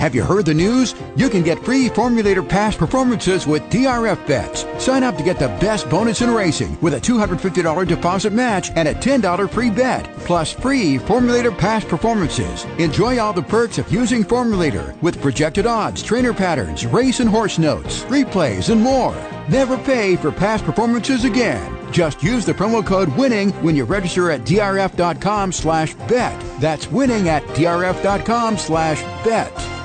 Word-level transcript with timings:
Have 0.00 0.14
you 0.14 0.22
heard 0.24 0.46
the 0.46 0.54
news? 0.54 0.94
You 1.14 1.28
can 1.28 1.42
get 1.42 1.62
free 1.62 1.90
Formulator 1.90 2.48
Past 2.48 2.78
performances 2.78 3.46
with 3.46 3.62
DRF 3.64 4.26
bets. 4.26 4.64
Sign 4.82 5.02
up 5.02 5.18
to 5.18 5.22
get 5.22 5.38
the 5.38 5.48
best 5.60 5.90
bonus 5.90 6.22
in 6.22 6.30
racing 6.30 6.78
with 6.80 6.94
a 6.94 7.00
$250 7.00 7.86
deposit 7.86 8.32
match 8.32 8.70
and 8.76 8.88
a 8.88 8.94
$10 8.94 9.50
free 9.50 9.68
bet, 9.68 10.10
plus 10.20 10.52
free 10.52 10.96
Formulator 10.96 11.56
Past 11.56 11.86
performances. 11.86 12.64
Enjoy 12.78 13.18
all 13.18 13.34
the 13.34 13.42
perks 13.42 13.76
of 13.76 13.92
using 13.92 14.24
Formulator 14.24 14.98
with 15.02 15.20
projected 15.20 15.66
odds, 15.66 16.02
trainer 16.02 16.32
patterns, 16.32 16.86
race 16.86 17.20
and 17.20 17.28
horse 17.28 17.58
notes, 17.58 18.04
replays, 18.04 18.70
and 18.70 18.80
more. 18.80 19.14
Never 19.50 19.76
pay 19.76 20.16
for 20.16 20.32
past 20.32 20.64
performances 20.64 21.26
again. 21.26 21.76
Just 21.92 22.22
use 22.22 22.46
the 22.46 22.54
promo 22.54 22.82
code 22.86 23.10
WINNING 23.18 23.50
when 23.62 23.76
you 23.76 23.84
register 23.84 24.30
at 24.30 24.44
drf.com 24.44 25.52
slash 25.52 25.92
bet. 26.08 26.42
That's 26.58 26.90
winning 26.90 27.28
at 27.28 27.42
drf.com 27.48 28.56
slash 28.56 29.02
bet. 29.24 29.79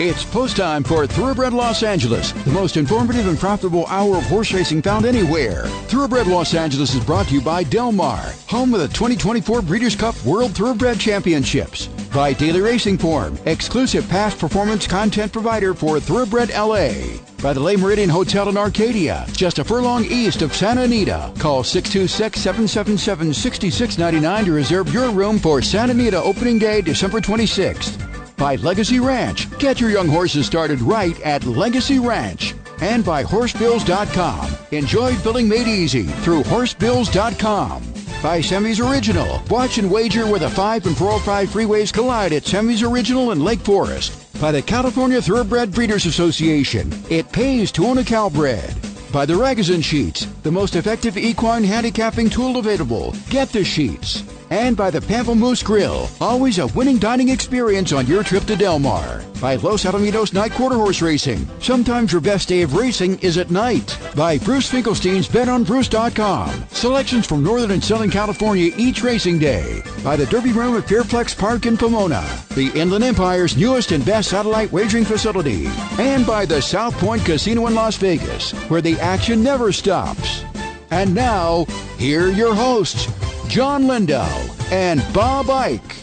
It's 0.00 0.24
post 0.24 0.56
time 0.56 0.82
for 0.82 1.06
Thoroughbred 1.06 1.52
Los 1.52 1.84
Angeles, 1.84 2.32
the 2.32 2.50
most 2.50 2.76
informative 2.76 3.28
and 3.28 3.38
profitable 3.38 3.86
hour 3.86 4.16
of 4.16 4.24
horse 4.24 4.52
racing 4.52 4.82
found 4.82 5.06
anywhere. 5.06 5.66
Thoroughbred 5.86 6.26
Los 6.26 6.52
Angeles 6.52 6.96
is 6.96 7.04
brought 7.04 7.28
to 7.28 7.34
you 7.34 7.40
by 7.40 7.62
Del 7.62 7.92
Mar, 7.92 8.32
home 8.48 8.74
of 8.74 8.80
the 8.80 8.88
2024 8.88 9.62
Breeders' 9.62 9.94
Cup 9.94 10.20
World 10.24 10.52
Thoroughbred 10.52 10.98
Championships. 10.98 11.86
By 12.12 12.32
Daily 12.32 12.60
Racing 12.60 12.98
Form, 12.98 13.38
exclusive 13.46 14.08
past 14.08 14.40
performance 14.40 14.84
content 14.84 15.32
provider 15.32 15.74
for 15.74 16.00
Thoroughbred 16.00 16.50
LA. 16.50 17.20
By 17.40 17.52
the 17.52 17.60
Le 17.60 17.76
Meridien 17.76 18.10
Hotel 18.10 18.48
in 18.48 18.56
Arcadia, 18.56 19.24
just 19.30 19.60
a 19.60 19.64
furlong 19.64 20.04
east 20.06 20.42
of 20.42 20.56
Santa 20.56 20.82
Anita. 20.82 21.32
Call 21.38 21.62
626 21.62 22.40
777 22.40 23.32
6699 23.32 24.44
to 24.46 24.52
reserve 24.52 24.92
your 24.92 25.12
room 25.12 25.38
for 25.38 25.62
Santa 25.62 25.92
Anita 25.92 26.20
opening 26.20 26.58
day, 26.58 26.80
December 26.80 27.20
26th 27.20 28.13
by 28.36 28.56
Legacy 28.56 29.00
Ranch. 29.00 29.50
Get 29.58 29.80
your 29.80 29.90
young 29.90 30.08
horses 30.08 30.46
started 30.46 30.80
right 30.80 31.20
at 31.22 31.44
Legacy 31.44 31.98
Ranch. 31.98 32.54
And 32.80 33.04
by 33.04 33.22
horsebills.com. 33.22 34.50
Enjoy 34.72 35.14
filling 35.16 35.48
made 35.48 35.66
easy 35.66 36.04
through 36.04 36.42
horsebills.com. 36.44 37.82
By 38.22 38.40
Semi's 38.40 38.80
Original. 38.80 39.42
Watch 39.50 39.78
and 39.78 39.90
wager 39.90 40.26
where 40.26 40.40
the 40.40 40.50
5 40.50 40.86
and 40.86 40.96
405 40.96 41.48
freeways 41.48 41.92
collide 41.92 42.32
at 42.32 42.46
Semi's 42.46 42.82
Original 42.82 43.32
in 43.32 43.44
Lake 43.44 43.60
Forest. 43.60 44.40
By 44.40 44.50
the 44.50 44.62
California 44.62 45.20
Thoroughbred 45.22 45.72
Breeders 45.72 46.06
Association. 46.06 46.92
It 47.10 47.30
pays 47.32 47.70
to 47.72 47.86
own 47.86 47.98
a 47.98 48.02
Calbred. 48.02 48.74
By 49.12 49.26
the 49.26 49.34
Ragozin 49.34 49.82
Sheets, 49.84 50.26
the 50.42 50.50
most 50.50 50.74
effective 50.74 51.16
equine 51.16 51.62
handicapping 51.62 52.28
tool 52.28 52.56
available. 52.56 53.14
Get 53.30 53.50
the 53.50 53.62
sheets 53.62 54.24
and 54.54 54.76
by 54.76 54.88
the 54.88 55.00
Pamplemousse 55.00 55.64
Grill, 55.64 56.08
always 56.20 56.60
a 56.60 56.68
winning 56.68 56.98
dining 56.98 57.28
experience 57.28 57.92
on 57.92 58.06
your 58.06 58.22
trip 58.22 58.44
to 58.44 58.54
Del 58.54 58.78
Mar. 58.78 59.20
By 59.40 59.56
Los 59.56 59.84
Alamitos 59.84 60.32
Night 60.32 60.52
Quarter 60.52 60.76
Horse 60.76 61.02
Racing, 61.02 61.48
sometimes 61.58 62.12
your 62.12 62.20
best 62.20 62.48
day 62.48 62.62
of 62.62 62.76
racing 62.76 63.18
is 63.18 63.36
at 63.36 63.50
night. 63.50 63.98
By 64.14 64.38
Bruce 64.38 64.70
Finkelstein's 64.70 65.26
BetOnBruce.com, 65.26 66.66
selections 66.70 67.26
from 67.26 67.42
Northern 67.42 67.72
and 67.72 67.82
Southern 67.82 68.10
California 68.10 68.72
each 68.76 69.02
racing 69.02 69.40
day. 69.40 69.82
By 70.04 70.14
the 70.14 70.26
Derby 70.26 70.52
Room 70.52 70.76
at 70.76 70.84
Fairplex 70.84 71.36
Park 71.36 71.66
in 71.66 71.76
Pomona, 71.76 72.24
the 72.54 72.70
Inland 72.78 73.02
Empire's 73.02 73.56
newest 73.56 73.90
and 73.90 74.06
best 74.06 74.30
satellite 74.30 74.70
wagering 74.70 75.04
facility. 75.04 75.66
And 75.98 76.24
by 76.24 76.46
the 76.46 76.62
South 76.62 76.96
Point 76.98 77.24
Casino 77.24 77.66
in 77.66 77.74
Las 77.74 77.96
Vegas, 77.96 78.52
where 78.70 78.80
the 78.80 79.00
action 79.00 79.42
never 79.42 79.72
stops. 79.72 80.44
And 80.92 81.12
now, 81.12 81.64
here 81.98 82.28
are 82.28 82.30
your 82.30 82.54
hosts, 82.54 83.08
Jon 83.54 83.84
Lindo 83.84 84.26
and 84.72 85.00
Bob 85.14 85.48
Ike. 85.48 85.94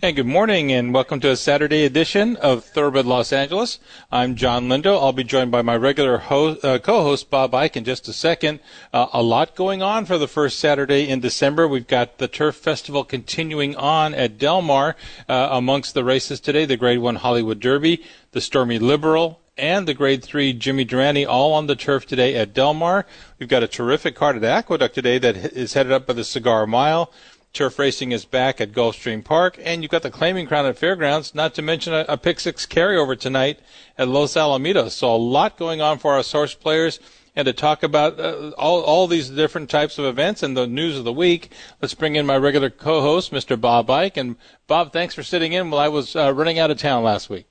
Hey, 0.00 0.12
good 0.12 0.24
morning, 0.24 0.70
and 0.70 0.94
welcome 0.94 1.18
to 1.18 1.30
a 1.30 1.36
Saturday 1.36 1.84
edition 1.84 2.36
of 2.36 2.64
Thoroughbred 2.64 3.06
Los 3.06 3.32
Angeles. 3.32 3.80
I'm 4.12 4.36
Jon 4.36 4.68
Lindo. 4.68 5.02
I'll 5.02 5.12
be 5.12 5.24
joined 5.24 5.50
by 5.50 5.62
my 5.62 5.76
regular 5.76 6.18
ho- 6.18 6.58
uh, 6.62 6.78
co-host 6.78 7.28
Bob 7.28 7.56
Ike 7.56 7.76
in 7.76 7.82
just 7.82 8.06
a 8.06 8.12
second. 8.12 8.60
Uh, 8.92 9.08
a 9.12 9.20
lot 9.20 9.56
going 9.56 9.82
on 9.82 10.04
for 10.04 10.16
the 10.16 10.28
first 10.28 10.60
Saturday 10.60 11.08
in 11.08 11.18
December. 11.18 11.66
We've 11.66 11.88
got 11.88 12.18
the 12.18 12.28
Turf 12.28 12.54
Festival 12.54 13.02
continuing 13.02 13.74
on 13.74 14.14
at 14.14 14.38
Del 14.38 14.62
Mar. 14.62 14.94
Uh, 15.28 15.48
amongst 15.50 15.94
the 15.94 16.04
races 16.04 16.38
today, 16.38 16.66
the 16.66 16.76
Grade 16.76 17.00
One 17.00 17.16
Hollywood 17.16 17.58
Derby, 17.58 18.04
the 18.30 18.40
Stormy 18.40 18.78
Liberal, 18.78 19.40
and 19.56 19.86
the 19.86 19.94
Grade 19.94 20.22
3 20.22 20.52
Jimmy 20.52 20.84
Durante 20.84 21.24
all 21.24 21.52
on 21.54 21.66
the 21.66 21.76
turf 21.76 22.06
today 22.06 22.34
at 22.34 22.52
Del 22.52 22.74
Mar. 22.74 23.06
We've 23.38 23.48
got 23.48 23.62
a 23.62 23.68
terrific 23.68 24.14
card 24.14 24.36
at 24.36 24.44
Aqueduct 24.44 24.94
today 24.94 25.18
that 25.18 25.36
is 25.36 25.72
headed 25.72 25.92
up 25.92 26.06
by 26.06 26.12
the 26.12 26.24
Cigar 26.24 26.66
Mile. 26.66 27.12
Turf 27.52 27.78
racing 27.78 28.12
is 28.12 28.26
back 28.26 28.60
at 28.60 28.72
Gulfstream 28.72 29.24
Park, 29.24 29.58
and 29.62 29.82
you've 29.82 29.90
got 29.90 30.02
the 30.02 30.10
Claiming 30.10 30.46
Crown 30.46 30.66
at 30.66 30.76
Fairgrounds, 30.76 31.34
not 31.34 31.54
to 31.54 31.62
mention 31.62 31.94
a, 31.94 32.04
a 32.06 32.18
pick 32.18 32.38
six 32.38 32.66
carryover 32.66 33.18
tonight 33.18 33.60
at 33.96 34.08
Los 34.08 34.34
Alamitos. 34.34 34.90
So 34.90 35.14
a 35.14 35.16
lot 35.16 35.56
going 35.56 35.80
on 35.80 35.98
for 35.98 36.12
our 36.12 36.22
source 36.22 36.54
players. 36.54 37.00
And 37.34 37.46
to 37.46 37.52
talk 37.52 37.82
about 37.82 38.18
uh, 38.20 38.50
all, 38.56 38.82
all 38.82 39.06
these 39.06 39.28
different 39.28 39.68
types 39.70 39.98
of 39.98 40.04
events 40.06 40.42
and 40.42 40.56
the 40.56 40.66
news 40.66 40.98
of 40.98 41.04
the 41.04 41.12
week, 41.12 41.50
let's 41.80 41.94
bring 41.94 42.16
in 42.16 42.26
my 42.26 42.36
regular 42.36 42.70
co-host, 42.70 43.32
Mr. 43.32 43.60
Bob 43.60 43.90
Ike. 43.90 44.16
And 44.16 44.36
Bob, 44.66 44.92
thanks 44.92 45.14
for 45.14 45.22
sitting 45.22 45.52
in 45.52 45.70
while 45.70 45.80
I 45.80 45.88
was 45.88 46.16
uh, 46.16 46.32
running 46.34 46.58
out 46.58 46.70
of 46.70 46.78
town 46.78 47.04
last 47.04 47.28
week. 47.30 47.46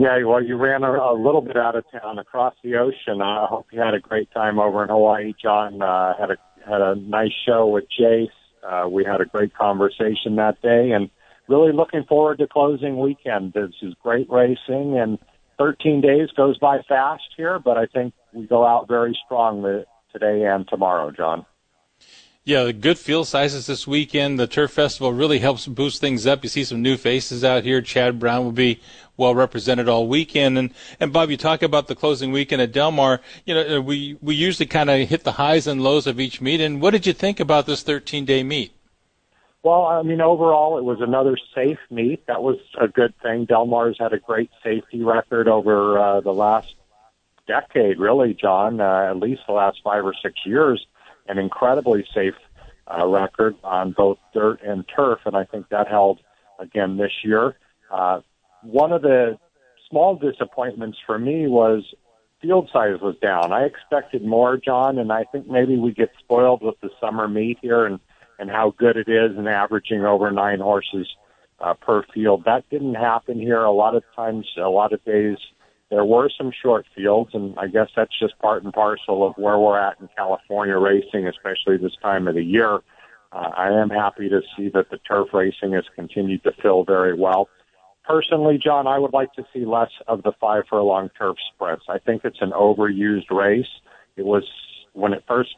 Yeah, 0.00 0.24
well, 0.24 0.42
you 0.42 0.56
ran 0.56 0.82
a, 0.82 0.90
a 0.90 1.14
little 1.14 1.40
bit 1.40 1.56
out 1.56 1.76
of 1.76 1.84
town 1.90 2.18
across 2.18 2.54
the 2.64 2.76
ocean. 2.76 3.22
I 3.22 3.46
hope 3.48 3.66
you 3.70 3.80
had 3.80 3.94
a 3.94 4.00
great 4.00 4.30
time 4.32 4.58
over 4.58 4.82
in 4.82 4.88
Hawaii. 4.88 5.34
John 5.40 5.82
uh, 5.82 6.14
had 6.18 6.30
a 6.30 6.36
had 6.68 6.80
a 6.80 6.94
nice 6.96 7.32
show 7.46 7.66
with 7.66 7.84
Jace. 8.00 8.28
Uh, 8.66 8.88
we 8.88 9.04
had 9.04 9.20
a 9.20 9.26
great 9.26 9.54
conversation 9.54 10.36
that 10.36 10.60
day, 10.62 10.92
and 10.92 11.10
really 11.48 11.72
looking 11.72 12.04
forward 12.04 12.38
to 12.38 12.46
closing 12.46 12.98
weekend. 12.98 13.52
This 13.52 13.70
is 13.82 13.94
great 14.02 14.28
racing, 14.30 14.98
and 14.98 15.18
13 15.58 16.00
days 16.00 16.30
goes 16.36 16.58
by 16.58 16.78
fast 16.88 17.22
here, 17.36 17.58
but 17.58 17.76
I 17.76 17.86
think 17.86 18.14
we 18.32 18.46
go 18.46 18.66
out 18.66 18.88
very 18.88 19.16
strong 19.24 19.62
today 20.12 20.44
and 20.44 20.66
tomorrow, 20.66 21.10
John. 21.10 21.44
Yeah, 22.46 22.72
good 22.72 22.98
field 22.98 23.26
sizes 23.26 23.66
this 23.66 23.86
weekend. 23.86 24.38
The 24.38 24.46
Turf 24.46 24.72
Festival 24.72 25.14
really 25.14 25.38
helps 25.38 25.66
boost 25.66 26.02
things 26.02 26.26
up. 26.26 26.42
You 26.42 26.50
see 26.50 26.64
some 26.64 26.82
new 26.82 26.98
faces 26.98 27.42
out 27.42 27.64
here. 27.64 27.80
Chad 27.80 28.18
Brown 28.18 28.44
will 28.44 28.52
be 28.52 28.80
well 29.16 29.34
represented 29.34 29.88
all 29.88 30.06
weekend. 30.06 30.58
And 30.58 30.74
and 31.00 31.10
Bob, 31.10 31.30
you 31.30 31.38
talk 31.38 31.62
about 31.62 31.86
the 31.86 31.94
closing 31.94 32.32
weekend 32.32 32.60
at 32.60 32.70
Del 32.70 32.90
Mar. 32.90 33.22
You 33.46 33.54
know, 33.54 33.80
we 33.80 34.18
we 34.20 34.34
usually 34.34 34.66
kind 34.66 34.90
of 34.90 35.08
hit 35.08 35.24
the 35.24 35.32
highs 35.32 35.66
and 35.66 35.82
lows 35.82 36.06
of 36.06 36.20
each 36.20 36.42
meet. 36.42 36.60
And 36.60 36.82
what 36.82 36.90
did 36.90 37.06
you 37.06 37.14
think 37.14 37.40
about 37.40 37.64
this 37.64 37.82
13 37.82 38.26
day 38.26 38.42
meet? 38.42 38.74
Well, 39.62 39.86
I 39.86 40.02
mean, 40.02 40.20
overall, 40.20 40.76
it 40.76 40.84
was 40.84 41.00
another 41.00 41.38
safe 41.54 41.78
meet. 41.90 42.26
That 42.26 42.42
was 42.42 42.58
a 42.78 42.88
good 42.88 43.14
thing. 43.22 43.46
Del 43.46 43.64
Mar's 43.64 43.96
had 43.98 44.12
a 44.12 44.18
great 44.18 44.50
safety 44.62 45.02
record 45.02 45.48
over 45.48 45.98
uh, 45.98 46.20
the 46.20 46.34
last 46.34 46.74
decade, 47.46 47.98
really, 47.98 48.34
John. 48.34 48.82
Uh, 48.82 49.06
at 49.08 49.16
least 49.16 49.40
the 49.46 49.54
last 49.54 49.80
five 49.82 50.04
or 50.04 50.12
six 50.22 50.34
years 50.44 50.86
an 51.26 51.38
incredibly 51.38 52.06
safe 52.14 52.34
uh, 52.86 53.06
record 53.06 53.54
on 53.64 53.92
both 53.92 54.18
dirt 54.32 54.60
and 54.62 54.84
turf, 54.94 55.20
and 55.24 55.36
I 55.36 55.44
think 55.44 55.68
that 55.70 55.88
held 55.88 56.20
again 56.58 56.96
this 56.96 57.12
year. 57.22 57.56
Uh, 57.90 58.20
one 58.62 58.92
of 58.92 59.02
the 59.02 59.38
small 59.88 60.16
disappointments 60.16 60.98
for 61.06 61.18
me 61.18 61.46
was 61.46 61.84
field 62.40 62.68
size 62.72 63.00
was 63.00 63.16
down. 63.22 63.52
I 63.52 63.64
expected 63.64 64.24
more, 64.24 64.56
John, 64.56 64.98
and 64.98 65.12
I 65.12 65.24
think 65.24 65.48
maybe 65.48 65.76
we 65.76 65.92
get 65.92 66.10
spoiled 66.18 66.62
with 66.62 66.74
the 66.80 66.90
summer 67.00 67.28
meet 67.28 67.58
here 67.62 67.86
and 67.86 68.00
and 68.38 68.50
how 68.50 68.74
good 68.76 68.96
it 68.96 69.08
is 69.08 69.36
and 69.36 69.48
averaging 69.48 70.04
over 70.04 70.30
nine 70.30 70.58
horses 70.58 71.06
uh, 71.60 71.74
per 71.74 72.02
field. 72.12 72.42
That 72.44 72.68
didn't 72.68 72.94
happen 72.94 73.38
here. 73.38 73.62
A 73.62 73.70
lot 73.70 73.94
of 73.94 74.02
times, 74.16 74.46
a 74.56 74.68
lot 74.68 74.92
of 74.92 75.04
days, 75.04 75.38
there 75.94 76.04
were 76.04 76.28
some 76.36 76.50
short 76.60 76.86
fields, 76.96 77.30
and 77.34 77.56
I 77.56 77.68
guess 77.68 77.88
that's 77.94 78.18
just 78.18 78.36
part 78.40 78.64
and 78.64 78.72
parcel 78.72 79.24
of 79.24 79.34
where 79.36 79.56
we're 79.56 79.78
at 79.78 80.00
in 80.00 80.08
California 80.16 80.76
racing, 80.76 81.28
especially 81.28 81.76
this 81.76 81.96
time 82.02 82.26
of 82.26 82.34
the 82.34 82.42
year. 82.42 82.80
Uh, 83.30 83.50
I 83.56 83.68
am 83.80 83.90
happy 83.90 84.28
to 84.28 84.40
see 84.56 84.70
that 84.70 84.90
the 84.90 84.98
turf 84.98 85.28
racing 85.32 85.72
has 85.74 85.84
continued 85.94 86.42
to 86.42 86.52
fill 86.60 86.82
very 86.82 87.14
well. 87.16 87.48
Personally, 88.04 88.58
John, 88.62 88.88
I 88.88 88.98
would 88.98 89.12
like 89.12 89.32
to 89.34 89.46
see 89.54 89.64
less 89.64 89.90
of 90.08 90.24
the 90.24 90.32
five 90.40 90.64
furlong 90.68 91.10
turf 91.16 91.36
sprints. 91.54 91.84
I 91.88 91.98
think 91.98 92.22
it's 92.24 92.42
an 92.42 92.50
overused 92.50 93.30
race. 93.30 93.70
It 94.16 94.24
was 94.24 94.42
when 94.94 95.12
it 95.12 95.22
first 95.28 95.54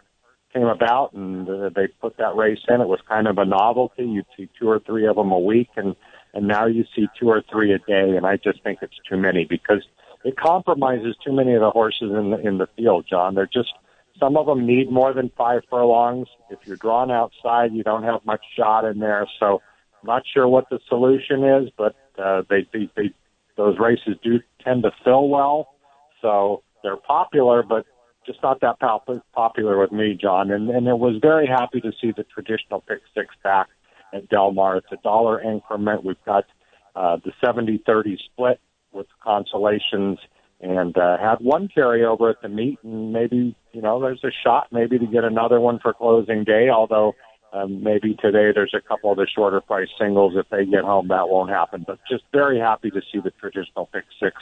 came 0.52 0.66
about 0.66 1.14
and 1.14 1.48
uh, 1.48 1.70
they 1.74 1.86
put 1.86 2.18
that 2.18 2.36
race 2.36 2.60
in, 2.68 2.82
it 2.82 2.88
was 2.88 3.00
kind 3.08 3.26
of 3.26 3.38
a 3.38 3.44
novelty. 3.46 4.04
You'd 4.04 4.26
see 4.36 4.50
two 4.58 4.68
or 4.68 4.80
three 4.80 5.06
of 5.06 5.16
them 5.16 5.32
a 5.32 5.38
week 5.38 5.68
and 5.76 5.96
and 6.34 6.46
now 6.46 6.66
you 6.66 6.84
see 6.94 7.06
two 7.18 7.30
or 7.30 7.42
three 7.50 7.72
a 7.72 7.78
day 7.78 8.16
and 8.16 8.26
I 8.26 8.36
just 8.36 8.62
think 8.62 8.80
it's 8.82 8.98
too 9.08 9.16
many 9.16 9.46
because 9.46 9.82
it 10.24 10.36
compromises 10.36 11.16
too 11.24 11.32
many 11.32 11.54
of 11.54 11.60
the 11.60 11.70
horses 11.70 12.10
in 12.12 12.30
the 12.30 12.38
in 12.38 12.58
the 12.58 12.68
field, 12.76 13.06
John. 13.08 13.34
They're 13.34 13.46
just 13.46 13.72
some 14.18 14.36
of 14.36 14.46
them 14.46 14.66
need 14.66 14.90
more 14.90 15.12
than 15.12 15.30
five 15.36 15.62
furlongs. 15.68 16.28
If 16.50 16.60
you're 16.66 16.76
drawn 16.76 17.10
outside, 17.10 17.72
you 17.72 17.82
don't 17.82 18.02
have 18.02 18.24
much 18.24 18.40
shot 18.56 18.84
in 18.84 18.98
there. 18.98 19.26
So 19.38 19.60
I'm 20.02 20.06
not 20.06 20.22
sure 20.32 20.48
what 20.48 20.68
the 20.70 20.78
solution 20.88 21.44
is, 21.44 21.70
but 21.76 21.94
uh, 22.18 22.42
they, 22.48 22.66
they 22.72 22.90
they 22.96 23.14
those 23.56 23.78
races 23.78 24.16
do 24.22 24.40
tend 24.62 24.82
to 24.82 24.90
fill 25.04 25.28
well, 25.28 25.68
so 26.20 26.62
they're 26.82 26.96
popular, 26.96 27.62
but 27.62 27.86
just 28.26 28.42
not 28.42 28.60
that 28.60 28.76
popular 29.34 29.78
with 29.78 29.92
me, 29.92 30.18
John. 30.20 30.50
And 30.50 30.70
and 30.70 30.86
it 30.86 30.98
was 30.98 31.16
very 31.20 31.46
happy 31.46 31.80
to 31.80 31.92
see 32.00 32.12
the 32.16 32.24
traditional 32.24 32.80
pick 32.80 33.00
six 33.14 33.34
back 33.42 33.68
at 34.12 34.28
Del 34.28 34.52
Mar. 34.52 34.76
It's 34.76 34.92
a 34.92 34.96
dollar 35.02 35.40
increment. 35.40 36.04
We've 36.04 36.16
got 36.24 36.44
uh, 36.94 37.18
the 37.24 37.32
70-30 37.44 38.18
split 38.32 38.60
with 38.96 39.06
consolations 39.22 40.18
and 40.60 40.96
uh, 40.96 41.18
had 41.18 41.36
one 41.40 41.68
carryover 41.68 42.30
at 42.30 42.40
the 42.42 42.48
meet, 42.48 42.78
and 42.82 43.12
maybe 43.12 43.54
you 43.72 43.82
know 43.82 44.00
there's 44.00 44.24
a 44.24 44.32
shot 44.44 44.68
maybe 44.72 44.98
to 44.98 45.06
get 45.06 45.24
another 45.24 45.60
one 45.60 45.78
for 45.78 45.92
closing 45.92 46.44
day. 46.44 46.68
Although 46.70 47.14
um, 47.52 47.82
maybe 47.82 48.14
today 48.14 48.50
there's 48.54 48.74
a 48.74 48.80
couple 48.80 49.10
of 49.10 49.18
the 49.18 49.26
shorter 49.32 49.60
price 49.60 49.88
singles. 50.00 50.34
If 50.36 50.48
they 50.50 50.64
get 50.64 50.84
home, 50.84 51.08
that 51.08 51.28
won't 51.28 51.50
happen. 51.50 51.84
But 51.86 51.98
just 52.10 52.24
very 52.32 52.58
happy 52.58 52.90
to 52.90 53.00
see 53.12 53.20
the 53.20 53.32
traditional 53.32 53.86
pick 53.86 54.04
six 54.20 54.36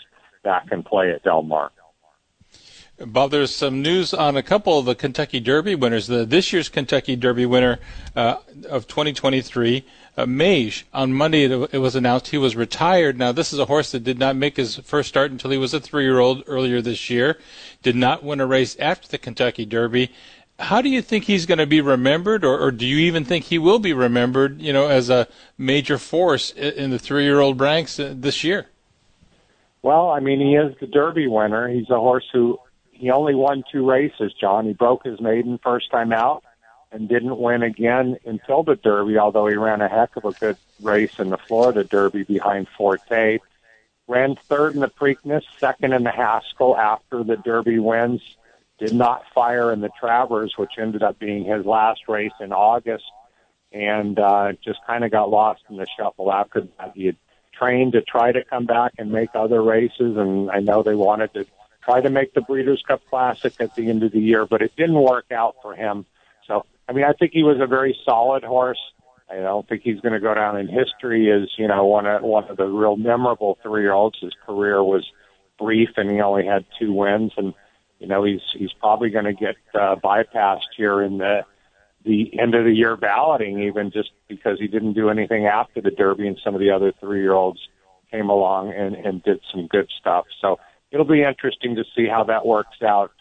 back 0.44 0.66
in 0.70 0.82
play 0.82 1.10
at 1.10 1.24
Del 1.24 1.42
Mar. 1.42 1.72
Bob, 2.98 3.32
there's 3.32 3.52
some 3.52 3.82
news 3.82 4.14
on 4.14 4.36
a 4.36 4.42
couple 4.42 4.78
of 4.78 4.84
the 4.84 4.94
Kentucky 4.94 5.40
Derby 5.40 5.74
winners. 5.74 6.06
The, 6.06 6.24
this 6.24 6.52
year's 6.52 6.68
Kentucky 6.68 7.16
Derby 7.16 7.44
winner 7.44 7.80
uh, 8.14 8.36
of 8.68 8.86
2023, 8.86 9.84
uh, 10.16 10.26
Mage, 10.26 10.86
on 10.94 11.12
Monday 11.12 11.42
it, 11.42 11.70
it, 11.72 11.78
was 11.78 11.96
announced 11.96 12.28
he 12.28 12.38
was 12.38 12.54
retired. 12.54 13.18
Now, 13.18 13.32
this 13.32 13.52
is 13.52 13.58
a 13.58 13.64
horse 13.64 13.90
that 13.90 14.04
did 14.04 14.20
not 14.20 14.36
make 14.36 14.56
his 14.56 14.76
first 14.76 15.08
start 15.08 15.32
until 15.32 15.50
he 15.50 15.58
was 15.58 15.74
a 15.74 15.80
three 15.80 16.04
year 16.04 16.20
old 16.20 16.44
earlier 16.46 16.80
this 16.80 17.10
year, 17.10 17.36
did 17.82 17.96
not 17.96 18.22
win 18.22 18.40
a 18.40 18.46
race 18.46 18.76
after 18.78 19.08
the 19.08 19.18
Kentucky 19.18 19.66
Derby. 19.66 20.12
How 20.60 20.80
do 20.80 20.88
you 20.88 21.02
think 21.02 21.24
he's 21.24 21.46
going 21.46 21.58
to 21.58 21.66
be 21.66 21.80
remembered, 21.80 22.44
or, 22.44 22.60
or 22.60 22.70
do 22.70 22.86
you 22.86 22.98
even 22.98 23.24
think 23.24 23.46
he 23.46 23.58
will 23.58 23.80
be 23.80 23.92
remembered, 23.92 24.62
you 24.62 24.72
know, 24.72 24.86
as 24.86 25.10
a 25.10 25.26
major 25.58 25.98
force 25.98 26.52
in 26.52 26.90
the 26.90 27.00
three 27.00 27.24
year 27.24 27.40
old 27.40 27.60
ranks 27.60 27.98
uh, 27.98 28.14
this 28.16 28.44
year? 28.44 28.68
Well, 29.82 30.10
I 30.10 30.20
mean, 30.20 30.38
he 30.38 30.54
is 30.54 30.76
the 30.78 30.86
Derby 30.86 31.26
winner. 31.26 31.68
He's 31.68 31.90
a 31.90 31.98
horse 31.98 32.24
who 32.32 32.60
he 33.04 33.10
only 33.10 33.34
won 33.34 33.64
two 33.70 33.86
races, 33.86 34.32
John. 34.32 34.64
He 34.64 34.72
broke 34.72 35.04
his 35.04 35.20
maiden 35.20 35.58
first 35.62 35.90
time 35.90 36.10
out 36.10 36.42
and 36.90 37.06
didn't 37.06 37.36
win 37.36 37.62
again 37.62 38.16
until 38.24 38.62
the 38.62 38.76
Derby, 38.76 39.18
although 39.18 39.46
he 39.46 39.56
ran 39.56 39.82
a 39.82 39.88
heck 39.88 40.16
of 40.16 40.24
a 40.24 40.32
good 40.32 40.56
race 40.80 41.18
in 41.18 41.28
the 41.28 41.36
Florida 41.36 41.84
Derby 41.84 42.22
behind 42.22 42.66
Forte. 42.66 43.40
Ran 44.08 44.36
third 44.36 44.72
in 44.72 44.80
the 44.80 44.88
Preakness, 44.88 45.42
second 45.58 45.92
in 45.92 46.02
the 46.02 46.10
Haskell 46.10 46.78
after 46.78 47.22
the 47.22 47.36
Derby 47.36 47.78
wins. 47.78 48.22
Did 48.78 48.94
not 48.94 49.22
fire 49.34 49.70
in 49.70 49.82
the 49.82 49.90
Travers, 50.00 50.54
which 50.56 50.78
ended 50.78 51.02
up 51.02 51.18
being 51.18 51.44
his 51.44 51.66
last 51.66 52.08
race 52.08 52.32
in 52.40 52.54
August, 52.54 53.04
and 53.70 54.18
uh, 54.18 54.52
just 54.64 54.78
kind 54.86 55.04
of 55.04 55.10
got 55.10 55.28
lost 55.28 55.60
in 55.68 55.76
the 55.76 55.86
shuffle 55.98 56.32
after 56.32 56.62
that. 56.78 56.92
He 56.94 57.04
had 57.04 57.16
trained 57.52 57.92
to 57.92 58.00
try 58.00 58.32
to 58.32 58.42
come 58.44 58.64
back 58.64 58.92
and 58.96 59.12
make 59.12 59.28
other 59.34 59.62
races, 59.62 60.16
and 60.16 60.50
I 60.50 60.60
know 60.60 60.82
they 60.82 60.94
wanted 60.94 61.34
to 61.34 61.46
try 61.84 62.00
to 62.00 62.10
make 62.10 62.34
the 62.34 62.40
Breeders' 62.40 62.82
Cup 62.86 63.02
Classic 63.08 63.54
at 63.60 63.74
the 63.74 63.88
end 63.88 64.02
of 64.02 64.12
the 64.12 64.20
year, 64.20 64.46
but 64.46 64.62
it 64.62 64.72
didn't 64.76 65.00
work 65.00 65.30
out 65.30 65.56
for 65.62 65.74
him. 65.74 66.06
So, 66.46 66.64
I 66.88 66.92
mean, 66.92 67.04
I 67.04 67.12
think 67.12 67.32
he 67.32 67.42
was 67.42 67.58
a 67.60 67.66
very 67.66 67.96
solid 68.04 68.44
horse. 68.44 68.80
I 69.30 69.36
don't 69.36 69.66
think 69.68 69.82
he's 69.82 70.00
going 70.00 70.12
to 70.12 70.20
go 70.20 70.34
down 70.34 70.58
in 70.58 70.68
history 70.68 71.32
as 71.32 71.48
you 71.56 71.66
know 71.66 71.86
one 71.86 72.06
of 72.06 72.22
one 72.22 72.44
of 72.44 72.56
the 72.56 72.66
real 72.66 72.96
memorable 72.96 73.58
three 73.62 73.82
year 73.82 73.92
olds. 73.92 74.18
His 74.20 74.34
career 74.46 74.82
was 74.82 75.04
brief, 75.58 75.90
and 75.96 76.10
he 76.10 76.20
only 76.20 76.44
had 76.44 76.66
two 76.78 76.92
wins, 76.92 77.32
and 77.36 77.54
you 77.98 78.06
know 78.06 78.22
he's 78.24 78.42
he's 78.56 78.72
probably 78.74 79.10
going 79.10 79.24
to 79.24 79.32
get 79.32 79.56
uh, 79.74 79.96
bypassed 79.96 80.74
here 80.76 81.02
in 81.02 81.18
the 81.18 81.44
the 82.04 82.38
end 82.38 82.54
of 82.54 82.66
the 82.66 82.72
year 82.72 82.96
balloting, 82.96 83.62
even 83.62 83.90
just 83.90 84.10
because 84.28 84.58
he 84.60 84.66
didn't 84.66 84.92
do 84.92 85.08
anything 85.08 85.46
after 85.46 85.80
the 85.80 85.90
Derby, 85.90 86.28
and 86.28 86.38
some 86.44 86.54
of 86.54 86.60
the 86.60 86.70
other 86.70 86.92
three 87.00 87.22
year 87.22 87.32
olds 87.32 87.60
came 88.10 88.28
along 88.28 88.72
and 88.72 88.94
and 88.94 89.22
did 89.22 89.40
some 89.50 89.66
good 89.66 89.88
stuff. 89.98 90.26
So 90.40 90.58
it'll 90.90 91.06
be 91.06 91.22
interesting 91.22 91.76
to 91.76 91.84
see 91.96 92.06
how 92.06 92.24
that 92.24 92.46
works 92.46 92.82
out 92.82 93.12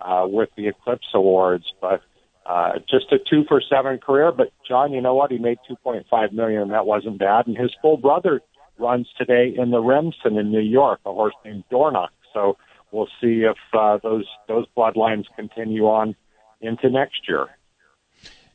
uh, 0.00 0.26
with 0.26 0.50
the 0.56 0.68
Eclipse 0.68 1.06
Awards. 1.14 1.64
But 1.80 2.02
uh, 2.46 2.72
just 2.90 3.12
a 3.12 3.18
two 3.18 3.44
for 3.48 3.60
seven 3.60 3.98
career. 3.98 4.32
But 4.32 4.52
John, 4.66 4.92
you 4.92 5.00
know 5.00 5.14
what? 5.14 5.30
He 5.30 5.38
made 5.38 5.58
2.5 5.70 6.32
million, 6.32 6.62
and 6.62 6.72
that 6.72 6.86
wasn't 6.86 7.18
bad. 7.18 7.46
And 7.46 7.56
his 7.56 7.70
full 7.80 7.96
brother 7.96 8.40
runs 8.78 9.08
today 9.16 9.54
in 9.56 9.70
the 9.70 9.80
Remsen 9.80 10.36
in 10.38 10.50
New 10.50 10.60
York, 10.60 11.00
a 11.06 11.12
horse 11.12 11.34
named 11.44 11.64
Dornoch. 11.70 12.10
So 12.32 12.56
we'll 12.90 13.08
see 13.20 13.44
if 13.44 13.56
uh, 13.72 13.98
those 14.02 14.26
those 14.48 14.66
bloodlines 14.76 15.24
continue 15.36 15.84
on 15.84 16.16
into 16.60 16.90
next 16.90 17.28
year. 17.28 17.46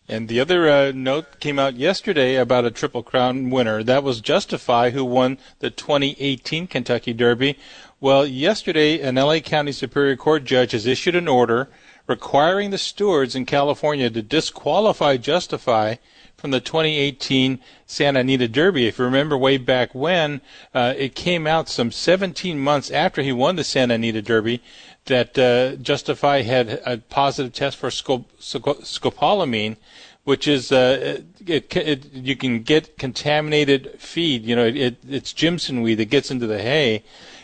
And 0.09 0.29
the 0.29 0.39
other 0.39 0.69
uh, 0.69 0.91
note 0.95 1.41
came 1.41 1.59
out 1.59 1.75
yesterday 1.75 2.35
about 2.35 2.63
a 2.63 2.71
Triple 2.71 3.03
Crown 3.03 3.49
winner. 3.49 3.83
That 3.83 4.03
was 4.03 4.21
Justify, 4.21 4.91
who 4.91 5.03
won 5.03 5.37
the 5.59 5.69
2018 5.69 6.67
Kentucky 6.67 7.11
Derby. 7.11 7.57
Well, 7.99 8.25
yesterday, 8.25 9.01
an 9.01 9.15
LA 9.15 9.39
County 9.39 9.73
Superior 9.73 10.15
Court 10.15 10.45
judge 10.45 10.71
has 10.71 10.85
issued 10.85 11.15
an 11.15 11.27
order 11.27 11.67
requiring 12.07 12.69
the 12.69 12.77
stewards 12.77 13.35
in 13.35 13.45
California 13.45 14.09
to 14.09 14.21
disqualify 14.21 15.17
Justify 15.17 15.95
from 16.37 16.51
the 16.51 16.59
2018 16.59 17.59
Santa 17.87 18.19
Anita 18.19 18.47
Derby. 18.47 18.85
If 18.85 18.99
you 18.99 19.05
remember 19.05 19.35
way 19.35 19.57
back 19.57 19.95
when, 19.95 20.41
uh, 20.71 20.93
it 20.95 21.15
came 21.15 21.47
out 21.47 21.67
some 21.67 21.91
17 21.91 22.59
months 22.59 22.91
after 22.91 23.23
he 23.23 23.31
won 23.31 23.55
the 23.55 23.63
Santa 23.63 23.95
Anita 23.95 24.21
Derby 24.21 24.61
that 25.05 25.37
uh, 25.39 25.77
Justify 25.77 26.43
had 26.43 26.79
a 26.85 26.97
positive 26.97 27.53
test 27.53 27.77
for 27.77 27.89
scopolamine, 27.89 29.77
which 30.25 30.47
is 30.47 30.71
uh, 30.71 31.21
it, 31.47 31.75
it, 31.75 32.13
you 32.13 32.35
can 32.35 32.61
get 32.61 32.99
contaminated 32.99 33.99
feed. 33.99 34.45
You 34.45 34.55
know, 34.55 34.65
it, 34.67 34.97
it's 35.07 35.33
Jimson 35.33 35.81
weed 35.81 35.95
that 35.95 36.11
gets 36.11 36.29
into 36.29 36.45
the 36.45 36.61
hay 36.61 37.03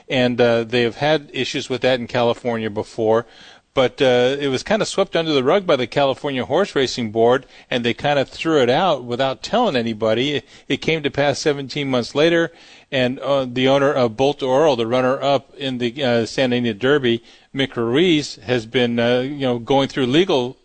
and 0.10 0.40
uh, 0.40 0.64
they 0.64 0.84
have 0.84 0.98
had 0.98 1.30
issues 1.34 1.70
with 1.70 1.82
that 1.82 2.00
in 2.00 2.08
California 2.08 2.70
before. 2.70 3.26
But 3.74 4.02
uh, 4.02 4.36
it 4.40 4.50
was 4.50 4.62
kind 4.62 4.82
of 4.82 4.88
swept 4.88 5.16
under 5.16 5.34
the 5.34 5.44
rug 5.44 5.66
by 5.66 5.76
the 5.76 5.88
California 5.88 6.46
Horse 6.46 6.76
Racing 6.76 7.12
Board, 7.12 7.46
and 7.70 7.84
they 7.84 7.94
kind 7.94 8.20
of 8.20 8.30
threw 8.30 8.62
it 8.62 8.70
out 8.70 9.04
without 9.04 9.42
telling 9.42 9.76
anybody. 9.76 10.34
It, 10.34 10.46
it 10.68 10.78
came 10.78 11.02
to 11.04 11.10
pass 11.10 11.40
17 11.40 11.90
months 11.90 12.14
later, 12.14 12.52
and 12.92 13.20
uh, 13.20 13.46
the 13.46 13.68
owner 13.68 13.92
of 13.92 14.16
Bolt 14.16 14.40
D'Oro, 14.40 14.76
the 14.76 14.86
runner-up 14.86 15.56
in 15.56 15.80
the 15.80 16.04
uh, 16.04 16.26
Santa 16.26 16.74
Derby, 16.74 17.24
Mick 17.54 17.76
Ruiz, 17.76 18.36
has 18.36 18.66
been 18.66 19.00
uh, 19.00 19.20
you 19.22 19.40
know 19.40 19.58
going 19.58 19.88
through 19.88 20.06
legal 20.06 20.58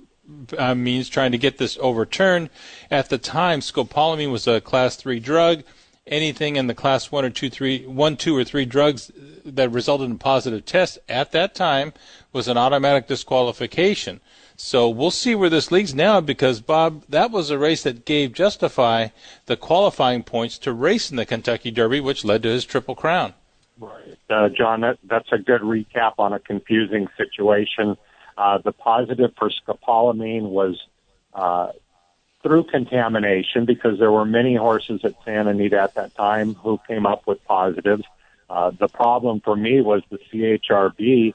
uh, 0.58 0.74
means 0.74 1.08
trying 1.08 1.32
to 1.32 1.38
get 1.38 1.58
this 1.58 1.78
overturned. 1.80 2.50
At 2.90 3.08
the 3.08 3.18
time, 3.18 3.60
scopolamine 3.60 4.30
was 4.30 4.46
a 4.46 4.60
class 4.60 4.96
three 4.96 5.20
drug. 5.20 5.62
Anything 6.06 6.56
in 6.56 6.68
the 6.68 6.74
class 6.74 7.12
one 7.12 7.24
or 7.24 7.30
two, 7.30 7.50
three, 7.50 7.84
one, 7.86 8.16
two, 8.16 8.34
or 8.34 8.42
three 8.42 8.64
drugs 8.64 9.12
that 9.44 9.70
resulted 9.70 10.08
in 10.08 10.18
positive 10.18 10.64
tests 10.64 10.98
at 11.06 11.32
that 11.32 11.54
time 11.54 11.92
was 12.32 12.48
an 12.48 12.56
automatic 12.56 13.06
disqualification. 13.06 14.20
So 14.56 14.88
we'll 14.88 15.12
see 15.12 15.34
where 15.34 15.50
this 15.50 15.70
leads 15.70 15.94
now 15.94 16.20
because, 16.20 16.60
Bob, 16.60 17.04
that 17.08 17.30
was 17.30 17.50
a 17.50 17.58
race 17.58 17.84
that 17.84 18.04
gave 18.04 18.32
Justify 18.32 19.08
the 19.46 19.56
qualifying 19.56 20.24
points 20.24 20.58
to 20.58 20.72
race 20.72 21.10
in 21.10 21.16
the 21.16 21.24
Kentucky 21.24 21.70
Derby, 21.70 22.00
which 22.00 22.24
led 22.24 22.42
to 22.42 22.48
his 22.48 22.64
Triple 22.64 22.96
Crown. 22.96 23.34
Right. 23.78 24.18
Uh, 24.28 24.48
John, 24.48 24.80
that, 24.80 24.98
that's 25.04 25.30
a 25.32 25.38
good 25.38 25.60
recap 25.60 26.14
on 26.18 26.32
a 26.32 26.40
confusing 26.40 27.06
situation. 27.16 27.96
Uh, 28.36 28.58
the 28.58 28.72
positive 28.72 29.32
for 29.38 29.50
scopolamine 29.50 30.50
was 30.50 30.80
uh, 31.34 31.70
through 32.42 32.64
contamination 32.64 33.64
because 33.64 33.98
there 33.98 34.10
were 34.10 34.24
many 34.24 34.54
horses 34.56 35.00
at 35.04 35.14
Santa 35.24 35.50
Anita 35.50 35.80
at 35.80 35.94
that 35.94 36.14
time 36.14 36.54
who 36.54 36.80
came 36.88 37.06
up 37.06 37.26
with 37.26 37.44
positives. 37.44 38.04
Uh, 38.50 38.70
the 38.70 38.88
problem 38.88 39.40
for 39.40 39.54
me 39.54 39.80
was 39.80 40.02
the 40.10 40.18
CHRB 40.32 41.34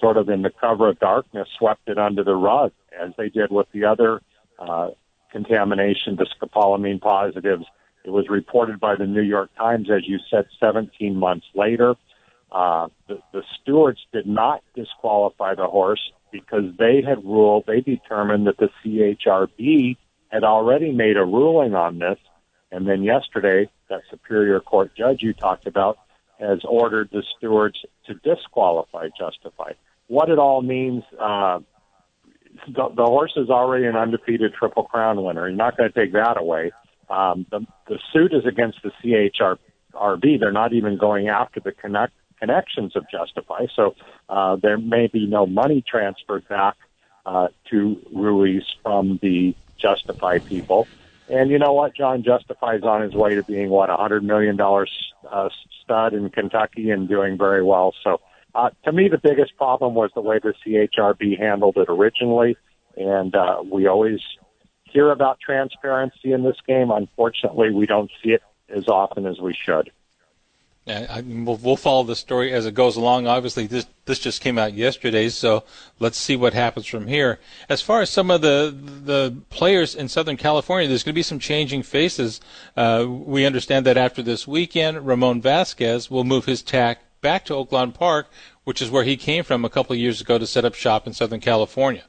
sort 0.00 0.16
of 0.16 0.28
in 0.28 0.42
the 0.42 0.50
cover 0.50 0.88
of 0.88 0.98
darkness 0.98 1.48
swept 1.58 1.88
it 1.88 1.98
under 1.98 2.22
the 2.22 2.34
rug 2.34 2.72
as 2.98 3.12
they 3.16 3.28
did 3.28 3.50
with 3.50 3.66
the 3.72 3.84
other 3.84 4.20
uh, 4.58 4.90
contamination, 5.30 6.16
the 6.16 6.26
scopolamine 6.26 7.00
positives. 7.00 7.64
It 8.04 8.10
was 8.10 8.28
reported 8.28 8.78
by 8.78 8.94
the 8.96 9.06
New 9.06 9.22
York 9.22 9.50
Times, 9.56 9.90
as 9.90 10.06
you 10.06 10.18
said, 10.30 10.46
17 10.60 11.16
months 11.16 11.46
later. 11.54 11.96
Uh, 12.52 12.88
the, 13.08 13.20
the 13.32 13.42
stewards 13.60 13.98
did 14.12 14.26
not 14.26 14.62
disqualify 14.74 15.54
the 15.54 15.66
horse 15.66 16.12
because 16.30 16.64
they 16.78 17.02
had 17.02 17.24
ruled, 17.24 17.64
they 17.66 17.80
determined 17.80 18.46
that 18.46 18.58
the 18.58 18.70
CHRB 18.84 19.96
had 20.28 20.44
already 20.44 20.92
made 20.92 21.16
a 21.16 21.24
ruling 21.24 21.74
on 21.74 21.98
this. 21.98 22.18
And 22.70 22.86
then 22.86 23.02
yesterday, 23.02 23.68
that 23.88 24.02
Superior 24.10 24.60
Court 24.60 24.92
judge 24.96 25.22
you 25.22 25.32
talked 25.32 25.66
about 25.66 25.98
has 26.38 26.60
ordered 26.64 27.08
the 27.12 27.22
stewards 27.36 27.78
to 28.06 28.14
disqualify 28.14 29.08
Justify. 29.16 29.72
What 30.08 30.30
it 30.30 30.38
all 30.38 30.62
means, 30.62 31.02
uh, 31.18 31.60
the, 32.68 32.88
the 32.94 33.04
horse 33.04 33.32
is 33.36 33.50
already 33.50 33.86
an 33.86 33.96
undefeated 33.96 34.54
Triple 34.54 34.84
Crown 34.84 35.22
winner. 35.22 35.48
You're 35.48 35.56
not 35.56 35.76
going 35.76 35.90
to 35.90 35.98
take 35.98 36.12
that 36.12 36.38
away. 36.38 36.72
Um, 37.10 37.46
the, 37.50 37.66
the 37.88 37.98
suit 38.12 38.32
is 38.32 38.44
against 38.46 38.78
the 38.82 38.90
CHRB. 39.02 40.40
They're 40.40 40.52
not 40.52 40.72
even 40.72 40.96
going 40.96 41.28
after 41.28 41.60
the 41.60 41.72
connect, 41.72 42.12
connections 42.38 42.96
of 42.96 43.04
Justify. 43.10 43.66
So 43.74 43.94
uh, 44.28 44.56
there 44.56 44.78
may 44.78 45.08
be 45.08 45.26
no 45.26 45.46
money 45.46 45.84
transferred 45.86 46.48
back 46.48 46.76
uh, 47.24 47.48
to 47.70 48.00
Ruiz 48.12 48.64
from 48.82 49.18
the 49.22 49.54
Justify 49.78 50.38
people. 50.38 50.86
And 51.28 51.50
you 51.50 51.58
know 51.58 51.72
what? 51.72 51.94
John 51.94 52.22
Justify 52.22 52.76
is 52.76 52.84
on 52.84 53.02
his 53.02 53.14
way 53.14 53.34
to 53.34 53.42
being 53.42 53.68
what 53.68 53.90
a 53.90 53.96
hundred 53.96 54.22
million 54.22 54.56
dollars 54.56 54.90
uh, 55.28 55.48
stud 55.82 56.14
in 56.14 56.30
Kentucky 56.30 56.90
and 56.90 57.08
doing 57.08 57.36
very 57.36 57.62
well. 57.62 57.94
So 58.04 58.20
uh, 58.56 58.70
to 58.84 58.92
me, 58.92 59.08
the 59.08 59.18
biggest 59.18 59.54
problem 59.56 59.94
was 59.94 60.10
the 60.14 60.22
way 60.22 60.38
the 60.38 60.54
CHRB 60.64 61.38
handled 61.38 61.76
it 61.76 61.88
originally, 61.90 62.56
and 62.96 63.34
uh, 63.34 63.62
we 63.70 63.86
always 63.86 64.20
hear 64.84 65.10
about 65.10 65.38
transparency 65.40 66.32
in 66.32 66.42
this 66.42 66.56
game. 66.66 66.90
Unfortunately, 66.90 67.70
we 67.70 67.84
don't 67.84 68.10
see 68.22 68.30
it 68.30 68.42
as 68.74 68.88
often 68.88 69.26
as 69.26 69.38
we 69.40 69.54
should. 69.54 69.90
Yeah, 70.86 71.06
I 71.10 71.20
we'll, 71.20 71.56
we'll 71.56 71.76
follow 71.76 72.04
the 72.04 72.16
story 72.16 72.52
as 72.52 72.64
it 72.64 72.72
goes 72.72 72.96
along. 72.96 73.26
Obviously, 73.26 73.66
this 73.66 73.86
this 74.06 74.20
just 74.20 74.40
came 74.40 74.56
out 74.56 74.72
yesterday, 74.72 75.28
so 75.28 75.64
let's 75.98 76.16
see 76.16 76.36
what 76.36 76.54
happens 76.54 76.86
from 76.86 77.08
here. 77.08 77.40
As 77.68 77.82
far 77.82 78.00
as 78.00 78.08
some 78.08 78.30
of 78.30 78.40
the 78.40 78.74
the 79.04 79.36
players 79.50 79.94
in 79.94 80.08
Southern 80.08 80.36
California, 80.36 80.88
there's 80.88 81.02
going 81.02 81.12
to 81.12 81.18
be 81.18 81.22
some 81.22 81.40
changing 81.40 81.82
faces. 81.82 82.40
Uh, 82.76 83.04
we 83.06 83.44
understand 83.44 83.84
that 83.84 83.98
after 83.98 84.22
this 84.22 84.46
weekend, 84.46 85.06
Ramon 85.06 85.42
Vazquez 85.42 86.08
will 86.08 86.24
move 86.24 86.46
his 86.46 86.62
tack 86.62 87.00
back 87.26 87.44
to 87.44 87.54
Oaklawn 87.54 87.92
Park, 87.92 88.28
which 88.62 88.80
is 88.80 88.88
where 88.88 89.02
he 89.02 89.16
came 89.16 89.42
from 89.42 89.64
a 89.64 89.68
couple 89.68 89.92
of 89.92 89.98
years 89.98 90.20
ago 90.20 90.38
to 90.38 90.46
set 90.46 90.64
up 90.64 90.74
shop 90.74 91.08
in 91.08 91.12
Southern 91.12 91.40
California. 91.40 92.04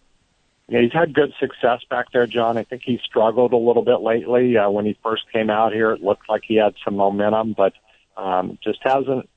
Yeah, 0.70 0.82
he's 0.82 0.94
had 0.94 1.16
good 1.16 1.34
success 1.40 1.80
back 1.90 2.12
there, 2.14 2.28
John. 2.28 2.56
I 2.56 2.64
think 2.64 2.84
he 2.86 3.00
struggled 3.04 3.52
a 3.52 3.58
little 3.58 3.84
bit 3.84 4.02
lately. 4.02 4.56
Uh, 4.56 4.70
when 4.70 4.86
he 4.86 4.96
first 5.02 5.24
came 5.34 5.50
out 5.50 5.74
here, 5.74 5.90
it 5.90 6.04
looked 6.04 6.30
like 6.30 6.44
he 6.48 6.58
had 6.58 6.76
some 6.86 6.98
momentum, 6.98 7.56
but 7.58 7.74
um, 8.16 8.60
just 8.64 8.78
hasn't 8.84 9.28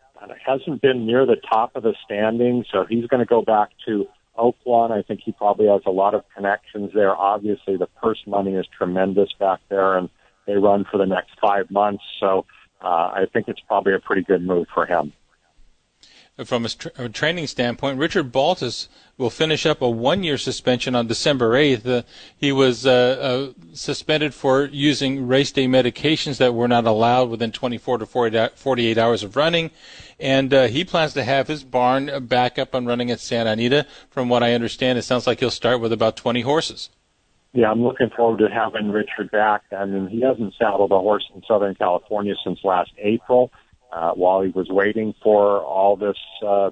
hasn't 0.47 0.83
been 0.83 1.07
near 1.07 1.25
the 1.25 1.37
top 1.51 1.77
of 1.77 1.83
the 1.83 1.95
standings. 2.05 2.67
So 2.71 2.85
he's 2.87 3.07
going 3.07 3.21
to 3.21 3.27
go 3.27 3.41
back 3.41 3.71
to 3.87 4.07
Oaklawn. 4.37 4.91
I 4.91 5.01
think 5.01 5.21
he 5.25 5.33
probably 5.33 5.69
has 5.69 5.81
a 5.87 5.91
lot 5.91 6.13
of 6.13 6.25
connections 6.37 6.91
there. 6.93 7.17
Obviously, 7.17 7.79
the 7.79 7.89
purse 8.03 8.23
money 8.27 8.53
is 8.53 8.67
tremendous 8.77 9.31
back 9.39 9.61
there, 9.71 9.97
and 9.97 10.11
they 10.47 10.57
run 10.57 10.85
for 10.91 10.99
the 10.99 11.07
next 11.07 11.31
five 11.41 11.71
months. 11.71 12.05
So 12.21 12.45
uh, 12.83 13.13
I 13.15 13.25
think 13.33 13.49
it's 13.49 13.61
probably 13.61 13.95
a 13.95 13.99
pretty 13.99 14.25
good 14.25 14.43
move 14.43 14.67
for 14.75 14.85
him 14.85 15.15
from 16.45 16.65
a, 16.65 16.69
tra- 16.69 16.93
a, 16.99 17.09
training 17.09 17.47
standpoint, 17.47 17.99
Richard 17.99 18.33
Baltas 18.33 18.89
will 19.17 19.31
finish 19.31 19.67
up 19.67 19.83
a 19.83 19.89
one-year 19.89 20.39
suspension 20.39 20.95
on 20.95 21.07
December 21.07 21.53
8th. 21.53 21.87
Uh, 21.87 22.03
he 22.37 22.53
was 22.53 22.87
uh, 22.87 23.51
uh, 23.51 23.53
suspended 23.73 24.35
for 24.35 24.65
using 24.65 25.27
race 25.27 25.53
day 25.53 25.67
medications 25.67 26.39
that 26.39 26.55
were 26.55 26.69
not 26.69 26.87
allowed 26.87 27.31
within 27.31 27.53
24 27.53 27.99
to 27.99 28.51
48 28.55 28.99
hours 28.99 29.23
of 29.23 29.37
running, 29.37 29.71
and 30.19 30.53
uh, 30.53 30.67
he 30.67 30.85
plans 30.85 31.13
to 31.15 31.25
have 31.25 31.49
his 31.49 31.65
barn 31.65 32.27
back 32.27 32.59
up 32.59 32.75
and 32.75 32.87
running 32.87 33.11
at 33.11 33.21
Santa 33.21 33.51
Anita. 33.51 33.87
From 34.11 34.29
what 34.29 34.43
I 34.43 34.55
understand, 34.55 34.99
it 34.99 35.03
sounds 35.03 35.27
like 35.27 35.41
he'll 35.41 35.51
start 35.51 35.81
with 35.81 35.93
about 35.93 36.17
20 36.17 36.43
horses. 36.43 36.91
Yeah, 37.53 37.71
I'm 37.71 37.83
looking 37.83 38.11
forward 38.11 38.39
to 38.39 38.49
having 38.49 38.93
Richard 38.93 39.31
back. 39.33 39.63
I 39.77 39.85
mean, 39.85 40.07
he 40.07 40.21
hasn't 40.21 40.55
saddled 40.57 40.93
a 40.93 40.99
horse 40.99 41.29
in 41.35 41.43
Southern 41.49 41.75
California 41.75 42.35
since 42.45 42.61
last 42.63 42.93
April 42.99 43.51
uh, 43.93 44.13
while 44.13 44.43
he 44.43 44.51
was 44.51 44.69
waiting 44.69 45.15
for 45.23 45.63
all 45.63 45.97
this 45.97 46.19
uh, 46.47 46.71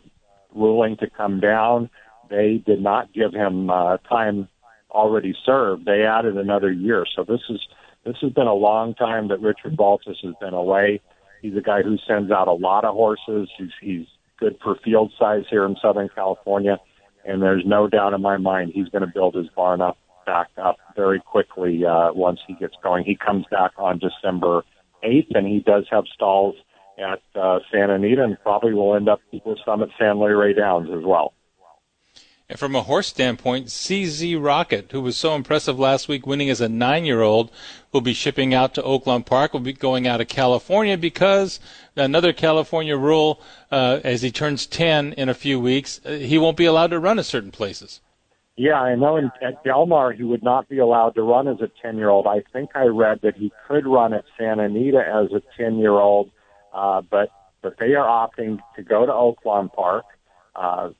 ruling 0.54 0.96
to 0.98 1.10
come 1.10 1.40
down, 1.40 1.90
they 2.30 2.62
did 2.64 2.80
not 2.80 3.12
give 3.12 3.32
him 3.32 3.70
uh, 3.70 3.96
time 3.98 4.48
already 4.90 5.34
served. 5.44 5.84
They 5.84 6.02
added 6.02 6.36
another 6.36 6.70
year. 6.72 7.04
So 7.14 7.24
this 7.24 7.40
is 7.48 7.60
this 8.04 8.16
has 8.22 8.32
been 8.32 8.46
a 8.46 8.54
long 8.54 8.94
time 8.94 9.28
that 9.28 9.40
Richard 9.40 9.76
Baltas 9.76 10.18
has 10.22 10.34
been 10.40 10.54
away. 10.54 11.00
He's 11.42 11.56
a 11.56 11.60
guy 11.60 11.82
who 11.82 11.96
sends 12.06 12.30
out 12.30 12.48
a 12.48 12.52
lot 12.52 12.84
of 12.84 12.94
horses. 12.94 13.48
He's, 13.58 13.70
he's 13.80 14.06
good 14.38 14.56
for 14.62 14.76
field 14.84 15.12
size 15.18 15.44
here 15.50 15.64
in 15.64 15.76
Southern 15.82 16.08
California, 16.14 16.78
and 17.24 17.42
there's 17.42 17.64
no 17.66 17.86
doubt 17.86 18.14
in 18.14 18.22
my 18.22 18.36
mind 18.36 18.72
he's 18.74 18.88
going 18.88 19.02
to 19.02 19.12
build 19.12 19.34
his 19.34 19.48
barn 19.54 19.80
up 19.80 19.98
back 20.24 20.48
up 20.62 20.76
very 20.94 21.20
quickly 21.20 21.84
uh, 21.84 22.12
once 22.12 22.38
he 22.46 22.54
gets 22.54 22.74
going. 22.82 23.04
He 23.04 23.16
comes 23.16 23.46
back 23.50 23.72
on 23.78 23.98
December 23.98 24.62
8th, 25.02 25.34
and 25.34 25.46
he 25.46 25.60
does 25.60 25.86
have 25.90 26.04
stalls 26.14 26.54
at 26.98 27.20
uh, 27.34 27.60
Santa 27.70 27.94
Anita 27.94 28.24
and 28.24 28.36
probably 28.42 28.74
will 28.74 28.94
end 28.94 29.08
up 29.08 29.20
with 29.44 29.58
some 29.64 29.82
at 29.82 29.88
San 29.98 30.18
Luis 30.18 30.34
Rey 30.36 30.52
Downs 30.54 30.88
as 30.90 31.04
well. 31.04 31.32
And 32.50 32.58
from 32.58 32.74
a 32.74 32.82
horse 32.82 33.08
standpoint, 33.08 33.66
CZ 33.66 34.42
Rocket, 34.42 34.90
who 34.90 35.02
was 35.02 35.18
so 35.18 35.34
impressive 35.34 35.78
last 35.78 36.08
week 36.08 36.26
winning 36.26 36.48
as 36.48 36.62
a 36.62 36.68
nine 36.68 37.04
year 37.04 37.20
old, 37.20 37.50
will 37.92 38.00
be 38.00 38.14
shipping 38.14 38.54
out 38.54 38.72
to 38.74 38.82
Oaklawn 38.82 39.24
Park, 39.24 39.52
will 39.52 39.60
be 39.60 39.74
going 39.74 40.06
out 40.06 40.22
of 40.22 40.28
California 40.28 40.96
because 40.96 41.60
another 41.94 42.32
California 42.32 42.96
rule, 42.96 43.42
uh, 43.70 44.00
as 44.02 44.22
he 44.22 44.30
turns 44.30 44.66
10 44.66 45.12
in 45.12 45.28
a 45.28 45.34
few 45.34 45.60
weeks, 45.60 46.00
uh, 46.06 46.12
he 46.12 46.38
won't 46.38 46.56
be 46.56 46.64
allowed 46.64 46.90
to 46.90 46.98
run 46.98 47.18
at 47.18 47.26
certain 47.26 47.50
places. 47.50 48.00
Yeah, 48.56 48.80
I 48.80 48.94
know 48.94 49.16
in, 49.16 49.30
at 49.42 49.62
Del 49.62 49.84
Mar 49.84 50.12
he 50.12 50.24
would 50.24 50.42
not 50.42 50.70
be 50.70 50.78
allowed 50.78 51.16
to 51.16 51.22
run 51.22 51.48
as 51.48 51.60
a 51.60 51.70
10 51.82 51.98
year 51.98 52.08
old. 52.08 52.26
I 52.26 52.42
think 52.50 52.70
I 52.74 52.84
read 52.84 53.20
that 53.22 53.36
he 53.36 53.52
could 53.66 53.86
run 53.86 54.14
at 54.14 54.24
Santa 54.38 54.64
Anita 54.64 55.00
as 55.00 55.30
a 55.32 55.42
10 55.58 55.78
year 55.78 55.92
old 55.92 56.30
uh, 56.78 57.02
but 57.10 57.30
but 57.60 57.74
they 57.80 57.94
are 57.94 58.06
opting 58.06 58.58
to 58.76 58.82
go 58.82 59.04
to 59.04 59.12
Oaklawn 59.12 59.72
Park. 59.72 60.04
Uh, 60.54 60.90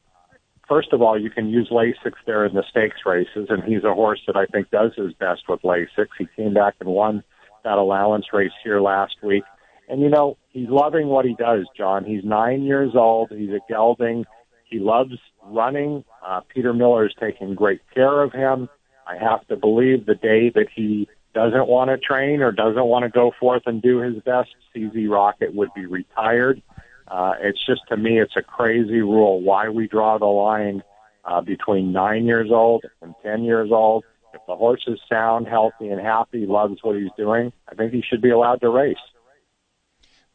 first 0.68 0.92
of 0.92 1.00
all, 1.00 1.20
you 1.20 1.30
can 1.30 1.48
use 1.48 1.68
Lasix 1.70 2.14
there 2.26 2.44
in 2.44 2.54
the 2.54 2.64
stakes 2.68 3.06
races, 3.06 3.46
and 3.48 3.62
he's 3.62 3.84
a 3.84 3.94
horse 3.94 4.20
that 4.26 4.36
I 4.36 4.46
think 4.46 4.70
does 4.70 4.90
his 4.96 5.12
best 5.14 5.42
with 5.48 5.62
Lasix. 5.62 6.08
He 6.18 6.26
came 6.36 6.54
back 6.54 6.74
and 6.80 6.88
won 6.88 7.22
that 7.62 7.78
allowance 7.78 8.26
race 8.32 8.52
here 8.64 8.80
last 8.80 9.16
week. 9.22 9.44
And 9.88 10.02
you 10.02 10.10
know, 10.10 10.36
he's 10.50 10.68
loving 10.68 11.06
what 11.06 11.24
he 11.24 11.34
does, 11.34 11.66
John. 11.76 12.04
He's 12.04 12.24
nine 12.24 12.62
years 12.62 12.92
old. 12.94 13.30
He's 13.30 13.50
a 13.50 13.60
gelding. 13.68 14.24
He 14.68 14.80
loves 14.80 15.14
running. 15.44 16.04
Uh, 16.26 16.40
Peter 16.52 16.74
Miller 16.74 17.06
is 17.06 17.14
taking 17.20 17.54
great 17.54 17.80
care 17.94 18.22
of 18.22 18.32
him. 18.32 18.68
I 19.06 19.16
have 19.16 19.46
to 19.46 19.56
believe 19.56 20.06
the 20.06 20.14
day 20.14 20.50
that 20.54 20.66
he 20.74 21.08
doesn't 21.38 21.68
want 21.68 21.88
to 21.88 21.98
train 21.98 22.42
or 22.42 22.50
doesn't 22.50 22.84
want 22.84 23.04
to 23.04 23.08
go 23.08 23.30
forth 23.38 23.62
and 23.66 23.80
do 23.80 23.98
his 23.98 24.16
best, 24.24 24.50
CZ 24.74 25.08
Rocket 25.08 25.54
would 25.54 25.72
be 25.72 25.86
retired. 25.86 26.60
Uh, 27.06 27.34
it's 27.40 27.64
just 27.64 27.82
to 27.90 27.96
me, 27.96 28.18
it's 28.18 28.36
a 28.36 28.42
crazy 28.42 29.02
rule 29.02 29.40
why 29.40 29.68
we 29.68 29.86
draw 29.86 30.18
the 30.18 30.26
line 30.26 30.82
uh, 31.24 31.40
between 31.40 31.92
nine 31.92 32.24
years 32.24 32.50
old 32.50 32.84
and 33.00 33.14
10 33.22 33.44
years 33.44 33.70
old. 33.70 34.04
If 34.34 34.40
the 34.48 34.56
horse 34.56 34.82
is 34.88 34.98
sound, 35.08 35.46
healthy, 35.46 35.88
and 35.88 36.00
happy, 36.00 36.44
loves 36.44 36.80
what 36.82 36.96
he's 36.96 37.12
doing, 37.16 37.52
I 37.70 37.76
think 37.76 37.92
he 37.92 38.02
should 38.02 38.20
be 38.20 38.30
allowed 38.30 38.60
to 38.62 38.68
race. 38.68 38.96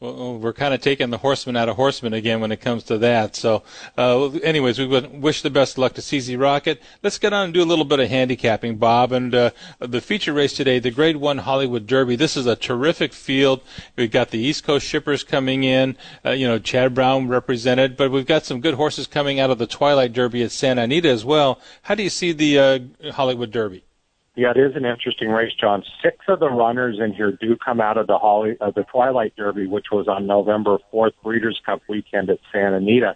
Well, 0.04 0.38
we're 0.38 0.52
kind 0.52 0.74
of 0.74 0.82
taking 0.82 1.12
the 1.12 1.18
horseman 1.18 1.56
out 1.56 1.70
of 1.70 1.78
horseman 1.78 2.12
again 2.12 2.42
when 2.42 2.52
it 2.52 2.60
comes 2.60 2.84
to 2.86 2.98
that. 2.98 3.38
So, 3.38 3.64
uh, 3.98 4.32
anyways, 4.40 4.78
we 4.78 4.86
wish 4.86 5.42
the 5.42 5.50
best 5.50 5.78
luck 5.78 5.94
to 5.94 6.02
CZ 6.02 6.38
Rocket. 6.38 6.82
Let's 7.02 7.18
get 7.18 7.32
on 7.32 7.46
and 7.46 7.54
do 7.54 7.64
a 7.64 7.72
little 7.72 7.86
bit 7.86 8.02
of 8.02 8.10
handicapping, 8.10 8.76
Bob. 8.76 9.14
And 9.14 9.34
uh, 9.34 9.52
the 9.80 10.02
feature 10.02 10.34
race 10.34 10.52
today, 10.52 10.80
the 10.80 10.92
Grade 10.92 11.16
One 11.16 11.38
Hollywood 11.38 11.88
Derby. 11.88 12.18
This 12.18 12.36
is 12.36 12.46
a 12.46 12.58
terrific 12.58 13.14
field. 13.14 13.62
We've 13.96 14.12
got 14.12 14.32
the 14.32 14.40
East 14.40 14.66
Coast 14.66 14.86
shippers 14.86 15.24
coming 15.24 15.64
in. 15.64 15.96
Uh, 16.26 16.32
you 16.32 16.50
know, 16.50 16.60
Chad 16.60 16.94
Brown 16.94 17.30
represented, 17.30 17.96
but 17.96 18.12
we've 18.12 18.28
got 18.28 18.44
some 18.44 18.60
good 18.60 18.74
horses 18.74 19.08
coming 19.08 19.40
out 19.40 19.52
of 19.52 19.58
the 19.58 19.68
Twilight 19.68 20.12
Derby 20.12 20.44
at 20.44 20.52
Santa 20.52 20.82
Anita 20.82 21.08
as 21.08 21.24
well. 21.24 21.62
How 21.84 21.96
do 21.96 22.04
you 22.04 22.10
see 22.10 22.34
the 22.34 22.60
uh, 22.60 23.12
Hollywood 23.14 23.52
Derby? 23.52 23.86
Yeah, 24.36 24.52
it 24.52 24.58
is 24.58 24.76
an 24.76 24.86
interesting 24.86 25.30
race, 25.30 25.54
John. 25.60 25.84
Six 26.02 26.18
of 26.28 26.40
the 26.40 26.50
runners 26.50 26.98
in 27.00 27.14
here 27.14 27.32
do 27.40 27.56
come 27.56 27.80
out 27.80 27.98
of 27.98 28.08
the 28.08 28.18
Holly, 28.18 28.58
uh, 28.60 28.72
the 28.72 28.84
Twilight 28.84 29.36
Derby, 29.38 29.68
which 29.68 29.88
was 29.92 30.08
on 30.08 30.26
November 30.26 30.80
4th, 30.92 31.14
Breeders' 31.24 31.62
Cup 31.64 31.82
weekend 31.88 32.32
at 32.32 32.40
Santa 32.52 32.78
Anita. 32.78 33.16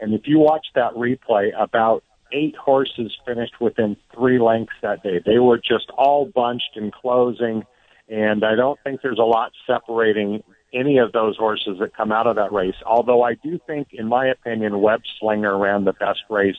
And 0.00 0.12
if 0.12 0.22
you 0.26 0.40
watch 0.40 0.66
that 0.74 0.92
replay, 0.94 1.50
about 1.56 2.02
eight 2.32 2.56
horses 2.56 3.16
finished 3.24 3.60
within 3.60 3.96
three 4.12 4.40
lengths 4.40 4.74
that 4.82 5.02
day. 5.04 5.20
They 5.24 5.38
were 5.38 5.58
just 5.58 5.90
all 5.96 6.26
bunched 6.26 6.76
in 6.76 6.90
closing, 6.90 7.62
and 8.08 8.44
I 8.44 8.56
don't 8.56 8.78
think 8.82 9.02
there's 9.02 9.20
a 9.20 9.22
lot 9.22 9.52
separating 9.66 10.42
any 10.72 10.98
of 10.98 11.12
those 11.12 11.36
horses 11.36 11.78
that 11.78 11.96
come 11.96 12.10
out 12.10 12.26
of 12.26 12.36
that 12.36 12.52
race. 12.52 12.74
Although 12.84 13.22
I 13.22 13.34
do 13.34 13.58
think, 13.66 13.88
in 13.92 14.08
my 14.08 14.26
opinion, 14.26 14.80
Web 14.80 15.02
Slinger 15.20 15.56
ran 15.56 15.84
the 15.84 15.92
best 15.92 16.22
race 16.28 16.56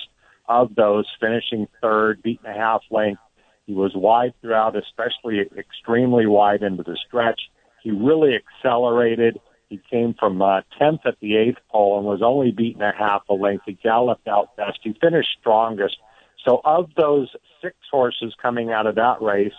of 0.47 0.73
those, 0.75 1.05
finishing 1.19 1.67
third, 1.81 2.23
beating 2.23 2.45
a 2.45 2.53
half 2.53 2.81
length 2.89 3.19
he 3.67 3.73
was 3.73 3.91
wide 3.93 4.33
throughout, 4.41 4.75
especially 4.77 5.41
extremely 5.57 6.25
wide 6.25 6.63
into 6.63 6.83
the 6.83 6.97
stretch. 7.05 7.41
He 7.83 7.91
really 7.91 8.31
accelerated. 8.33 9.39
He 9.67 9.81
came 9.91 10.15
from 10.17 10.41
uh, 10.41 10.61
10th 10.81 11.05
at 11.05 11.19
the 11.21 11.35
eighth 11.35 11.59
pole 11.69 11.97
and 11.97 12.07
was 12.07 12.21
only 12.23 12.51
beaten 12.51 12.81
a 12.81 12.93
half 12.97 13.23
a 13.29 13.33
length. 13.33 13.65
He 13.65 13.73
galloped 13.73 14.27
out 14.27 14.55
best. 14.55 14.79
He 14.81 14.95
finished 15.01 15.29
strongest. 15.41 15.97
So 16.45 16.61
of 16.63 16.89
those 16.95 17.29
six 17.61 17.75
horses 17.91 18.33
coming 18.41 18.71
out 18.71 18.87
of 18.87 18.95
that 18.95 19.21
race, 19.21 19.51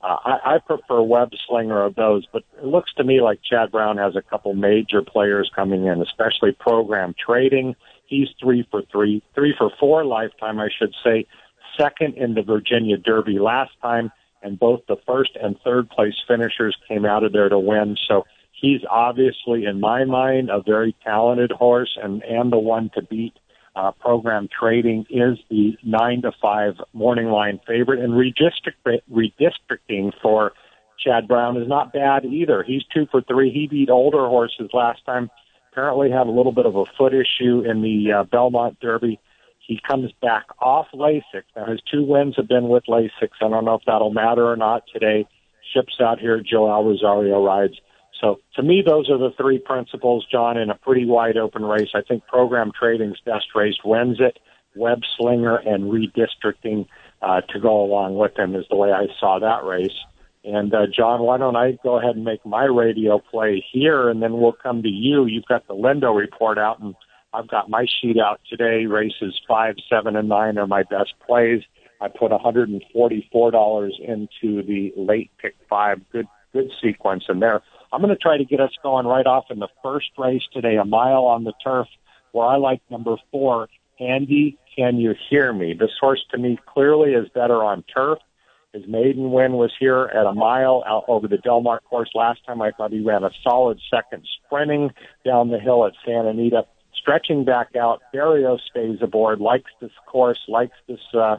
uh, 0.00 0.16
I, 0.24 0.54
I 0.54 0.58
prefer 0.64 1.02
Web 1.02 1.30
Slinger 1.48 1.82
of 1.84 1.96
those, 1.96 2.24
but 2.32 2.44
it 2.58 2.64
looks 2.64 2.94
to 2.94 3.02
me 3.02 3.20
like 3.20 3.40
Chad 3.42 3.72
Brown 3.72 3.96
has 3.96 4.14
a 4.14 4.22
couple 4.22 4.54
major 4.54 5.02
players 5.02 5.50
coming 5.56 5.86
in, 5.86 6.00
especially 6.00 6.52
program 6.52 7.12
trading. 7.18 7.74
He's 8.06 8.28
three 8.40 8.64
for 8.70 8.82
three, 8.92 9.24
three 9.34 9.52
for 9.58 9.72
four 9.80 10.04
lifetime, 10.04 10.60
I 10.60 10.68
should 10.78 10.94
say 11.02 11.26
second 11.78 12.16
in 12.16 12.34
the 12.34 12.42
Virginia 12.42 12.96
Derby 12.96 13.38
last 13.38 13.72
time, 13.80 14.10
and 14.42 14.58
both 14.58 14.80
the 14.88 14.96
first 15.06 15.36
and 15.40 15.56
third 15.64 15.88
place 15.90 16.14
finishers 16.26 16.76
came 16.86 17.04
out 17.04 17.24
of 17.24 17.32
there 17.32 17.48
to 17.48 17.58
win. 17.58 17.96
So 18.08 18.24
he's 18.52 18.80
obviously, 18.90 19.64
in 19.64 19.80
my 19.80 20.04
mind, 20.04 20.50
a 20.50 20.62
very 20.62 20.94
talented 21.04 21.52
horse, 21.52 21.96
and 22.02 22.22
and 22.22 22.52
the 22.52 22.58
one 22.58 22.90
to 22.94 23.02
beat. 23.02 23.34
Uh, 23.76 23.92
program 23.92 24.48
trading 24.48 25.06
is 25.08 25.38
the 25.50 25.76
nine 25.84 26.20
to 26.22 26.32
five 26.42 26.74
morning 26.92 27.26
line 27.26 27.60
favorite, 27.64 28.00
and 28.00 28.12
redistrict, 28.12 29.00
redistricting 29.08 30.12
for 30.20 30.52
Chad 30.98 31.28
Brown 31.28 31.56
is 31.56 31.68
not 31.68 31.92
bad 31.92 32.24
either. 32.24 32.64
He's 32.64 32.82
two 32.92 33.06
for 33.10 33.22
three. 33.22 33.52
He 33.52 33.68
beat 33.68 33.88
older 33.88 34.26
horses 34.26 34.70
last 34.72 35.04
time. 35.06 35.30
Apparently, 35.70 36.10
had 36.10 36.26
a 36.26 36.30
little 36.30 36.50
bit 36.50 36.66
of 36.66 36.74
a 36.74 36.86
foot 36.86 37.14
issue 37.14 37.60
in 37.60 37.82
the 37.82 38.12
uh, 38.12 38.24
Belmont 38.24 38.80
Derby. 38.80 39.20
He 39.68 39.78
comes 39.86 40.10
back 40.22 40.46
off 40.60 40.86
Lasix. 40.94 41.44
Now 41.54 41.66
his 41.66 41.80
two 41.92 42.02
wins 42.02 42.34
have 42.36 42.48
been 42.48 42.68
with 42.70 42.84
Lasix. 42.88 43.28
I 43.42 43.48
don't 43.48 43.66
know 43.66 43.74
if 43.74 43.82
that'll 43.86 44.10
matter 44.10 44.50
or 44.50 44.56
not 44.56 44.84
today. 44.90 45.28
Ships 45.74 46.00
out 46.00 46.18
here. 46.18 46.40
Joel 46.40 46.84
Rosario 46.84 47.44
rides. 47.44 47.74
So 48.18 48.40
to 48.56 48.62
me, 48.62 48.82
those 48.84 49.10
are 49.10 49.18
the 49.18 49.30
three 49.36 49.58
principles, 49.58 50.26
John, 50.32 50.56
in 50.56 50.70
a 50.70 50.74
pretty 50.74 51.04
wide 51.04 51.36
open 51.36 51.66
race. 51.66 51.90
I 51.94 52.00
think 52.00 52.26
program 52.26 52.72
trading's 52.76 53.20
best 53.26 53.48
race 53.54 53.76
wins 53.84 54.16
it. 54.20 54.38
Web 54.74 55.02
slinger 55.18 55.56
and 55.56 55.92
redistricting 55.92 56.86
uh, 57.20 57.42
to 57.42 57.60
go 57.60 57.84
along 57.84 58.16
with 58.16 58.34
them 58.36 58.54
is 58.54 58.64
the 58.70 58.76
way 58.76 58.90
I 58.90 59.06
saw 59.20 59.38
that 59.38 59.64
race. 59.64 59.98
And 60.44 60.72
uh, 60.72 60.86
John, 60.86 61.20
why 61.20 61.36
don't 61.36 61.56
I 61.56 61.78
go 61.82 61.98
ahead 61.98 62.16
and 62.16 62.24
make 62.24 62.46
my 62.46 62.64
radio 62.64 63.18
play 63.18 63.62
here, 63.70 64.08
and 64.08 64.22
then 64.22 64.38
we'll 64.38 64.52
come 64.52 64.82
to 64.82 64.88
you. 64.88 65.26
You've 65.26 65.44
got 65.44 65.68
the 65.68 65.74
Lindo 65.74 66.16
report 66.16 66.56
out, 66.56 66.80
and 66.80 66.94
I've 67.32 67.48
got 67.48 67.68
my 67.68 67.86
sheet 68.00 68.16
out 68.18 68.40
today. 68.48 68.86
Races 68.86 69.38
five, 69.46 69.76
seven, 69.88 70.16
and 70.16 70.28
nine 70.28 70.58
are 70.58 70.66
my 70.66 70.82
best 70.82 71.14
plays. 71.26 71.62
I 72.00 72.08
put 72.08 72.30
$144 72.30 73.90
into 74.00 74.62
the 74.62 74.92
late 74.96 75.30
pick 75.38 75.56
five. 75.68 76.00
Good, 76.10 76.26
good 76.52 76.70
sequence 76.82 77.24
in 77.28 77.40
there. 77.40 77.60
I'm 77.92 78.00
going 78.00 78.14
to 78.14 78.20
try 78.20 78.38
to 78.38 78.44
get 78.44 78.60
us 78.60 78.70
going 78.82 79.06
right 79.06 79.26
off 79.26 79.46
in 79.50 79.58
the 79.58 79.68
first 79.82 80.10
race 80.16 80.42
today, 80.52 80.76
a 80.76 80.84
mile 80.84 81.24
on 81.24 81.44
the 81.44 81.54
turf, 81.64 81.88
where 82.32 82.46
I 82.46 82.56
like 82.56 82.80
number 82.90 83.16
four, 83.30 83.68
Andy. 83.98 84.58
Can 84.76 84.98
you 84.98 85.14
hear 85.28 85.52
me? 85.52 85.74
This 85.78 85.90
horse 86.00 86.24
to 86.30 86.38
me 86.38 86.58
clearly 86.72 87.12
is 87.12 87.28
better 87.34 87.64
on 87.64 87.82
turf. 87.92 88.18
His 88.72 88.84
maiden 88.86 89.32
win 89.32 89.54
was 89.54 89.72
here 89.80 90.04
at 90.14 90.26
a 90.26 90.32
mile 90.32 90.84
out 90.86 91.04
over 91.08 91.26
the 91.26 91.38
Del 91.38 91.62
Mar 91.62 91.80
course 91.80 92.10
last 92.14 92.44
time. 92.46 92.62
I 92.62 92.70
thought 92.70 92.92
he 92.92 93.00
ran 93.00 93.24
a 93.24 93.30
solid 93.42 93.80
second 93.90 94.24
sprinting 94.44 94.90
down 95.24 95.48
the 95.48 95.58
hill 95.58 95.84
at 95.86 95.94
Santa 96.06 96.28
Anita 96.28 96.64
stretching 97.08 97.44
back 97.44 97.74
out. 97.74 98.02
Barrios 98.12 98.60
stays 98.70 98.98
aboard, 99.00 99.40
likes 99.40 99.70
this 99.80 99.90
course, 100.06 100.38
likes 100.46 100.76
this 100.86 101.00
uh, 101.14 101.38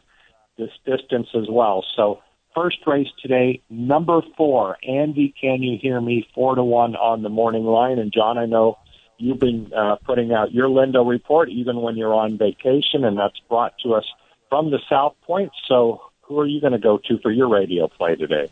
this 0.57 0.71
distance 0.85 1.27
as 1.35 1.45
well. 1.49 1.85
So 1.95 2.19
first 2.55 2.79
race 2.87 3.07
today, 3.21 3.61
number 3.69 4.21
four, 4.35 4.77
Andy. 4.87 5.33
Can 5.39 5.61
you 5.61 5.77
hear 5.79 6.01
me? 6.01 6.27
Four 6.33 6.55
to 6.55 6.63
one 6.63 6.95
on 6.95 7.21
the 7.21 7.29
morning 7.29 7.65
line. 7.65 7.99
And 7.99 8.11
John, 8.11 8.37
I 8.37 8.45
know 8.45 8.79
you've 9.17 9.39
been 9.39 9.71
uh, 9.73 9.97
putting 10.03 10.33
out 10.33 10.51
your 10.51 10.67
Lindo 10.69 11.07
report 11.07 11.49
even 11.49 11.81
when 11.81 11.95
you're 11.95 12.15
on 12.15 12.37
vacation, 12.37 13.05
and 13.05 13.17
that's 13.17 13.39
brought 13.47 13.73
to 13.83 13.93
us 13.93 14.05
from 14.49 14.71
the 14.71 14.79
South 14.89 15.15
Point. 15.21 15.51
So 15.67 16.01
who 16.21 16.39
are 16.39 16.47
you 16.47 16.59
going 16.59 16.73
to 16.73 16.79
go 16.79 16.99
to 17.07 17.19
for 17.19 17.31
your 17.31 17.47
radio 17.47 17.87
play 17.87 18.15
today? 18.15 18.49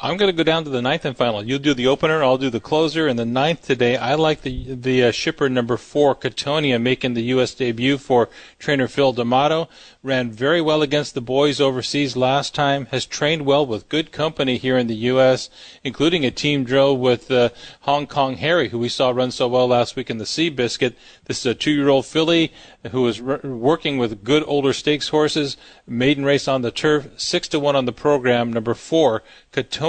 I'm 0.00 0.16
going 0.16 0.28
to 0.28 0.36
go 0.36 0.42
down 0.42 0.64
to 0.64 0.70
the 0.70 0.82
ninth 0.82 1.04
and 1.04 1.16
final. 1.16 1.44
You'll 1.44 1.60
do 1.60 1.74
the 1.74 1.86
opener, 1.86 2.24
I'll 2.24 2.36
do 2.36 2.50
the 2.50 2.58
closer. 2.58 3.06
And 3.06 3.16
the 3.16 3.24
ninth 3.24 3.62
today, 3.62 3.96
I 3.96 4.14
like 4.14 4.42
the 4.42 4.74
the 4.74 5.04
uh, 5.04 5.10
shipper 5.12 5.48
number 5.48 5.76
four, 5.76 6.16
Catonia, 6.16 6.80
making 6.80 7.14
the 7.14 7.22
U.S. 7.34 7.54
debut 7.54 7.98
for 7.98 8.28
trainer 8.58 8.88
Phil 8.88 9.12
D'Amato. 9.12 9.68
Ran 10.02 10.32
very 10.32 10.60
well 10.60 10.82
against 10.82 11.14
the 11.14 11.20
boys 11.20 11.60
overseas 11.60 12.16
last 12.16 12.52
time. 12.52 12.86
Has 12.86 13.06
trained 13.06 13.46
well 13.46 13.64
with 13.64 13.88
good 13.88 14.10
company 14.10 14.56
here 14.56 14.76
in 14.76 14.88
the 14.88 14.96
U.S., 15.12 15.48
including 15.84 16.24
a 16.24 16.32
team 16.32 16.64
drill 16.64 16.96
with 16.96 17.30
uh, 17.30 17.50
Hong 17.82 18.08
Kong 18.08 18.38
Harry, 18.38 18.70
who 18.70 18.80
we 18.80 18.88
saw 18.88 19.10
run 19.10 19.30
so 19.30 19.46
well 19.46 19.68
last 19.68 19.94
week 19.94 20.10
in 20.10 20.18
the 20.18 20.24
Seabiscuit. 20.24 20.94
This 21.26 21.38
is 21.38 21.46
a 21.46 21.54
two-year-old 21.54 22.06
filly 22.06 22.52
who 22.90 23.06
is 23.06 23.22
working 23.22 23.98
with 23.98 24.24
good 24.24 24.42
older 24.48 24.72
stakes 24.72 25.08
horses. 25.10 25.56
Maiden 25.86 26.24
race 26.24 26.48
on 26.48 26.62
the 26.62 26.72
turf, 26.72 27.06
six 27.16 27.46
to 27.48 27.60
one 27.60 27.76
on 27.76 27.84
the 27.84 27.92
program. 27.92 28.52
Number 28.52 28.74
four, 28.74 29.22
Catonia, 29.52 29.81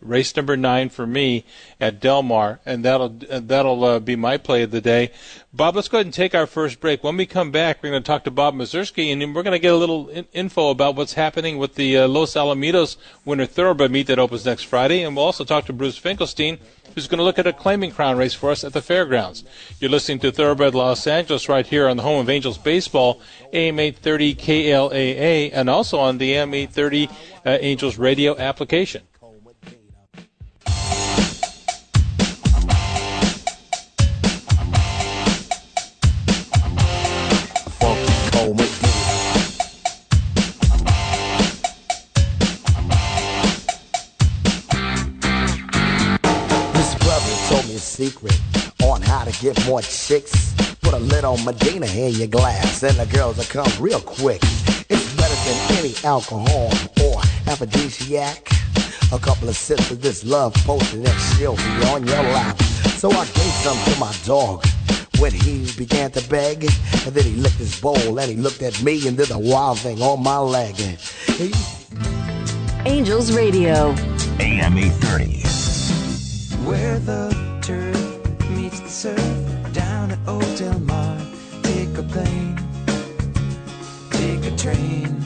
race 0.00 0.34
number 0.36 0.56
nine 0.56 0.88
for 0.88 1.06
me 1.06 1.44
at 1.80 2.00
Del 2.00 2.22
Mar, 2.22 2.60
and 2.64 2.84
that'll 2.84 3.10
that'll 3.10 3.84
uh, 3.84 3.98
be 4.00 4.16
my 4.16 4.36
play 4.36 4.62
of 4.62 4.70
the 4.70 4.80
day. 4.80 5.10
Bob, 5.52 5.76
let's 5.76 5.86
go 5.86 5.98
ahead 5.98 6.06
and 6.06 6.12
take 6.12 6.34
our 6.34 6.46
first 6.46 6.80
break. 6.80 7.04
When 7.04 7.16
we 7.16 7.26
come 7.26 7.52
back, 7.52 7.80
we're 7.80 7.90
going 7.90 8.02
to 8.02 8.06
talk 8.06 8.24
to 8.24 8.30
Bob 8.32 8.54
Mieszerski, 8.54 9.12
and 9.12 9.20
we're 9.34 9.44
going 9.44 9.52
to 9.52 9.60
get 9.60 9.72
a 9.72 9.76
little 9.76 10.08
in- 10.08 10.26
info 10.32 10.70
about 10.70 10.96
what's 10.96 11.12
happening 11.12 11.58
with 11.58 11.76
the 11.76 11.96
uh, 11.98 12.08
Los 12.08 12.34
Alamitos 12.34 12.96
Winter 13.24 13.46
Thoroughbred 13.46 13.92
meet 13.92 14.08
that 14.08 14.18
opens 14.18 14.44
next 14.44 14.64
Friday, 14.64 15.02
and 15.02 15.14
we'll 15.14 15.24
also 15.24 15.44
talk 15.44 15.66
to 15.66 15.72
Bruce 15.72 15.96
Finkelstein, 15.96 16.58
who's 16.94 17.06
going 17.06 17.18
to 17.18 17.24
look 17.24 17.38
at 17.38 17.46
a 17.46 17.52
claiming 17.52 17.92
crown 17.92 18.16
race 18.16 18.34
for 18.34 18.50
us 18.50 18.64
at 18.64 18.72
the 18.72 18.82
fairgrounds. 18.82 19.44
You're 19.78 19.90
listening 19.90 20.18
to 20.20 20.32
Thoroughbred 20.32 20.74
Los 20.74 21.06
Angeles 21.06 21.48
right 21.48 21.66
here 21.66 21.88
on 21.88 21.96
the 21.96 22.02
home 22.02 22.20
of 22.20 22.28
Angels 22.28 22.58
Baseball, 22.58 23.20
AM 23.52 23.78
830 23.78 24.34
KLAA, 24.34 25.50
and 25.52 25.70
also 25.70 25.98
on 25.98 26.18
the 26.18 26.34
AM 26.34 26.52
830 26.52 27.08
uh, 27.46 27.58
Angels 27.60 27.96
radio 27.96 28.36
application. 28.36 29.02
Secret 47.94 48.36
on 48.82 49.00
how 49.02 49.22
to 49.22 49.32
get 49.40 49.54
more 49.66 49.80
chicks. 49.80 50.52
Put 50.82 50.94
a 50.94 50.98
little 50.98 51.34
on 51.34 51.44
Medina 51.44 51.86
in 51.86 52.14
your 52.14 52.26
glass, 52.26 52.82
and 52.82 52.96
the 52.96 53.06
girls 53.06 53.36
will 53.36 53.44
come 53.44 53.70
real 53.78 54.00
quick. 54.00 54.42
It's 54.90 55.14
better 55.14 55.38
than 55.46 55.78
any 55.78 55.94
alcohol 56.02 56.72
or 57.04 57.20
aphrodisiac. 57.46 58.48
A 59.12 59.18
couple 59.18 59.48
of 59.48 59.56
sips 59.56 59.92
of 59.92 60.02
this 60.02 60.24
love 60.24 60.54
potion, 60.66 61.06
and 61.06 61.20
she'll 61.20 61.54
be 61.54 61.86
on 61.86 62.04
your 62.04 62.22
lap. 62.34 62.60
So 62.98 63.10
I 63.10 63.24
gave 63.26 63.54
some 63.62 63.78
to 63.92 64.00
my 64.00 64.12
dog 64.24 64.66
when 65.20 65.30
he 65.30 65.70
began 65.78 66.10
to 66.12 66.28
beg. 66.28 66.64
And 67.06 67.14
then 67.14 67.24
he 67.24 67.34
licked 67.36 67.56
his 67.56 67.80
bowl 67.80 68.18
and 68.18 68.28
he 68.28 68.36
looked 68.36 68.62
at 68.62 68.82
me 68.82 69.06
and 69.06 69.16
did 69.16 69.30
a 69.30 69.38
wild 69.38 69.78
thing 69.78 70.02
on 70.02 70.20
my 70.22 70.38
leg. 70.38 70.74
He... 70.74 71.52
Angels 72.86 73.30
Radio. 73.36 73.94
AM 74.40 74.76
830. 74.76 75.44
Where 76.66 76.98
the 76.98 77.43
turf 77.43 77.43
meets 77.43 77.43
the 77.43 77.43
surf 79.04 79.72
down 79.74 80.10
at 80.12 80.18
Old 80.26 80.56
Del 80.56 80.78
Mar. 80.78 81.18
Take 81.62 81.98
a 81.98 82.02
plane, 82.04 82.56
take 84.10 84.42
a 84.50 84.56
train, 84.56 85.22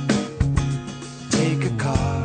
take 1.30 1.62
a 1.64 1.74
car. 1.78 2.24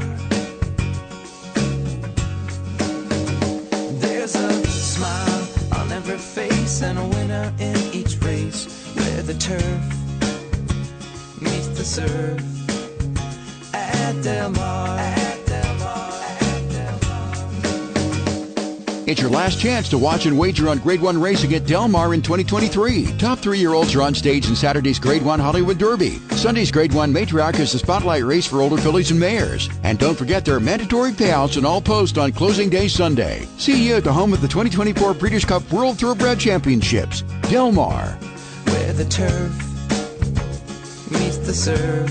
There's 4.01 4.33
a 4.33 4.49
smile 4.65 5.47
on 5.77 5.91
every 5.91 6.17
face 6.17 6.81
and 6.81 6.97
a 6.97 7.05
winner 7.15 7.53
in 7.59 7.77
each 7.93 8.17
race. 8.23 8.61
Where 8.95 9.21
the 9.21 9.35
turf 9.35 9.83
meets 11.39 11.67
the 11.77 11.85
surf 11.85 12.41
at 13.75 14.23
Del 14.23 14.49
Mar. 14.49 15.22
It's 19.05 19.19
your 19.19 19.29
last 19.29 19.59
chance 19.59 19.89
to 19.89 19.97
watch 19.97 20.27
and 20.27 20.39
wager 20.39 20.69
on 20.69 20.77
Grade 20.77 21.01
1 21.01 21.19
racing 21.19 21.53
at 21.55 21.67
Del 21.67 21.89
Mar 21.89 22.13
in 22.13 22.21
2023. 22.21 23.17
Top 23.17 23.37
three-year-olds 23.37 23.93
are 23.95 24.01
on 24.01 24.15
stage 24.15 24.47
in 24.47 24.55
Saturday's 24.55 24.97
Grade 24.97 25.21
1 25.21 25.41
Hollywood 25.41 25.77
Derby. 25.77 26.19
Sunday's 26.37 26.71
Grade 26.71 26.93
1 26.93 27.11
Matriarch 27.13 27.59
is 27.59 27.73
the 27.73 27.79
spotlight 27.79 28.23
race 28.23 28.47
for 28.47 28.61
older 28.61 28.77
fillies 28.77 29.11
and 29.11 29.19
mares. 29.19 29.69
And 29.83 29.99
don't 29.99 30.17
forget 30.17 30.45
there 30.45 30.55
are 30.55 30.61
mandatory 30.61 31.11
payouts 31.11 31.57
and 31.57 31.65
all 31.65 31.81
post 31.81 32.17
on 32.17 32.31
closing 32.31 32.69
day 32.69 32.87
Sunday. 32.87 33.45
See 33.57 33.89
you 33.89 33.95
at 33.95 34.05
the 34.05 34.13
home 34.13 34.31
of 34.31 34.39
the 34.39 34.47
2024 34.47 35.13
Breeders' 35.15 35.43
Cup 35.43 35.69
World 35.69 35.99
Thoroughbred 35.99 36.39
Championships, 36.39 37.23
Del 37.49 37.73
Mar. 37.73 38.17
where 38.67 38.93
the 38.93 39.05
turf 39.05 39.51
meets 41.11 41.39
the 41.39 41.53
surf 41.53 42.09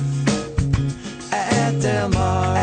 at 1.32 1.80
Del 1.80 2.10
Mar. 2.10 2.61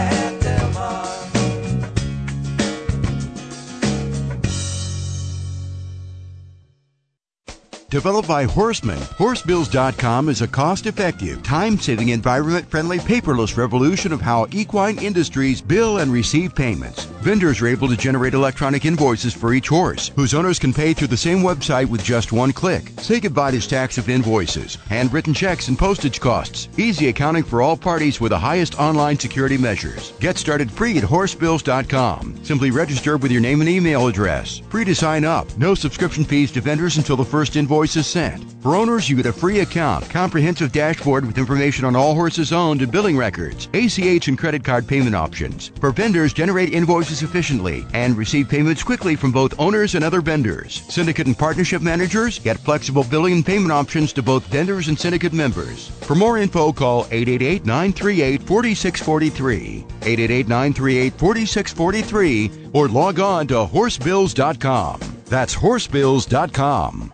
Developed 7.90 8.28
by 8.28 8.44
Horseman, 8.44 9.00
Horsebills.com 9.18 10.30
is 10.30 10.44
a 10.44 10.48
cost 10.48 10.86
effective, 10.86 11.42
time 11.42 11.80
saving, 11.80 12.10
environment 12.10 12.70
friendly, 12.70 13.00
paperless 13.00 13.58
revolution 13.58 14.14
of 14.14 14.22
how 14.22 14.46
equine 14.52 15.00
industries 15.00 15.60
bill 15.60 15.98
and 15.98 16.12
receive 16.12 16.54
payments. 16.54 17.08
Vendors 17.22 17.60
are 17.60 17.68
able 17.68 17.90
to 17.90 17.98
generate 17.98 18.34
electronic 18.34 18.86
invoices 18.86 19.34
for 19.34 19.54
each 19.54 19.68
horse, 19.68 20.10
whose 20.16 20.34
owners 20.34 20.58
can 20.58 20.74
pay 20.74 20.94
through 20.94 21.10
the 21.10 21.18
same 21.18 21.40
website 21.40 21.90
with 21.90 22.02
just 22.02 22.32
one 22.32 22.54
click. 22.54 22.94
Say 22.98 23.20
goodbye 23.20 23.52
to 23.52 23.60
stacks 23.60 23.98
of 23.98 24.08
invoices, 24.08 24.76
handwritten 24.88 25.34
checks, 25.34 25.68
and 25.68 25.78
postage 25.78 26.22
costs. 26.22 26.70
Easy 26.78 27.10
accounting 27.10 27.44
for 27.44 27.62
all 27.62 27.76
parties 27.76 28.22
with 28.22 28.30
the 28.30 28.40
highest 28.40 28.80
online 28.80 29.20
security 29.20 29.58
measures. 29.58 30.14
Get 30.22 30.38
started 30.38 30.72
free 30.72 30.98
at 30.98 31.04
horsebills.com. 31.04 32.40
Simply 32.46 32.72
register 32.72 33.18
with 33.18 33.32
your 33.34 33.42
name 33.42 33.60
and 33.60 33.70
email 33.70 34.08
address. 34.08 34.60
Free 34.70 34.86
to 34.86 34.96
sign 34.96 35.26
up. 35.26 35.46
No 35.58 35.76
subscription 35.76 36.24
fees 36.24 36.54
to 36.54 36.62
vendors 36.62 36.96
until 36.96 37.18
the 37.18 37.26
first 37.26 37.58
invoice 37.58 37.98
is 37.98 38.08
sent. 38.08 38.46
For 38.62 38.76
owners, 38.76 39.10
you 39.10 39.18
get 39.18 39.26
a 39.26 39.34
free 39.34 39.60
account, 39.60 40.10
comprehensive 40.10 40.72
dashboard 40.72 41.26
with 41.26 41.38
information 41.38 41.84
on 41.84 41.98
all 41.98 42.14
horses 42.14 42.54
owned 42.54 42.82
and 42.82 42.92
billing 42.92 43.18
records, 43.18 43.68
ACH 43.74 44.28
and 44.30 44.38
credit 44.38 44.64
card 44.64 44.88
payment 44.88 45.16
options. 45.16 45.72
For 45.80 45.92
vendors, 45.92 46.34
generate 46.34 46.74
invoices 46.74 47.09
efficiently 47.12 47.86
and 47.94 48.16
receive 48.16 48.48
payments 48.48 48.84
quickly 48.84 49.16
from 49.16 49.32
both 49.32 49.60
owners 49.60 49.96
and 49.96 50.04
other 50.04 50.22
vendors. 50.22 50.84
Syndicate 50.90 51.28
and 51.28 51.38
partnership 51.38 51.82
managers 51.82 52.40
get 52.40 52.60
flexible 52.60 53.04
billing 53.04 53.34
and 53.34 53.46
payment 53.46 53.72
options 53.72 54.14
to 54.14 54.24
both 54.24 54.46
vendors 54.46 54.88
and 54.88 54.98
syndicate 54.98 55.34
members. 55.34 55.90
For 56.02 56.16
more 56.16 56.38
info, 56.38 56.72
call 56.72 57.02
888 57.12 57.66
938 57.66 58.44
4643, 58.44 59.86
888 60.02 60.48
938 60.48 61.14
4643, 61.14 62.70
or 62.74 62.88
log 62.88 63.20
on 63.20 63.48
to 63.48 63.66
horsebills.com. 63.66 65.00
That's 65.26 65.54
horsebills.com. 65.54 67.14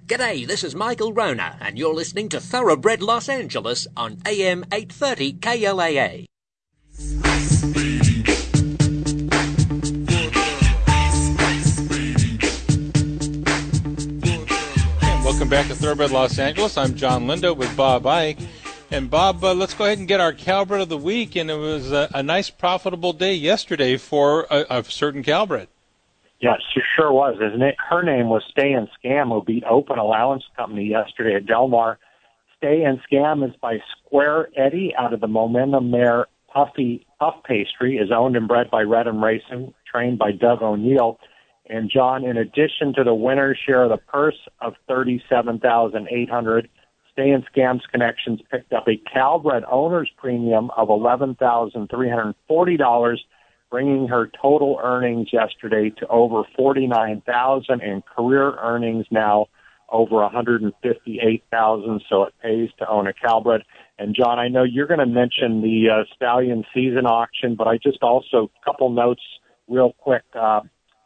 G'day, 0.05 0.45
this 0.45 0.65
is 0.65 0.75
Michael 0.75 1.13
Rona, 1.13 1.57
and 1.61 1.79
you're 1.79 1.93
listening 1.93 2.27
to 2.27 2.41
Thoroughbred 2.41 3.01
Los 3.01 3.29
Angeles 3.29 3.87
on 3.95 4.17
AM 4.25 4.65
830 4.69 5.33
KLAA. 5.35 6.25
Welcome 15.23 15.47
back 15.47 15.67
to 15.69 15.75
Thoroughbred 15.75 16.11
Los 16.11 16.37
Angeles. 16.37 16.77
I'm 16.77 16.95
Jon 16.95 17.25
Lindo 17.25 17.55
with 17.55 17.73
Bob 17.77 18.05
Ike. 18.05 18.39
And 18.91 19.09
Bob, 19.09 19.41
uh, 19.41 19.53
let's 19.53 19.73
go 19.73 19.85
ahead 19.85 19.99
and 19.99 20.07
get 20.07 20.19
our 20.19 20.33
Calbred 20.33 20.81
of 20.81 20.89
the 20.89 20.97
week. 20.97 21.37
And 21.37 21.49
it 21.49 21.55
was 21.55 21.93
a, 21.93 22.09
a 22.13 22.21
nice, 22.21 22.49
profitable 22.49 23.13
day 23.13 23.35
yesterday 23.35 23.95
for 23.95 24.47
a, 24.51 24.65
a 24.69 24.83
certain 24.83 25.23
Calbred. 25.23 25.69
Yes, 26.43 26.59
she 26.73 26.81
sure 26.97 27.13
was. 27.13 27.39
His 27.39 27.57
na- 27.57 27.71
her 27.89 28.03
name 28.03 28.27
was 28.27 28.43
Stay 28.51 28.73
and 28.73 28.89
Scam, 28.99 29.29
who 29.29 29.41
beat 29.41 29.63
Open 29.63 29.97
Allowance 29.97 30.43
Company 30.57 30.83
yesterday 30.83 31.35
at 31.35 31.45
Del 31.45 31.69
Mar. 31.69 31.99
Stay 32.57 32.83
and 32.83 32.99
Scam 33.09 33.47
is 33.47 33.55
by 33.61 33.77
Square 33.95 34.49
Eddie 34.57 34.93
out 34.99 35.13
of 35.13 35.21
the 35.21 35.27
Momentum 35.27 35.89
Mare 35.89 36.27
Puffy 36.53 37.07
Puff 37.17 37.35
Pastry, 37.45 37.95
is 37.95 38.11
owned 38.11 38.35
and 38.35 38.45
bred 38.45 38.69
by 38.69 38.83
Reddam 38.83 39.23
Racing, 39.23 39.73
trained 39.89 40.19
by 40.19 40.33
Doug 40.33 40.61
O'Neill. 40.61 41.17
And 41.69 41.89
John, 41.89 42.25
in 42.25 42.35
addition 42.35 42.93
to 42.95 43.05
the 43.05 43.15
winner's 43.15 43.57
share 43.65 43.83
of 43.83 43.89
the 43.91 43.97
purse 43.97 44.49
of 44.59 44.73
thirty-seven 44.89 45.59
thousand 45.59 46.09
eight 46.11 46.29
hundred, 46.29 46.67
Stay 47.13 47.29
and 47.29 47.45
Scams 47.55 47.83
Connections 47.89 48.41
picked 48.51 48.73
up 48.73 48.85
a 48.89 48.97
Calbred 48.97 49.63
owner's 49.71 50.11
premium 50.17 50.71
of 50.75 50.89
eleven 50.89 51.35
thousand 51.35 51.89
three 51.89 52.09
hundred 52.09 52.35
forty 52.49 52.75
dollars 52.75 53.23
bringing 53.73 54.07
her 54.07 54.29
total 54.39 54.79
earnings 54.83 55.29
yesterday 55.33 55.89
to 55.89 56.07
over 56.09 56.43
49,000 56.55 57.81
and 57.81 58.05
career 58.05 58.55
earnings 58.61 59.07
now 59.09 59.47
over 59.91 60.17
158,000. 60.17 62.01
So 62.07 62.23
it 62.25 62.33
pays 62.39 62.69
to 62.77 62.87
own 62.87 63.07
a 63.07 63.13
Calbred. 63.13 63.63
And 63.97 64.15
John, 64.15 64.37
I 64.37 64.47
know 64.47 64.61
you're 64.61 64.85
going 64.85 64.99
to 64.99 65.07
mention 65.07 65.63
the 65.63 65.87
uh, 65.89 66.03
Stallion 66.15 66.65
season 66.71 67.07
auction, 67.07 67.55
but 67.55 67.67
I 67.67 67.79
just 67.81 68.03
also 68.03 68.51
couple 68.63 68.91
notes 68.91 69.23
real 69.67 69.93
quick. 69.97 70.21
Uh, 70.39 70.61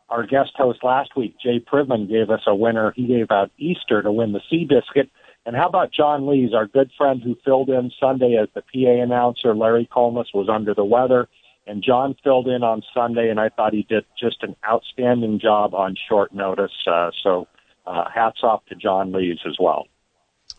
our 0.10 0.28
guest 0.28 0.52
host 0.58 0.84
last 0.84 1.16
week, 1.16 1.36
Jay 1.42 1.62
Privman, 1.62 2.10
gave 2.10 2.30
us 2.30 2.42
a 2.48 2.54
winner. 2.54 2.92
He 2.98 3.08
gave 3.08 3.32
out 3.32 3.50
Easter 3.58 4.02
to 4.02 4.12
win 4.12 4.34
the 4.34 4.42
Seabiscuit. 4.52 5.10
And 5.46 5.56
how 5.56 5.70
about 5.70 5.94
John 5.94 6.28
Lees, 6.28 6.54
our 6.54 6.68
good 6.68 6.92
friend 6.98 7.22
who 7.24 7.38
filled 7.46 7.70
in 7.70 7.92
Sunday 7.98 8.36
as 8.36 8.50
the 8.54 8.62
PA 8.62 9.02
announcer? 9.02 9.56
Larry 9.56 9.88
Collmus 9.90 10.34
was 10.34 10.50
under 10.50 10.74
the 10.74 10.84
weather, 10.84 11.30
and 11.68 11.84
John 11.84 12.16
filled 12.24 12.48
in 12.48 12.64
on 12.64 12.82
Sunday, 12.94 13.30
and 13.30 13.40
I 13.40 13.50
thought 13.50 13.74
he 13.74 13.84
did 13.84 14.06
just 14.20 14.42
an 14.44 14.56
outstanding 14.68 15.40
job 15.40 15.74
on 15.74 15.96
short 16.10 16.34
notice. 16.34 16.72
Uh, 16.86 17.12
so 17.24 17.48
uh, 17.86 18.10
hats 18.10 18.40
off 18.44 18.66
to 18.68 18.76
John 18.76 19.12
Lees 19.12 19.40
as 19.46 19.58
well. 19.60 19.88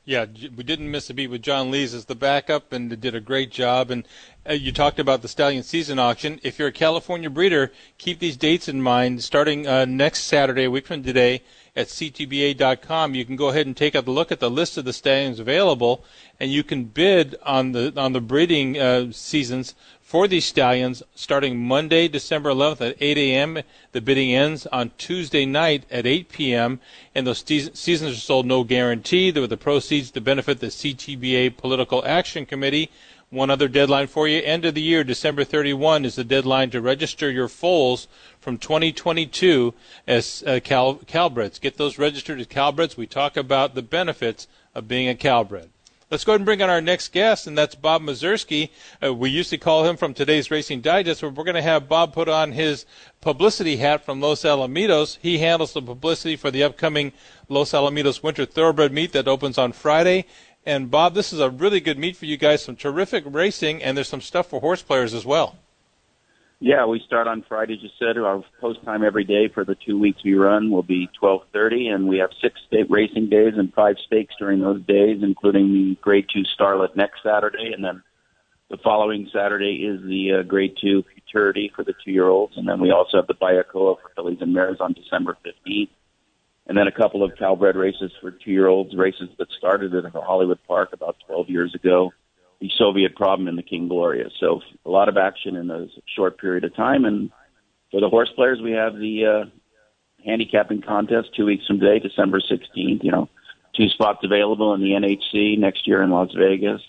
Yeah, 0.04 0.24
we 0.56 0.64
didn't 0.64 0.90
miss 0.90 1.10
a 1.10 1.14
beat 1.14 1.26
with 1.26 1.42
John 1.42 1.70
Lees 1.70 1.92
as 1.92 2.06
the 2.06 2.14
backup, 2.14 2.72
and 2.72 2.98
did 2.98 3.14
a 3.14 3.20
great 3.20 3.50
job. 3.50 3.90
And 3.90 4.08
uh, 4.48 4.54
you 4.54 4.72
talked 4.72 4.98
about 4.98 5.20
the 5.20 5.28
stallion 5.28 5.62
season 5.62 5.98
auction. 5.98 6.40
If 6.42 6.58
you're 6.58 6.68
a 6.68 6.72
California 6.72 7.28
breeder, 7.28 7.72
keep 7.98 8.18
these 8.18 8.36
dates 8.36 8.68
in 8.68 8.80
mind. 8.80 9.22
Starting 9.22 9.66
uh, 9.66 9.84
next 9.84 10.24
Saturday, 10.24 10.64
a 10.64 10.70
week 10.70 10.86
from 10.86 11.02
today, 11.02 11.42
at 11.76 11.88
ctba.com, 11.88 13.14
you 13.14 13.24
can 13.24 13.36
go 13.36 13.48
ahead 13.50 13.66
and 13.66 13.76
take 13.76 13.94
a 13.94 14.00
look 14.00 14.32
at 14.32 14.40
the 14.40 14.50
list 14.50 14.78
of 14.78 14.84
the 14.84 14.92
stallions 14.92 15.38
available, 15.38 16.02
and 16.40 16.50
you 16.50 16.64
can 16.64 16.84
bid 16.84 17.36
on 17.44 17.72
the 17.72 17.92
on 17.96 18.14
the 18.14 18.20
breeding 18.20 18.78
uh, 18.78 19.12
seasons 19.12 19.74
for 20.08 20.26
these 20.26 20.46
stallions 20.46 21.02
starting 21.14 21.58
Monday, 21.58 22.08
December 22.08 22.48
11th 22.48 22.80
at 22.80 22.96
8 22.98 23.18
a.m. 23.18 23.58
The 23.92 24.00
bidding 24.00 24.32
ends 24.32 24.66
on 24.68 24.90
Tuesday 24.96 25.44
night 25.44 25.84
at 25.90 26.06
8 26.06 26.30
p.m. 26.30 26.80
And 27.14 27.26
those 27.26 27.44
seasons 27.46 28.16
are 28.16 28.20
sold 28.20 28.46
no 28.46 28.64
guarantee. 28.64 29.30
There 29.30 29.42
were 29.42 29.48
the 29.48 29.58
proceeds 29.58 30.10
to 30.12 30.22
benefit 30.22 30.60
the 30.60 30.68
CTBA 30.68 31.58
Political 31.58 32.06
Action 32.06 32.46
Committee. 32.46 32.90
One 33.28 33.50
other 33.50 33.68
deadline 33.68 34.06
for 34.06 34.26
you. 34.26 34.40
End 34.40 34.64
of 34.64 34.74
the 34.74 34.80
year, 34.80 35.04
December 35.04 35.44
31 35.44 36.06
is 36.06 36.14
the 36.14 36.24
deadline 36.24 36.70
to 36.70 36.80
register 36.80 37.30
your 37.30 37.48
foals 37.48 38.08
from 38.40 38.56
2022 38.56 39.74
as 40.06 40.42
uh, 40.46 40.58
Cal- 40.64 41.00
Calbreds. 41.06 41.60
Get 41.60 41.76
those 41.76 41.98
registered 41.98 42.40
as 42.40 42.46
Calbreds. 42.46 42.96
We 42.96 43.06
talk 43.06 43.36
about 43.36 43.74
the 43.74 43.82
benefits 43.82 44.48
of 44.74 44.88
being 44.88 45.06
a 45.06 45.14
Calbred. 45.14 45.68
Let's 46.10 46.24
go 46.24 46.32
ahead 46.32 46.40
and 46.40 46.46
bring 46.46 46.62
on 46.62 46.70
our 46.70 46.80
next 46.80 47.12
guest, 47.12 47.46
and 47.46 47.58
that's 47.58 47.74
Bob 47.74 48.00
Mieszerski. 48.00 48.70
Uh, 49.04 49.12
we 49.12 49.28
used 49.28 49.50
to 49.50 49.58
call 49.58 49.84
him 49.84 49.98
from 49.98 50.14
today's 50.14 50.50
Racing 50.50 50.80
Digest, 50.80 51.20
but 51.20 51.34
we're 51.34 51.44
going 51.44 51.54
to 51.54 51.60
have 51.60 51.86
Bob 51.86 52.14
put 52.14 52.30
on 52.30 52.52
his 52.52 52.86
publicity 53.20 53.76
hat 53.76 54.06
from 54.06 54.18
Los 54.18 54.42
Alamitos. 54.42 55.18
He 55.20 55.36
handles 55.36 55.74
the 55.74 55.82
publicity 55.82 56.34
for 56.34 56.50
the 56.50 56.62
upcoming 56.62 57.12
Los 57.50 57.72
Alamitos 57.72 58.22
Winter 58.22 58.46
Thoroughbred 58.46 58.90
meet 58.90 59.12
that 59.12 59.28
opens 59.28 59.58
on 59.58 59.72
Friday. 59.72 60.24
And 60.64 60.90
Bob, 60.90 61.12
this 61.12 61.30
is 61.30 61.40
a 61.40 61.50
really 61.50 61.78
good 61.78 61.98
meet 61.98 62.16
for 62.16 62.24
you 62.24 62.38
guys. 62.38 62.64
Some 62.64 62.76
terrific 62.76 63.24
racing, 63.26 63.82
and 63.82 63.94
there's 63.94 64.08
some 64.08 64.22
stuff 64.22 64.46
for 64.46 64.60
horse 64.60 64.80
players 64.80 65.12
as 65.12 65.26
well. 65.26 65.56
Yeah, 66.60 66.86
we 66.86 67.00
start 67.06 67.28
on 67.28 67.44
Friday. 67.48 67.74
As 67.74 67.82
you 67.82 67.88
said, 68.00 68.18
our 68.18 68.42
post 68.60 68.82
time 68.84 69.04
every 69.04 69.22
day 69.22 69.46
for 69.46 69.64
the 69.64 69.76
two 69.76 69.96
weeks 69.96 70.24
we 70.24 70.34
run 70.34 70.72
will 70.72 70.82
be 70.82 71.08
12:30, 71.20 71.94
and 71.94 72.08
we 72.08 72.18
have 72.18 72.30
six 72.42 72.60
state 72.66 72.90
racing 72.90 73.28
days 73.28 73.54
and 73.56 73.72
five 73.74 73.96
stakes 74.06 74.34
during 74.40 74.60
those 74.60 74.82
days, 74.82 75.22
including 75.22 75.72
the 75.72 75.96
Grade 76.00 76.26
Two 76.32 76.42
Starlet 76.58 76.96
next 76.96 77.22
Saturday, 77.22 77.72
and 77.72 77.84
then 77.84 78.02
the 78.70 78.76
following 78.78 79.30
Saturday 79.32 79.86
is 79.86 80.02
the 80.02 80.40
uh, 80.40 80.42
Grade 80.42 80.76
Two 80.80 81.04
Futurity 81.14 81.70
for 81.76 81.84
the 81.84 81.94
two-year-olds, 82.04 82.56
and 82.56 82.68
then 82.68 82.80
we 82.80 82.90
also 82.90 83.18
have 83.18 83.28
the 83.28 83.34
Bayakoa 83.34 84.00
for 84.02 84.10
fillies 84.16 84.38
and 84.40 84.52
mares 84.52 84.80
on 84.80 84.94
December 84.94 85.36
15th, 85.46 85.90
and 86.66 86.76
then 86.76 86.88
a 86.88 86.92
couple 86.92 87.22
of 87.22 87.36
Calbred 87.36 87.76
races 87.76 88.10
for 88.20 88.32
two-year-olds, 88.32 88.96
races 88.96 89.28
that 89.38 89.48
started 89.56 89.94
at 89.94 90.12
Hollywood 90.12 90.58
Park 90.66 90.92
about 90.92 91.16
12 91.28 91.50
years 91.50 91.72
ago 91.76 92.10
the 92.60 92.70
Soviet 92.76 93.14
problem 93.14 93.48
in 93.48 93.56
the 93.56 93.62
King 93.62 93.88
Glorious. 93.88 94.32
So 94.38 94.60
a 94.84 94.90
lot 94.90 95.08
of 95.08 95.16
action 95.16 95.56
in 95.56 95.70
a 95.70 95.86
short 96.14 96.38
period 96.38 96.64
of 96.64 96.74
time. 96.74 97.04
And 97.04 97.30
for 97.90 98.00
the 98.00 98.08
horse 98.08 98.30
players, 98.34 98.60
we 98.60 98.72
have 98.72 98.94
the 98.94 99.26
uh, 99.26 99.44
handicapping 100.24 100.82
contest 100.82 101.30
two 101.36 101.46
weeks 101.46 101.66
from 101.66 101.78
today, 101.78 102.00
December 102.00 102.40
16th. 102.40 103.04
You 103.04 103.12
know, 103.12 103.28
two 103.76 103.88
spots 103.88 104.20
available 104.24 104.74
in 104.74 104.80
the 104.80 104.90
NHC 104.90 105.58
next 105.58 105.86
year 105.86 106.02
in 106.02 106.10
Las 106.10 106.30
Vegas. 106.36 106.82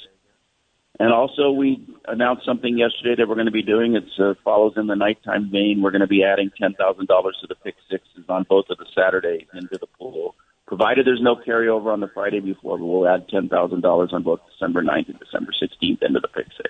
And 1.01 1.13
also, 1.13 1.51
we 1.51 1.87
announced 2.09 2.45
something 2.45 2.77
yesterday 2.77 3.15
that 3.15 3.29
we're 3.29 3.35
going 3.35 3.45
to 3.45 3.51
be 3.51 3.63
doing. 3.63 3.95
It 3.95 4.03
uh, 4.19 4.33
follows 4.43 4.73
in 4.75 4.87
the 4.87 4.97
nighttime 4.97 5.49
vein. 5.49 5.81
We're 5.81 5.91
going 5.91 6.01
to 6.01 6.07
be 6.07 6.25
adding 6.25 6.51
ten 6.59 6.73
thousand 6.73 7.07
dollars 7.07 7.37
to 7.39 7.47
the 7.47 7.55
pick 7.55 7.75
sixes 7.89 8.25
on 8.27 8.45
both 8.49 8.65
of 8.69 8.79
the 8.79 8.85
Saturdays 8.93 9.47
into 9.53 9.77
the 9.79 9.87
pool 9.87 10.35
provided 10.69 11.07
there's 11.07 11.21
no 11.21 11.35
carryover 11.35 11.91
on 11.91 11.99
the 11.99 12.07
Friday 12.07 12.39
before, 12.39 12.77
we'll 12.77 13.07
add 13.07 13.27
$10,000 13.27 14.13
on 14.13 14.23
both 14.23 14.39
December 14.51 14.83
9th 14.83 15.09
and 15.09 15.19
December 15.19 15.51
16th 15.51 16.03
into 16.03 16.19
the 16.19 16.27
pick 16.27 16.45
six. 16.55 16.69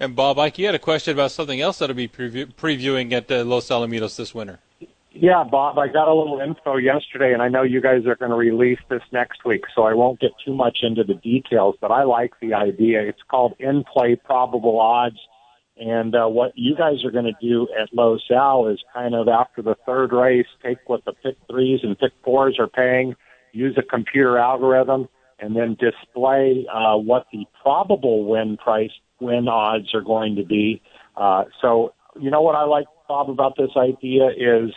And 0.00 0.16
Bob 0.16 0.38
Ike, 0.38 0.58
you 0.58 0.64
had 0.64 0.74
a 0.74 0.78
question 0.78 1.12
about 1.12 1.30
something 1.30 1.60
else 1.60 1.78
that'll 1.78 1.94
be 1.94 2.08
preview- 2.08 2.52
previewing 2.54 3.12
at 3.12 3.30
uh, 3.30 3.44
Los 3.44 3.68
Alamitos 3.68 4.16
this 4.16 4.34
winter. 4.34 4.60
Yeah, 5.12 5.44
Bob, 5.44 5.78
I 5.78 5.88
got 5.88 6.08
a 6.08 6.14
little 6.14 6.40
info 6.40 6.76
yesterday, 6.76 7.34
and 7.34 7.42
I 7.42 7.48
know 7.48 7.62
you 7.62 7.82
guys 7.82 8.06
are 8.06 8.16
going 8.16 8.30
to 8.30 8.36
release 8.36 8.78
this 8.88 9.02
next 9.12 9.44
week, 9.44 9.64
so 9.74 9.82
I 9.82 9.92
won't 9.92 10.18
get 10.18 10.30
too 10.42 10.54
much 10.54 10.78
into 10.82 11.04
the 11.04 11.14
details, 11.14 11.74
but 11.82 11.90
I 11.90 12.04
like 12.04 12.32
the 12.40 12.54
idea. 12.54 13.02
It's 13.02 13.20
called 13.28 13.56
In 13.58 13.84
Play 13.84 14.16
Probable 14.16 14.80
Odds 14.80 15.18
and 15.80 16.14
uh, 16.14 16.26
what 16.26 16.52
you 16.56 16.76
guys 16.76 17.02
are 17.04 17.10
going 17.10 17.24
to 17.24 17.32
do 17.40 17.66
at 17.80 17.88
Los 17.94 18.20
Al 18.30 18.68
is 18.68 18.78
kind 18.92 19.14
of 19.14 19.28
after 19.28 19.62
the 19.62 19.74
third 19.86 20.12
race, 20.12 20.46
take 20.62 20.76
what 20.86 21.02
the 21.06 21.14
pick 21.14 21.36
threes 21.50 21.80
and 21.82 21.98
pick 21.98 22.12
fours 22.22 22.58
are 22.58 22.68
paying, 22.68 23.16
use 23.52 23.74
a 23.78 23.82
computer 23.82 24.36
algorithm, 24.36 25.08
and 25.38 25.56
then 25.56 25.78
display 25.80 26.66
uh, 26.70 26.98
what 26.98 27.26
the 27.32 27.46
probable 27.62 28.26
win 28.26 28.58
price, 28.58 28.90
win 29.20 29.48
odds 29.48 29.94
are 29.94 30.02
going 30.02 30.36
to 30.36 30.44
be. 30.44 30.82
Uh, 31.16 31.44
so, 31.62 31.94
you 32.20 32.30
know 32.30 32.42
what 32.42 32.56
I 32.56 32.64
like, 32.64 32.86
Bob, 33.08 33.30
about 33.30 33.56
this 33.56 33.70
idea 33.74 34.28
is 34.28 34.70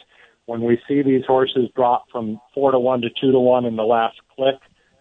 when 0.46 0.62
we 0.62 0.80
see 0.88 1.02
these 1.02 1.26
horses 1.28 1.70
drop 1.76 2.06
from 2.13 2.39
four 2.54 2.72
to 2.72 2.80
one 2.80 3.02
to 3.02 3.10
two 3.10 3.34
to 3.34 3.39
one 3.39 3.66
in 3.66 3.76
the 3.76 3.84
last 3.84 4.22
click, 4.38 4.56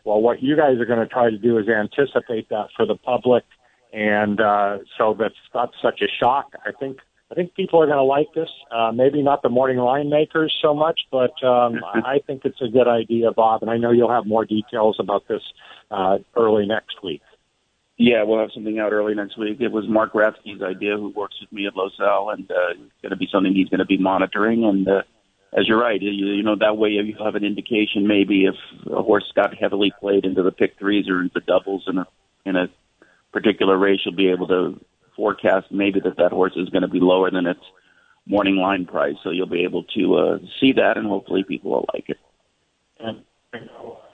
well, 0.04 0.20
what 0.20 0.42
you 0.42 0.56
guys 0.56 0.78
are 0.80 0.84
going 0.84 0.98
to 0.98 1.06
try 1.06 1.30
to 1.30 1.38
do 1.38 1.58
is 1.58 1.68
anticipate 1.68 2.48
that 2.48 2.70
for 2.76 2.86
the 2.86 2.96
public– 2.96 3.44
and 3.92 4.40
uh, 4.40 4.78
so 4.96 5.16
that's 5.18 5.34
not 5.54 5.72
such 5.82 6.00
a 6.00 6.08
shock. 6.08 6.52
I 6.66 6.72
think 6.72 6.98
I 7.30 7.34
think 7.34 7.54
people 7.54 7.82
are 7.82 7.86
going 7.86 7.96
to 7.96 8.04
like 8.04 8.28
this. 8.34 8.50
Uh, 8.70 8.92
maybe 8.92 9.22
not 9.22 9.42
the 9.42 9.48
morning 9.48 9.78
line 9.78 10.10
makers 10.10 10.54
so 10.60 10.74
much, 10.74 11.00
but 11.10 11.42
um, 11.42 11.80
I 11.94 12.20
think 12.26 12.42
it's 12.44 12.60
a 12.60 12.68
good 12.68 12.88
idea, 12.88 13.32
Bob. 13.32 13.62
And 13.62 13.70
I 13.70 13.78
know 13.78 13.90
you'll 13.90 14.12
have 14.12 14.26
more 14.26 14.44
details 14.44 14.96
about 14.98 15.28
this 15.28 15.42
uh, 15.90 16.18
early 16.36 16.66
next 16.66 17.02
week. 17.02 17.22
Yeah, 17.98 18.24
we'll 18.24 18.40
have 18.40 18.50
something 18.52 18.78
out 18.78 18.92
early 18.92 19.14
next 19.14 19.38
week. 19.38 19.60
It 19.60 19.70
was 19.70 19.84
Mark 19.86 20.12
Rathke's 20.12 20.62
idea, 20.62 20.96
who 20.96 21.10
works 21.10 21.36
with 21.40 21.52
me 21.52 21.66
at 21.66 21.76
Los 21.76 21.92
Al, 22.00 22.30
and 22.30 22.50
uh, 22.50 22.70
it's 22.70 23.02
going 23.02 23.10
to 23.10 23.16
be 23.16 23.28
something 23.30 23.54
he's 23.54 23.68
going 23.68 23.78
to 23.78 23.86
be 23.86 23.98
monitoring. 23.98 24.64
And 24.64 24.88
uh, 24.88 25.02
as 25.56 25.68
you're 25.68 25.80
right, 25.80 26.00
you, 26.00 26.10
you 26.10 26.42
know 26.42 26.56
that 26.56 26.76
way 26.76 26.90
you 26.90 27.14
have 27.22 27.34
an 27.34 27.44
indication 27.44 28.06
maybe 28.06 28.46
if 28.46 28.56
a 28.90 29.02
horse 29.02 29.30
got 29.34 29.56
heavily 29.56 29.92
played 30.00 30.24
into 30.24 30.42
the 30.42 30.50
pick 30.50 30.78
threes 30.78 31.08
or 31.08 31.20
into 31.20 31.40
doubles 31.40 31.84
in 31.86 31.98
a 31.98 32.06
in 32.44 32.56
a 32.56 32.68
particular 33.32 33.76
race, 33.78 34.00
you'll 34.04 34.14
be 34.14 34.28
able 34.28 34.48
to 34.48 34.80
forecast 35.16 35.70
maybe 35.70 36.00
that 36.00 36.16
that 36.16 36.32
horse 36.32 36.52
is 36.56 36.68
going 36.70 36.82
to 36.82 36.88
be 36.88 37.00
lower 37.00 37.30
than 37.30 37.46
its 37.46 37.60
morning 38.26 38.56
line 38.56 38.86
price. 38.86 39.16
So 39.22 39.30
you'll 39.30 39.46
be 39.46 39.64
able 39.64 39.84
to 39.96 40.14
uh, 40.16 40.38
see 40.60 40.72
that, 40.72 40.96
and 40.96 41.06
hopefully 41.06 41.44
people 41.44 41.70
will 41.70 41.86
like 41.92 42.08
it. 42.08 42.18
And 42.98 43.22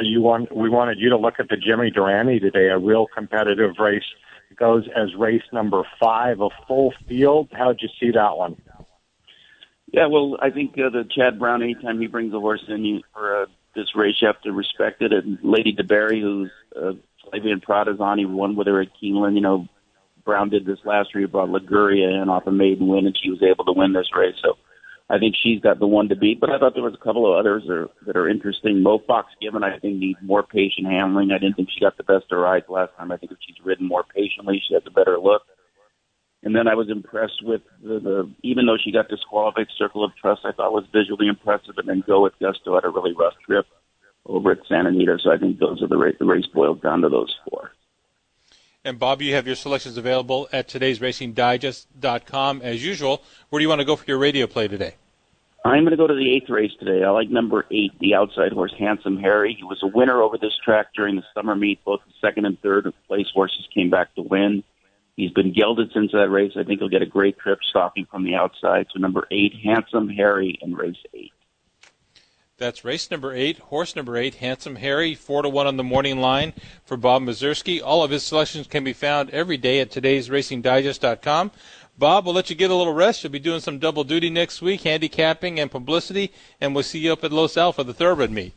you 0.00 0.20
want 0.20 0.54
we 0.54 0.68
wanted 0.68 0.98
you 0.98 1.10
to 1.10 1.16
look 1.16 1.34
at 1.38 1.48
the 1.48 1.56
Jimmy 1.56 1.90
Durante 1.90 2.40
today, 2.40 2.68
a 2.68 2.78
real 2.78 3.06
competitive 3.06 3.72
race. 3.78 4.04
It 4.50 4.56
goes 4.56 4.88
as 4.96 5.14
race 5.14 5.42
number 5.52 5.82
five, 6.00 6.40
a 6.40 6.48
full 6.66 6.92
field. 7.06 7.48
How'd 7.52 7.80
you 7.82 7.88
see 8.00 8.10
that 8.12 8.36
one? 8.36 8.56
Yeah, 9.92 10.06
well, 10.06 10.36
I 10.40 10.50
think 10.50 10.72
uh, 10.72 10.90
the 10.90 11.04
Chad 11.04 11.38
Brown. 11.38 11.62
Anytime 11.62 12.00
he 12.00 12.06
brings 12.06 12.34
a 12.34 12.40
horse 12.40 12.62
in 12.68 12.84
you, 12.84 13.00
for 13.12 13.42
uh, 13.42 13.46
this 13.74 13.94
race, 13.94 14.16
you 14.20 14.26
have 14.26 14.40
to 14.42 14.52
respect 14.52 15.02
it. 15.02 15.12
And 15.12 15.38
Lady 15.42 15.74
DeBerry, 15.74 16.20
who's 16.20 16.50
uh, 16.76 16.92
Flavien 17.30 17.62
Pratazani 17.62 18.28
won 18.28 18.56
with 18.56 18.66
her 18.66 18.80
at 18.80 18.88
Keeneland. 19.00 19.34
You 19.34 19.40
know, 19.40 19.68
Brown 20.24 20.50
did 20.50 20.66
this 20.66 20.78
last 20.84 21.10
year. 21.14 21.22
He 21.22 21.26
brought 21.26 21.50
Liguria 21.50 22.22
in 22.22 22.28
off 22.28 22.46
a 22.46 22.52
maiden 22.52 22.86
win, 22.88 23.06
and 23.06 23.16
she 23.20 23.30
was 23.30 23.42
able 23.42 23.64
to 23.64 23.72
win 23.72 23.92
this 23.92 24.10
race. 24.16 24.36
So 24.42 24.54
I 25.10 25.18
think 25.18 25.34
she's 25.42 25.60
got 25.60 25.78
the 25.78 25.86
one 25.86 26.08
to 26.08 26.16
beat. 26.16 26.40
But 26.40 26.50
I 26.50 26.58
thought 26.58 26.74
there 26.74 26.82
was 26.82 26.98
a 27.00 27.04
couple 27.04 27.30
of 27.30 27.38
others 27.38 27.64
that 27.66 27.74
are, 27.74 27.88
that 28.06 28.16
are 28.16 28.28
interesting. 28.28 28.82
Mo 28.82 29.00
Fox 29.06 29.28
Given, 29.40 29.64
I 29.64 29.78
think, 29.78 29.98
needs 29.98 30.18
more 30.22 30.42
patient 30.42 30.86
handling. 30.86 31.30
I 31.30 31.38
didn't 31.38 31.56
think 31.56 31.68
she 31.72 31.80
got 31.80 31.96
the 31.96 32.04
best 32.04 32.30
of 32.30 32.38
rides 32.38 32.66
last 32.68 32.92
time. 32.98 33.10
I 33.10 33.16
think 33.16 33.32
if 33.32 33.38
she's 33.46 33.64
ridden 33.64 33.88
more 33.88 34.04
patiently, 34.04 34.62
she 34.66 34.74
has 34.74 34.82
a 34.86 34.90
better 34.90 35.18
look. 35.18 35.42
And 36.42 36.54
then 36.54 36.68
I 36.68 36.74
was 36.74 36.88
impressed 36.88 37.42
with 37.42 37.62
the, 37.82 37.98
the 37.98 38.30
even 38.42 38.66
though 38.66 38.76
she 38.82 38.92
got 38.92 39.08
disqualified, 39.08 39.66
Circle 39.76 40.04
of 40.04 40.12
Trust 40.20 40.42
I 40.44 40.52
thought 40.52 40.72
was 40.72 40.84
visually 40.92 41.26
impressive, 41.26 41.74
and 41.78 41.88
then 41.88 42.04
Go 42.06 42.22
with 42.22 42.38
Gusto 42.38 42.74
had 42.74 42.84
a 42.84 42.90
really 42.90 43.12
rough 43.12 43.34
trip 43.44 43.66
over 44.28 44.52
at 44.52 44.58
Santa 44.68 44.90
Anita. 44.90 45.18
So 45.22 45.32
I 45.32 45.38
think 45.38 45.58
those 45.58 45.82
are 45.82 45.88
the 45.88 45.96
race, 45.96 46.16
the 46.18 46.26
race 46.26 46.46
boiled 46.46 46.82
down 46.82 47.02
to 47.02 47.08
those 47.08 47.34
four. 47.48 47.72
And 48.84 48.98
Bob, 48.98 49.20
you 49.20 49.34
have 49.34 49.46
your 49.46 49.56
selections 49.56 49.96
available 49.96 50.48
at 50.52 50.68
today's 50.68 51.00
racingdigest.com 51.00 52.62
as 52.62 52.84
usual. 52.84 53.22
Where 53.50 53.58
do 53.58 53.64
you 53.64 53.68
want 53.68 53.80
to 53.80 53.84
go 53.84 53.96
for 53.96 54.04
your 54.06 54.18
radio 54.18 54.46
play 54.46 54.68
today? 54.68 54.94
I'm 55.64 55.82
going 55.82 55.90
to 55.90 55.96
go 55.96 56.06
to 56.06 56.14
the 56.14 56.34
eighth 56.34 56.48
race 56.48 56.70
today. 56.78 57.04
I 57.04 57.10
like 57.10 57.28
number 57.28 57.66
eight, 57.70 57.98
the 57.98 58.14
outside 58.14 58.52
horse, 58.52 58.72
Handsome 58.78 59.18
Harry. 59.18 59.54
He 59.58 59.64
was 59.64 59.82
a 59.82 59.88
winner 59.88 60.22
over 60.22 60.38
this 60.38 60.56
track 60.64 60.94
during 60.94 61.16
the 61.16 61.24
summer 61.34 61.56
meet. 61.56 61.84
Both 61.84 62.00
the 62.06 62.12
second 62.20 62.46
and 62.46 62.60
third 62.62 62.90
place 63.08 63.26
horses 63.34 63.66
came 63.74 63.90
back 63.90 64.14
to 64.14 64.22
win. 64.22 64.62
He's 65.16 65.32
been 65.32 65.52
gelded 65.52 65.90
since 65.92 66.12
that 66.12 66.30
race. 66.30 66.52
I 66.56 66.62
think 66.62 66.78
he'll 66.78 66.88
get 66.88 67.02
a 67.02 67.06
great 67.06 67.38
trip 67.38 67.58
stopping 67.68 68.06
from 68.08 68.22
the 68.22 68.36
outside. 68.36 68.86
So 68.92 69.00
number 69.00 69.26
eight, 69.32 69.52
Handsome 69.64 70.08
Harry 70.08 70.56
in 70.62 70.74
race 70.74 70.96
eight. 71.12 71.32
That's 72.58 72.84
race 72.84 73.08
number 73.08 73.32
eight, 73.32 73.58
horse 73.58 73.94
number 73.94 74.16
eight, 74.16 74.34
Handsome 74.36 74.76
Harry, 74.76 75.14
four 75.14 75.42
to 75.42 75.48
one 75.48 75.68
on 75.68 75.76
the 75.76 75.84
morning 75.84 76.20
line 76.20 76.52
for 76.84 76.96
Bob 76.96 77.22
Mieszerski. 77.22 77.80
All 77.80 78.02
of 78.02 78.10
his 78.10 78.24
selections 78.24 78.66
can 78.66 78.82
be 78.82 78.92
found 78.92 79.30
every 79.30 79.56
day 79.56 79.78
at 79.78 79.92
today'sracingdigest.com. 79.92 81.52
Bob, 81.96 82.24
we'll 82.24 82.34
let 82.34 82.50
you 82.50 82.56
get 82.56 82.72
a 82.72 82.74
little 82.74 82.94
rest. 82.94 83.22
You'll 83.22 83.30
be 83.30 83.38
doing 83.38 83.60
some 83.60 83.78
double 83.78 84.02
duty 84.02 84.28
next 84.28 84.60
week, 84.60 84.82
handicapping 84.82 85.60
and 85.60 85.70
publicity, 85.70 86.32
and 86.60 86.74
we'll 86.74 86.82
see 86.82 86.98
you 86.98 87.12
up 87.12 87.22
at 87.22 87.32
Los 87.32 87.56
Al 87.56 87.72
for 87.72 87.84
the 87.84 87.94
thoroughbred 87.94 88.32
meet. 88.32 88.54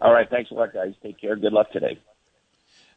All 0.00 0.12
right, 0.12 0.28
thanks 0.28 0.50
a 0.50 0.54
lot, 0.54 0.72
guys. 0.72 0.94
Take 1.00 1.20
care. 1.20 1.36
Good 1.36 1.52
luck 1.52 1.70
today. 1.70 1.98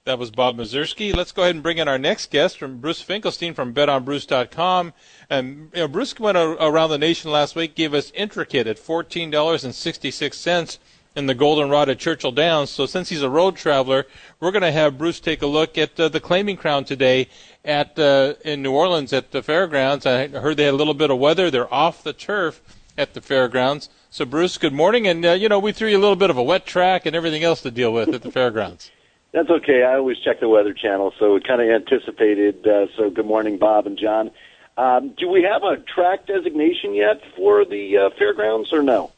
That 0.05 0.19
was 0.19 0.31
Bob 0.31 0.57
Mieszerski. 0.57 1.15
Let's 1.15 1.31
go 1.31 1.43
ahead 1.43 1.55
and 1.55 1.63
bring 1.63 1.77
in 1.77 1.87
our 1.87 1.97
next 1.97 2.29
guest 2.29 2.57
from 2.57 2.79
Bruce 2.79 3.01
Finkelstein 3.01 3.53
from 3.53 3.73
BetOnBruce.com. 3.73 4.91
And 5.29 5.69
you 5.73 5.79
know, 5.79 5.87
Bruce 5.87 6.19
went 6.19 6.37
around 6.37 6.89
the 6.89 6.97
nation 6.97 7.31
last 7.31 7.55
week, 7.55 7.73
gave 7.73 7.93
us 7.93 8.11
intricate 8.13 8.67
at 8.67 8.77
fourteen 8.77 9.31
dollars 9.31 9.63
and 9.63 9.73
sixty 9.73 10.11
six 10.11 10.37
cents 10.37 10.77
in 11.15 11.27
the 11.27 11.33
Goldenrod 11.33 11.87
at 11.87 11.99
Churchill 11.99 12.33
Downs. 12.33 12.69
So 12.69 12.85
since 12.85 13.07
he's 13.07 13.21
a 13.21 13.29
road 13.29 13.55
traveler, 13.55 14.05
we're 14.41 14.51
going 14.51 14.63
to 14.63 14.73
have 14.73 14.97
Bruce 14.97 15.21
take 15.21 15.41
a 15.41 15.47
look 15.47 15.77
at 15.77 15.97
uh, 15.97 16.09
the 16.09 16.19
Claiming 16.19 16.57
Crown 16.57 16.83
today 16.83 17.29
at 17.63 17.97
uh, 17.97 18.33
in 18.43 18.61
New 18.61 18.73
Orleans 18.73 19.13
at 19.13 19.31
the 19.31 19.41
fairgrounds. 19.41 20.05
I 20.05 20.27
heard 20.27 20.57
they 20.57 20.65
had 20.65 20.73
a 20.73 20.75
little 20.75 20.93
bit 20.93 21.11
of 21.11 21.17
weather. 21.17 21.49
They're 21.49 21.73
off 21.73 22.03
the 22.03 22.11
turf 22.11 22.61
at 22.97 23.13
the 23.13 23.21
fairgrounds. 23.21 23.87
So 24.09 24.25
Bruce, 24.25 24.57
good 24.57 24.73
morning. 24.73 25.07
And 25.07 25.25
uh, 25.25 25.31
you 25.31 25.47
know, 25.47 25.59
we 25.59 25.71
threw 25.71 25.87
you 25.87 25.97
a 25.97 26.03
little 26.03 26.17
bit 26.17 26.29
of 26.29 26.35
a 26.35 26.43
wet 26.43 26.65
track 26.65 27.05
and 27.05 27.15
everything 27.15 27.45
else 27.45 27.61
to 27.61 27.71
deal 27.71 27.93
with 27.93 28.09
at 28.09 28.21
the 28.21 28.31
fairgrounds. 28.33 28.91
That's 29.33 29.49
okay. 29.49 29.83
I 29.83 29.95
always 29.95 30.17
check 30.19 30.39
the 30.39 30.47
Weather 30.47 30.73
Channel, 30.73 31.11
so 31.19 31.35
it 31.35 31.47
kind 31.47 31.59
of 31.59 31.67
anticipated. 31.67 32.65
Uh, 32.65 32.85
so 32.95 33.09
good 33.09 33.25
morning, 33.25 33.57
Bob 33.57 33.87
and 33.87 33.97
Jon. 33.97 34.29
Um, 34.77 35.13
do 35.17 35.27
we 35.27 35.43
have 35.43 35.63
a 35.63 35.77
track 35.77 36.27
designation 36.27 36.93
yet 36.93 37.21
for 37.35 37.65
the 37.65 37.97
uh, 37.97 38.09
fairgrounds, 38.17 38.71
or 38.71 38.83
no? 38.83 39.11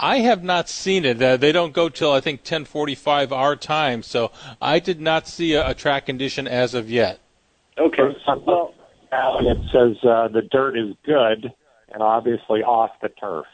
I 0.00 0.18
have 0.18 0.42
not 0.44 0.68
seen 0.68 1.04
it. 1.04 1.20
Uh, 1.22 1.36
they 1.36 1.52
don't 1.52 1.72
go 1.72 1.88
till 1.88 2.12
I 2.12 2.20
think 2.20 2.42
10:45 2.42 3.32
our 3.32 3.54
time, 3.56 4.02
so 4.02 4.32
I 4.60 4.80
did 4.80 5.00
not 5.00 5.28
see 5.28 5.54
a, 5.54 5.70
a 5.70 5.74
track 5.74 6.06
condition 6.06 6.48
as 6.48 6.74
of 6.74 6.90
yet. 6.90 7.20
Okay. 7.78 8.16
Well, 8.26 8.74
it 9.12 9.58
says 9.72 9.96
uh, 10.04 10.28
the 10.28 10.42
dirt 10.42 10.76
is 10.76 10.94
good 11.04 11.52
and 11.92 12.02
obviously 12.02 12.62
off 12.62 12.90
the 13.00 13.08
turf. 13.08 13.46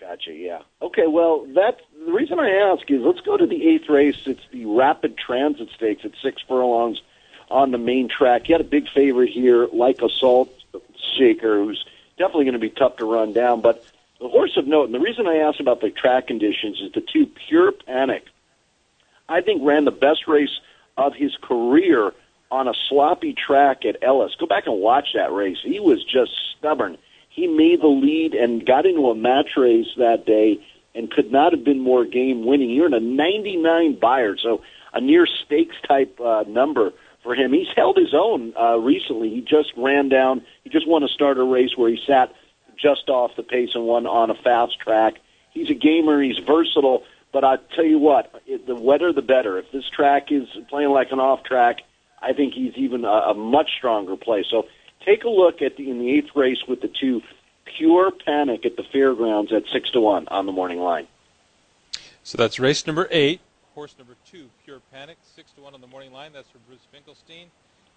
Gotcha. 0.00 0.32
Yeah. 0.32 0.60
Okay. 0.82 1.06
Well, 1.08 1.46
that's 1.54 1.80
the 2.08 2.14
reason 2.14 2.40
I 2.40 2.72
ask 2.72 2.90
is 2.90 3.02
let's 3.02 3.20
go 3.20 3.36
to 3.36 3.46
the 3.46 3.68
eighth 3.68 3.90
race. 3.90 4.16
It's 4.24 4.40
the 4.50 4.64
Rapid 4.64 5.18
Transit 5.18 5.68
Stakes 5.76 6.06
at 6.06 6.12
six 6.22 6.40
furlongs 6.48 7.02
on 7.50 7.70
the 7.70 7.76
main 7.76 8.08
track. 8.08 8.48
You 8.48 8.54
had 8.54 8.62
a 8.62 8.68
big 8.68 8.88
favorite 8.94 9.28
here, 9.28 9.68
like 9.74 10.00
a 10.00 10.08
Salt 10.08 10.50
Shaker, 11.18 11.62
who's 11.62 11.84
definitely 12.16 12.44
going 12.44 12.54
to 12.54 12.60
be 12.60 12.70
tough 12.70 12.96
to 12.96 13.04
run 13.04 13.34
down. 13.34 13.60
But 13.60 13.84
the 14.20 14.28
horse 14.28 14.56
of 14.56 14.66
note, 14.66 14.86
and 14.86 14.94
the 14.94 15.00
reason 15.00 15.26
I 15.26 15.36
asked 15.36 15.60
about 15.60 15.82
the 15.82 15.90
track 15.90 16.28
conditions 16.28 16.80
is 16.80 16.92
the 16.92 17.02
two 17.02 17.26
Pure 17.26 17.72
Panic. 17.72 18.24
I 19.28 19.42
think 19.42 19.60
ran 19.62 19.84
the 19.84 19.90
best 19.90 20.26
race 20.26 20.60
of 20.96 21.12
his 21.14 21.36
career 21.42 22.14
on 22.50 22.68
a 22.68 22.74
sloppy 22.88 23.34
track 23.34 23.84
at 23.84 24.02
Ellis. 24.02 24.34
Go 24.40 24.46
back 24.46 24.66
and 24.66 24.80
watch 24.80 25.08
that 25.14 25.30
race. 25.30 25.58
He 25.62 25.78
was 25.78 26.02
just 26.02 26.32
stubborn 26.56 26.96
he 27.38 27.46
made 27.46 27.80
the 27.80 27.86
lead 27.86 28.34
and 28.34 28.66
got 28.66 28.84
into 28.84 29.10
a 29.10 29.14
match 29.14 29.50
race 29.56 29.86
that 29.96 30.26
day 30.26 30.58
and 30.98 31.10
could 31.10 31.30
not 31.30 31.52
have 31.52 31.64
been 31.64 31.78
more 31.78 32.04
game 32.04 32.44
winning. 32.44 32.70
He 32.70 32.80
earned 32.80 32.92
a 32.92 33.00
99 33.00 33.98
Beyer, 34.00 34.36
so 34.36 34.62
a 34.92 35.00
near 35.00 35.26
stakes 35.26 35.76
type 35.86 36.18
uh, 36.20 36.42
number 36.48 36.90
for 37.22 37.36
him. 37.36 37.52
He's 37.52 37.68
held 37.76 37.96
his 37.96 38.12
own 38.12 38.52
uh, 38.60 38.78
recently. 38.78 39.30
He 39.30 39.40
just 39.40 39.72
ran 39.76 40.08
down. 40.08 40.44
He 40.64 40.70
just 40.70 40.88
won 40.88 41.04
a 41.04 41.08
starter 41.08 41.46
race 41.46 41.76
where 41.76 41.88
he 41.88 42.00
sat 42.04 42.34
just 42.76 43.08
off 43.08 43.30
the 43.36 43.44
pace 43.44 43.70
and 43.74 43.84
won 43.84 44.06
on 44.06 44.30
a 44.30 44.34
fast 44.34 44.80
track. 44.80 45.14
He's 45.52 45.70
a 45.70 45.74
gamer. 45.74 46.20
He's 46.20 46.38
versatile. 46.38 47.04
But 47.32 47.44
I 47.44 47.56
tell 47.76 47.84
you 47.84 47.98
what, 47.98 48.32
the 48.66 48.74
wetter 48.74 49.12
the 49.12 49.22
better. 49.22 49.58
If 49.58 49.70
this 49.72 49.88
track 49.94 50.32
is 50.32 50.48
playing 50.68 50.90
like 50.90 51.12
an 51.12 51.20
off 51.20 51.44
track, 51.44 51.76
I 52.20 52.32
think 52.32 52.54
he's 52.54 52.74
even 52.74 53.04
a, 53.04 53.08
a 53.08 53.34
much 53.34 53.70
stronger 53.76 54.16
play. 54.16 54.44
So 54.50 54.64
take 55.06 55.22
a 55.24 55.28
look 55.28 55.62
at 55.62 55.76
the 55.76 55.90
in 55.90 56.00
the 56.00 56.10
eighth 56.10 56.30
race 56.34 56.58
with 56.66 56.80
the 56.80 56.90
two 57.00 57.20
pure 57.76 58.10
panic 58.10 58.64
at 58.64 58.76
the 58.76 58.82
fairgrounds 58.82 59.52
at 59.52 59.64
six 59.72 59.90
to 59.90 60.00
one 60.00 60.26
on 60.28 60.46
the 60.46 60.52
morning 60.52 60.80
line. 60.80 61.06
So 62.22 62.36
that's 62.36 62.58
race 62.58 62.86
number 62.86 63.08
eight. 63.10 63.40
Horse 63.74 63.94
number 63.96 64.16
two, 64.26 64.48
Pure 64.64 64.80
Panic, 64.92 65.18
six 65.22 65.52
to 65.52 65.60
one 65.60 65.72
on 65.72 65.80
the 65.80 65.86
morning 65.86 66.12
line. 66.12 66.32
That's 66.32 66.48
for 66.50 66.58
Bruce 66.66 66.86
Finkelstein. 66.92 67.46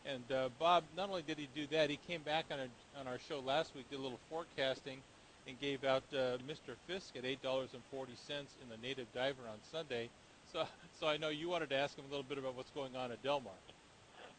And 0.05 0.23
uh, 0.31 0.49
Bob, 0.60 0.84
not 0.95 1.10
only 1.10 1.21
did 1.21 1.38
he 1.38 1.47
do 1.55 1.67
that, 1.71 1.89
he 1.89 1.99
came 2.07 2.21
back 2.21 2.45
on, 2.51 2.60
a, 2.60 2.99
on 2.99 3.07
our 3.07 3.19
show 3.27 3.39
last 3.39 3.75
week, 3.75 3.89
did 3.89 3.99
a 3.99 4.01
little 4.01 4.19
forecasting, 4.29 4.99
and 5.47 5.60
gave 5.60 5.84
out 5.84 6.03
uh, 6.13 6.38
Mr. 6.47 6.75
Fisk 6.88 7.15
at 7.17 7.25
eight 7.25 7.41
dollars 7.41 7.69
and 7.73 7.81
forty 7.91 8.13
cents 8.27 8.53
in 8.62 8.69
the 8.69 8.77
Native 8.88 9.07
Diver 9.13 9.41
on 9.49 9.57
Sunday. 9.71 10.10
So, 10.53 10.65
so 10.99 11.07
I 11.07 11.17
know 11.17 11.29
you 11.29 11.49
wanted 11.49 11.69
to 11.69 11.75
ask 11.75 11.97
him 11.97 12.05
a 12.07 12.10
little 12.10 12.27
bit 12.27 12.38
about 12.38 12.55
what's 12.55 12.71
going 12.71 12.95
on 12.95 13.12
at 13.12 13.23
Del 13.23 13.39
Mar. 13.39 13.53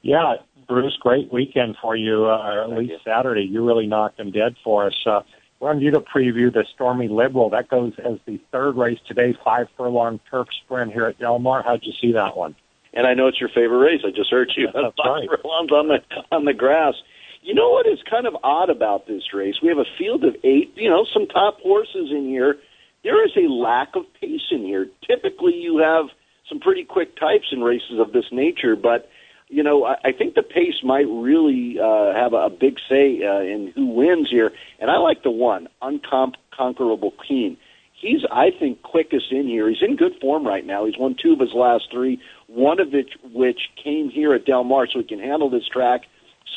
Yeah, 0.03 0.35
Bruce, 0.69 0.97
great 1.01 1.33
weekend 1.33 1.77
for 1.81 1.97
you, 1.97 2.27
uh, 2.27 2.39
or 2.39 2.63
at 2.63 2.71
least 2.71 3.05
Saturday. 3.05 3.43
You 3.43 3.65
really 3.65 3.87
knocked 3.87 4.19
them 4.19 4.31
dead 4.31 4.57
for 4.63 4.87
us. 4.87 5.07
Uh, 5.07 5.21
wanted 5.61 5.83
you 5.83 5.93
to 5.93 6.01
preview 6.01 6.53
the 6.53 6.65
Stormy 6.75 7.09
Liberal. 7.09 7.51
That 7.51 7.69
goes 7.69 7.93
as 8.05 8.19
the 8.27 8.41
third 8.51 8.77
race 8.77 8.99
today, 9.07 9.37
five 9.45 9.69
furlong 9.77 10.21
turf 10.31 10.49
sprint 10.65 10.93
here 10.93 11.07
at 11.07 11.19
Del 11.19 11.39
Mar. 11.39 11.63
How'd 11.63 11.85
you 11.85 11.93
see 12.01 12.13
that 12.13 12.37
one? 12.37 12.57
And 12.95 13.07
I 13.07 13.15
know 13.15 13.29
it's 13.29 13.41
your 13.41 13.49
favorite 13.49 13.79
race. 13.79 14.01
I 14.05 14.11
just 14.11 14.31
heard 14.31 14.53
you. 14.57 14.67
That's 14.67 14.95
five 14.99 15.29
right. 15.31 15.41
furlongs 15.41 15.71
on 15.71 15.89
the 15.89 15.99
on 16.31 16.45
the 16.45 16.53
grass. 16.53 16.95
You 17.43 17.55
know 17.55 17.71
what 17.71 17.87
is 17.87 17.99
kind 18.09 18.27
of 18.27 18.37
odd 18.45 18.71
about 18.71 19.07
this 19.07 19.33
race? 19.33 19.57
We 19.63 19.69
have 19.69 19.79
a 19.79 19.87
field 19.99 20.25
of 20.25 20.37
eight. 20.45 20.73
You 20.77 20.91
know, 20.91 21.07
some 21.13 21.27
top 21.27 21.61
horses 21.61 22.11
in 22.11 22.27
here. 22.29 22.57
There 23.05 23.25
is 23.25 23.33
a 23.37 23.51
lack 23.51 23.97
of 23.97 24.05
pace 24.21 24.49
in 24.51 24.65
here. 24.65 24.89
Typically, 25.07 25.55
you 25.55 25.79
have 25.79 26.07
some 26.49 26.61
pretty 26.61 26.85
quick 26.85 27.17
types 27.17 27.47
in 27.51 27.63
races 27.63 27.99
of 27.99 28.13
this 28.13 28.27
nature, 28.31 28.77
but 28.77 29.09
you 29.53 29.63
know, 29.63 29.85
I, 29.85 29.97
I 30.09 30.13
think 30.17 30.35
the 30.35 30.43
pace 30.43 30.83
might 30.83 31.07
really 31.07 31.77
uh, 31.79 32.15
have 32.15 32.33
a, 32.33 32.47
a 32.47 32.51
big 32.51 32.77
say 32.89 33.21
uh, 33.23 33.41
in 33.41 33.71
who 33.75 33.87
wins 33.87 34.29
here. 34.31 34.51
And 34.81 34.91
I 34.91 34.97
like 34.97 35.23
the 35.23 35.31
one, 35.31 35.69
Unconquerable 35.83 37.13
Keen. 37.29 37.59
He's, 38.01 38.23
I 38.33 38.49
think, 38.59 38.83
quickest 38.83 39.27
in 39.31 39.47
here. 39.47 39.69
He's 39.69 39.83
in 39.87 39.97
good 39.97 40.15
form 40.21 40.47
right 40.47 40.67
now. 40.67 40.87
He's 40.87 40.99
won 40.99 41.15
two 41.23 41.35
of 41.35 41.39
his 41.39 41.53
last 41.55 41.85
three, 41.93 42.19
one 42.49 42.81
of 42.81 42.93
which, 42.93 43.11
which 43.33 43.61
came 43.83 44.11
here 44.11 44.35
at 44.35 44.47
Del 44.47 44.65
Mar, 44.65 44.89
so 44.91 44.99
he 45.01 45.05
can 45.05 45.21
handle 45.21 45.51
this 45.51 45.69
track. 45.71 46.01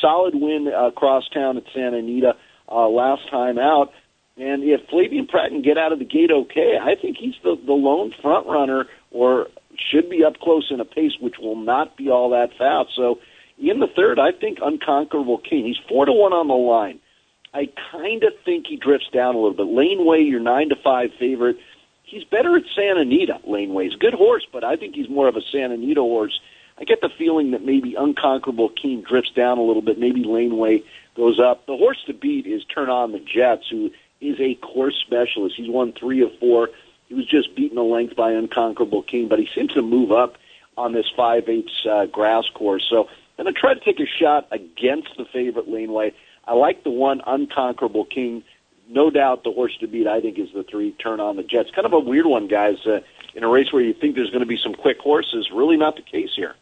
Solid 0.02 0.34
win 0.34 0.68
uh, 0.74 0.88
across 0.88 1.28
town 1.34 1.58
at 1.58 1.64
Santa 1.74 1.98
Anita 1.98 2.34
uh, 2.72 2.88
last 2.88 3.30
time 3.30 3.60
out. 3.60 3.92
And 4.38 4.64
if 4.64 4.82
Flavien 4.90 5.28
Prat 5.30 5.50
can 5.50 5.62
get 5.62 5.78
out 5.78 5.92
of 5.92 6.00
the 6.00 6.06
gate 6.06 6.32
okay, 6.32 6.76
I 6.82 6.96
think 7.00 7.18
he's 7.20 7.36
the, 7.44 7.56
the 7.64 7.74
lone 7.74 8.14
front 8.22 8.48
runner 8.48 8.86
or 9.12 9.48
should 9.80 10.10
be 10.10 10.24
up 10.24 10.40
close 10.40 10.68
in 10.70 10.80
a 10.80 10.86
pace 10.86 11.14
which 11.20 11.36
will 11.40 11.56
not 11.56 11.98
be 11.98 12.10
all 12.10 12.30
that 12.32 12.50
fast. 12.58 12.90
So 12.96 13.20
in 13.58 13.80
the 13.80 13.88
third, 13.88 14.20
I 14.20 14.32
think 14.32 14.60
Unconquerable 14.62 15.40
King. 15.40 15.66
He's 15.66 15.80
four 15.88 16.06
to 16.06 16.12
one 16.12 16.34
on 16.34 16.48
the 16.48 16.54
line. 16.54 17.00
I 17.54 17.70
kind 17.92 18.24
of 18.24 18.34
think 18.44 18.68
he 18.68 18.76
drifts 18.76 19.08
down 19.14 19.36
a 19.36 19.38
little 19.38 19.56
bit. 19.56 19.68
Laneway, 19.68 20.22
your 20.22 20.42
nine 20.42 20.70
to 20.70 20.76
five 20.76 21.12
favorite. 21.18 21.58
He's 22.04 22.26
better 22.26 22.56
at 22.58 22.64
Santa 22.76 23.02
Anita. 23.02 23.40
Laneway's 23.48 23.96
good 23.96 24.14
horse, 24.14 24.46
but 24.52 24.64
I 24.64 24.76
think 24.76 24.94
he's 24.94 25.10
more 25.10 25.28
of 25.28 25.36
a 25.36 25.42
Santa 25.52 25.76
Anita 25.76 26.02
horse. 26.02 26.40
I 26.78 26.84
get 26.84 27.00
the 27.02 27.10
feeling 27.18 27.52
that 27.52 27.64
maybe 27.64 27.96
Unconquerable 27.96 28.70
King 28.70 29.02
drifts 29.08 29.32
down 29.32 29.58
a 29.58 29.64
little 29.64 29.82
bit. 29.82 29.98
Maybe 29.98 30.24
Laneway 30.24 30.84
goes 31.16 31.40
up. 31.40 31.66
The 31.66 31.78
horse 31.78 32.04
to 32.08 32.14
beat 32.14 32.46
is 32.46 32.66
Turn 32.66 32.90
On 32.90 33.14
the 33.14 33.20
Jets, 33.20 33.70
who 33.70 33.90
is 34.20 34.40
a 34.40 34.56
course 34.56 34.96
specialist. 35.06 35.56
He's 35.56 35.70
won 35.70 35.94
three 35.94 36.22
of 36.22 36.38
four 36.40 36.70
he 37.08 37.14
was 37.14 37.26
just 37.28 37.56
beaten 37.56 37.78
a 37.78 37.84
length 37.84 38.16
by 38.16 38.32
Unconquerable 38.32 39.04
King, 39.04 39.28
but 39.28 39.40
he 39.40 39.48
seems 39.54 39.74
to 39.74 39.82
move 39.82 40.12
up 40.12 40.38
on 40.78 40.94
this 40.94 41.06
five 41.16 41.48
eighths 41.48 41.86
uh, 41.90 42.06
grass 42.08 42.46
course. 42.54 42.86
So 42.90 43.08
I'm 43.38 43.46
going 43.46 43.54
to 43.54 43.60
try 43.60 43.74
to 43.74 43.80
take 43.80 44.00
a 44.00 44.06
shot 44.06 44.48
against 44.52 45.10
the 45.18 45.26
favorite 45.26 45.70
laneway. 45.70 46.14
I 46.46 46.54
like 46.54 46.84
the 46.84 46.90
one 46.90 47.22
Unconquerable 47.26 48.06
King. 48.06 48.44
No 48.88 49.10
doubt 49.10 49.44
the 49.44 49.52
horse 49.52 49.76
to 49.80 49.88
beat, 49.88 50.08
I 50.08 50.22
think, 50.22 50.38
is 50.38 50.50
the 50.54 50.64
three 50.64 50.92
Turn 50.92 51.20
on 51.20 51.38
the 51.38 51.44
Jets. 51.44 51.72
Kind 51.72 51.86
of 51.86 51.94
a 51.94 52.00
weird 52.00 52.26
one, 52.26 52.48
guys. 52.48 52.86
Uh, 52.86 53.00
in 53.34 53.44
a 53.44 53.50
race 53.50 53.72
where 53.74 53.82
you 53.82 53.94
think 53.94 54.16
there's 54.16 54.30
going 54.30 54.42
to 54.42 54.48
be 54.48 54.58
some 54.58 54.74
quick 54.74 55.00
horses, 55.00 55.50
really 55.54 55.76
not 55.76 55.96
the 55.98 56.02
case 56.02 56.30
here. 56.36 56.56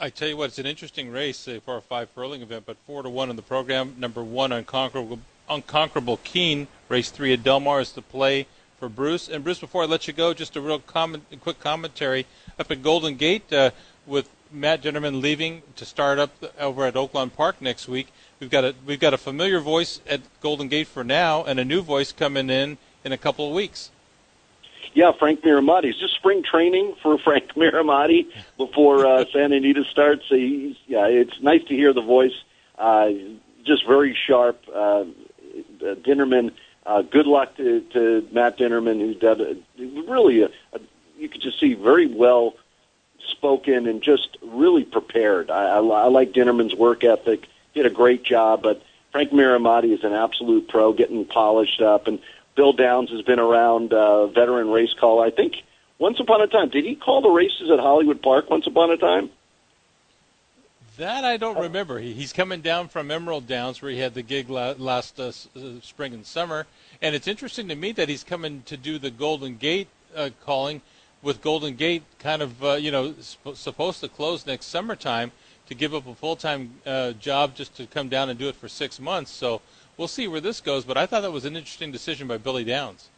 I 0.00 0.08
tell 0.08 0.26
you 0.26 0.36
what, 0.36 0.46
it's 0.46 0.58
an 0.58 0.66
interesting 0.66 1.10
race 1.10 1.46
uh, 1.46 1.60
for 1.64 1.76
a 1.76 1.80
five 1.80 2.08
furlong 2.10 2.42
event, 2.42 2.64
but 2.66 2.76
four 2.86 3.02
to 3.02 3.10
one 3.10 3.30
in 3.30 3.36
the 3.36 3.42
program. 3.42 3.94
Number 3.98 4.24
one, 4.24 4.50
Unconquerable, 4.52 5.20
Unconquerable 5.48 6.18
Keen, 6.24 6.66
race 6.88 7.10
three 7.10 7.32
at 7.32 7.42
Del 7.42 7.60
Mar 7.60 7.80
is 7.80 7.92
the 7.92 8.02
play 8.02 8.46
for 8.82 8.88
Bruce. 8.88 9.28
And 9.28 9.44
Bruce, 9.44 9.60
before 9.60 9.84
I 9.84 9.86
let 9.86 10.08
you 10.08 10.12
go, 10.12 10.34
just 10.34 10.56
a 10.56 10.60
real 10.60 10.80
comment, 10.80 11.22
quick 11.40 11.60
commentary 11.60 12.26
up 12.58 12.68
at 12.68 12.82
Golden 12.82 13.14
Gate 13.14 13.52
uh, 13.52 13.70
with 14.08 14.28
Matt 14.50 14.82
Dinerman 14.82 15.22
leaving 15.22 15.62
to 15.76 15.84
start 15.84 16.18
up 16.18 16.32
over 16.58 16.84
at 16.84 16.94
Oaklawn 16.94 17.32
Park 17.32 17.62
next 17.62 17.86
week. 17.86 18.08
We've 18.40 18.50
got 18.50 18.64
a 18.64 18.74
we've 18.84 18.98
got 18.98 19.14
a 19.14 19.18
familiar 19.18 19.60
voice 19.60 20.00
at 20.04 20.20
Golden 20.40 20.66
Gate 20.66 20.88
for 20.88 21.04
now, 21.04 21.44
and 21.44 21.60
a 21.60 21.64
new 21.64 21.80
voice 21.80 22.10
coming 22.10 22.50
in 22.50 22.76
in 23.04 23.12
a 23.12 23.16
couple 23.16 23.46
of 23.46 23.54
weeks. 23.54 23.92
yeah, 24.94 25.12
Frank 25.16 25.42
Mirahmadi. 25.42 25.90
Is 25.90 26.00
this 26.00 26.10
spring 26.10 26.42
training 26.42 26.96
for 27.04 27.18
Frank 27.24 27.54
Mirahmadi 27.54 28.32
before 28.56 29.06
uh, 29.06 29.24
Santa 29.32 29.58
Anita 29.58 29.84
starts? 29.92 30.24
He's, 30.28 30.74
yeah, 30.88 31.06
it's 31.06 31.40
nice 31.40 31.62
to 31.68 31.74
hear 31.76 31.92
the 31.92 32.02
voice. 32.02 32.34
Uh, 32.76 33.10
just 33.64 33.86
very 33.86 34.18
sharp. 34.26 34.60
Uh, 34.74 35.04
Dinerman, 35.80 36.52
uh, 36.84 37.02
good 37.02 37.26
luck 37.26 37.56
to, 37.56 37.80
to 37.92 38.26
Matt 38.32 38.58
Dinerman, 38.58 39.00
who 39.00 39.14
did 39.14 39.40
a, 39.40 39.56
really, 40.08 40.42
a, 40.42 40.46
a, 40.72 40.80
you 41.18 41.28
could 41.28 41.40
just 41.40 41.60
see 41.60 41.74
very 41.74 42.06
well 42.06 42.54
spoken 43.28 43.86
and 43.86 44.02
just 44.02 44.36
really 44.42 44.84
prepared. 44.84 45.50
I, 45.50 45.64
I, 45.64 45.78
I 45.78 46.08
like 46.08 46.32
Dinerman's 46.32 46.74
work 46.74 47.04
ethic. 47.04 47.48
Did 47.74 47.86
a 47.86 47.90
great 47.90 48.22
job, 48.24 48.62
but 48.62 48.82
Frank 49.12 49.30
Mirahmadi 49.30 49.92
is 49.92 50.04
an 50.04 50.12
absolute 50.12 50.68
pro, 50.68 50.92
getting 50.92 51.24
polished 51.24 51.80
up. 51.80 52.06
And 52.06 52.18
Bill 52.56 52.72
Downs 52.72 53.10
has 53.10 53.22
been 53.22 53.38
around, 53.38 53.92
uh, 53.92 54.26
veteran 54.26 54.70
race 54.70 54.92
caller. 54.98 55.24
I 55.24 55.30
think 55.30 55.62
once 55.98 56.18
upon 56.18 56.42
a 56.42 56.48
time, 56.48 56.68
did 56.68 56.84
he 56.84 56.96
call 56.96 57.22
the 57.22 57.30
races 57.30 57.70
at 57.70 57.78
Hollywood 57.78 58.20
Park 58.20 58.50
once 58.50 58.66
upon 58.66 58.90
a 58.90 58.96
time? 58.96 59.30
That 60.98 61.24
I 61.24 61.38
don't 61.38 61.58
remember. 61.58 61.98
He, 61.98 62.12
he's 62.12 62.32
coming 62.32 62.60
down 62.60 62.88
from 62.88 63.10
Emerald 63.10 63.46
Downs, 63.46 63.80
where 63.80 63.90
he 63.90 63.98
had 63.98 64.12
the 64.14 64.22
gig 64.22 64.50
la- 64.50 64.74
last 64.76 65.18
uh, 65.18 65.28
uh, 65.56 65.80
spring 65.80 66.12
and 66.12 66.26
summer. 66.26 66.66
And 67.00 67.14
it's 67.14 67.26
interesting 67.26 67.68
to 67.68 67.74
me 67.74 67.92
that 67.92 68.08
he's 68.08 68.22
coming 68.22 68.62
to 68.66 68.76
do 68.76 68.98
the 68.98 69.10
Golden 69.10 69.56
Gate 69.56 69.88
uh, 70.14 70.30
calling, 70.44 70.82
with 71.22 71.40
Golden 71.40 71.76
Gate 71.76 72.02
kind 72.18 72.42
of 72.42 72.62
uh, 72.62 72.72
you 72.74 72.90
know 72.90 73.14
sp- 73.24 73.54
supposed 73.54 74.00
to 74.00 74.08
close 74.08 74.44
next 74.44 74.66
summertime 74.66 75.32
to 75.68 75.74
give 75.74 75.94
up 75.94 76.06
a 76.06 76.14
full 76.14 76.36
time 76.36 76.74
uh, 76.84 77.12
job 77.12 77.54
just 77.54 77.74
to 77.76 77.86
come 77.86 78.08
down 78.08 78.28
and 78.28 78.38
do 78.38 78.48
it 78.48 78.56
for 78.56 78.68
six 78.68 79.00
months. 79.00 79.30
So 79.30 79.62
we'll 79.96 80.08
see 80.08 80.28
where 80.28 80.40
this 80.40 80.60
goes. 80.60 80.84
But 80.84 80.98
I 80.98 81.06
thought 81.06 81.22
that 81.22 81.32
was 81.32 81.46
an 81.46 81.56
interesting 81.56 81.90
decision 81.90 82.28
by 82.28 82.36
Billy 82.36 82.64
Downs. 82.64 83.08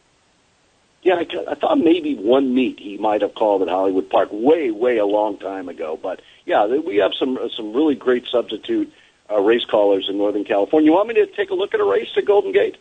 Yeah, 1.03 1.15
I, 1.15 1.51
I 1.51 1.55
thought 1.55 1.77
maybe 1.77 2.15
one 2.15 2.55
meet 2.55 2.79
he 2.79 2.97
might 2.97 3.21
have 3.21 3.35
called 3.35 3.61
at 3.61 3.67
Hollywood 3.67 4.09
Park 4.09 4.29
way, 4.31 4.71
way 4.71 4.97
a 4.97 5.05
long 5.05 5.37
time 5.37 5.69
ago. 5.69 5.99
But 6.01 6.21
yeah, 6.45 6.65
we 6.65 6.97
have 6.97 7.13
some 7.17 7.37
some 7.55 7.73
really 7.73 7.95
great 7.95 8.25
substitute 8.27 8.91
uh, 9.29 9.39
race 9.39 9.65
callers 9.65 10.07
in 10.09 10.17
Northern 10.17 10.43
California. 10.43 10.89
You 10.89 10.93
want 10.93 11.07
me 11.07 11.15
to 11.15 11.25
take 11.27 11.49
a 11.49 11.55
look 11.55 11.73
at 11.73 11.79
a 11.79 11.85
race 11.85 12.09
at 12.15 12.25
Golden 12.25 12.51
Gate? 12.51 12.77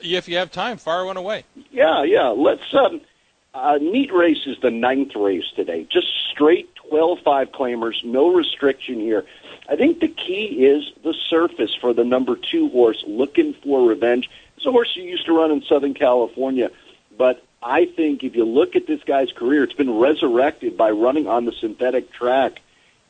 Yeah, 0.00 0.18
if 0.18 0.28
you 0.28 0.36
have 0.36 0.52
time, 0.52 0.76
fire 0.76 1.04
one 1.04 1.16
away. 1.16 1.44
Yeah, 1.70 2.04
yeah. 2.04 2.28
Let's. 2.28 2.62
Um, 2.72 3.00
uh, 3.54 3.78
neat 3.80 4.12
race 4.12 4.46
is 4.46 4.58
the 4.60 4.70
ninth 4.70 5.16
race 5.16 5.50
today. 5.56 5.86
Just 5.90 6.06
straight 6.30 6.68
12-5 6.92 7.50
claimers, 7.50 8.04
no 8.04 8.32
restriction 8.32 9.00
here. 9.00 9.24
I 9.68 9.74
think 9.74 10.00
the 10.00 10.08
key 10.08 10.66
is 10.66 10.92
the 11.02 11.14
surface 11.28 11.74
for 11.74 11.92
the 11.92 12.04
number 12.04 12.36
two 12.36 12.68
horse, 12.68 13.02
looking 13.06 13.54
for 13.54 13.88
revenge. 13.88 14.30
It's 14.56 14.66
a 14.66 14.70
horse 14.70 14.94
you 14.94 15.02
used 15.02 15.26
to 15.26 15.32
run 15.32 15.50
in 15.50 15.62
Southern 15.62 15.94
California. 15.94 16.70
But 17.16 17.42
I 17.62 17.86
think 17.86 18.22
if 18.22 18.36
you 18.36 18.44
look 18.44 18.76
at 18.76 18.86
this 18.86 19.02
guy's 19.04 19.32
career, 19.32 19.64
it's 19.64 19.72
been 19.72 19.98
resurrected 19.98 20.76
by 20.76 20.90
running 20.90 21.26
on 21.26 21.44
the 21.44 21.52
synthetic 21.52 22.12
track 22.12 22.60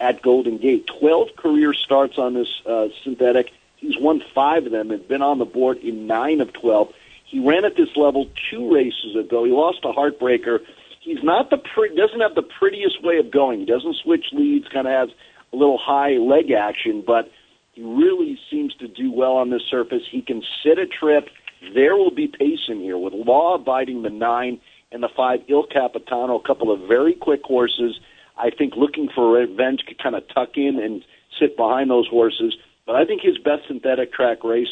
at 0.01 0.23
Golden 0.23 0.59
Gate. 0.59 0.87
Twelve 0.87 1.37
career 1.37 1.75
starts 1.75 2.19
on 2.19 2.35
this 2.35 2.49
uh, 2.65 2.89
synthetic. 3.05 3.51
He's 3.77 3.99
won 3.99 4.23
five 4.35 4.67
of 4.67 4.73
them 4.73 4.91
and 4.91 5.07
been 5.07 5.23
on 5.23 5.39
the 5.39 5.45
board 5.45 5.79
in 5.79 6.07
nine 6.07 6.41
of 6.41 6.53
twelve. 6.53 6.93
He 7.25 7.47
ran 7.47 7.65
at 7.65 7.77
this 7.77 7.95
level 7.95 8.31
two 8.51 8.75
races 8.75 9.15
ago. 9.15 9.45
He 9.45 9.53
lost 9.53 9.85
a 9.85 9.93
heartbreaker. 9.93 10.61
He's 11.01 11.23
not 11.23 11.51
the 11.51 11.59
pre- 11.59 11.95
doesn't 11.95 12.21
have 12.21 12.35
the 12.35 12.43
prettiest 12.43 13.03
way 13.03 13.19
of 13.19 13.31
going. 13.31 13.61
He 13.61 13.67
doesn't 13.67 13.97
switch 13.97 14.27
leads. 14.33 14.67
Kind 14.69 14.87
of 14.87 14.93
has 14.93 15.17
a 15.53 15.57
little 15.57 15.79
high 15.79 16.13
leg 16.13 16.51
action, 16.51 17.03
but 17.07 17.31
he 17.73 17.83
really 17.83 18.39
seems 18.51 18.75
to 18.77 18.89
do 18.89 19.13
well 19.13 19.37
on 19.37 19.51
this 19.51 19.63
surface. 19.63 20.03
He 20.11 20.23
can 20.23 20.43
sit 20.63 20.79
a 20.79 20.87
trip 20.87 21.29
there 21.75 21.97
will 21.97 22.15
be 22.15 22.29
pace 22.29 22.69
in 22.69 22.81
here 22.81 22.99
with 22.99 23.13
law 23.13 23.55
abiding 23.55 24.03
the 24.03 24.11
nine 24.11 24.61
and 24.91 25.03
the 25.03 25.09
five 25.17 25.41
Il 25.49 25.67
Capitano, 25.67 26.39
a 26.39 26.47
couple 26.47 26.73
of 26.73 26.89
very 26.89 27.15
quick 27.15 27.43
horses. 27.45 27.99
I 28.37 28.51
think 28.51 28.75
looking 28.77 29.09
for 29.15 29.33
revenge 29.33 29.81
could 29.87 30.03
kind 30.03 30.15
of 30.15 30.23
tuck 30.33 30.51
in 30.57 30.79
and 30.83 31.03
sit 31.41 31.57
behind 31.57 31.91
those 31.91 32.09
horses. 32.09 32.57
But 32.87 32.97
I 32.97 33.05
think 33.05 33.23
his 33.23 33.37
best 33.39 33.69
synthetic 33.69 34.13
track 34.13 34.45
race 34.45 34.69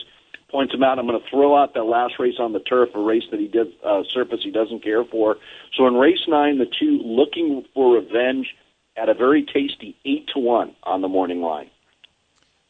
points 0.51 0.73
him 0.73 0.83
out. 0.83 0.99
I'm 0.99 1.07
going 1.07 1.21
to 1.21 1.31
throw 1.31 1.57
out 1.57 1.75
that 1.75 1.83
last 1.83 2.15
race 2.19 2.37
on 2.39 2.53
the 2.53 2.61
turf, 2.61 2.91
a 2.95 3.01
race 3.01 3.25
that 3.31 3.41
he 3.41 3.49
did 3.49 3.69
uh, 3.85 4.03
surface 4.15 4.41
he 4.43 4.51
doesn't 4.51 4.83
care 4.83 5.05
for. 5.05 5.37
So 5.77 5.87
in 5.87 5.95
race 5.95 6.25
nine, 6.29 6.59
the 6.59 6.67
two 6.67 7.01
looking 7.05 7.65
for 7.75 7.97
revenge 7.97 8.47
at 8.97 9.09
a 9.09 9.15
very 9.15 9.45
tasty 9.45 9.97
eight 10.07 10.29
to 10.35 10.41
one 10.41 10.75
on 10.85 11.03
the 11.03 11.09
morning 11.09 11.43
line. 11.43 11.71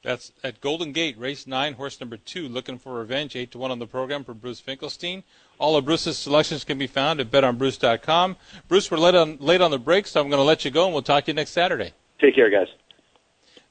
That's 0.07 0.31
at 0.45 0.61
Golden 0.61 0.93
Gate, 0.93 1.19
race 1.19 1.49
nine, 1.49 1.73
horse 1.73 1.99
number 1.99 2.17
two, 2.17 2.47
looking 2.47 2.79
for 2.79 2.95
revenge, 2.95 3.35
eight 3.35 3.51
to 3.51 3.59
one 3.59 3.73
on 3.73 3.81
the 3.81 3.89
program 3.89 4.23
for 4.23 4.35
Bruce 4.35 4.61
Finkelstein. 4.61 5.25
All 5.59 5.77
of 5.77 5.85
Bruce's 5.85 6.17
selections 6.17 6.63
can 6.63 6.79
be 6.79 6.87
found 6.87 7.19
at 7.19 7.33
betonbruce.com. 7.33 8.37
Bruce, 8.69 8.89
we're 8.89 8.99
late 8.99 9.17
on, 9.17 9.37
late 9.39 9.61
on 9.61 9.73
the 9.73 9.81
break, 9.81 10.07
so 10.07 10.21
I'm 10.21 10.29
going 10.29 10.39
to 10.39 10.45
let 10.45 10.65
you 10.65 10.71
go, 10.71 10.85
and 10.85 10.93
we'll 10.93 11.03
talk 11.03 11.25
to 11.25 11.33
you 11.33 11.35
next 11.35 11.51
Saturday. 11.51 11.91
Take 12.21 12.37
care, 12.37 12.49
guys. 12.51 12.69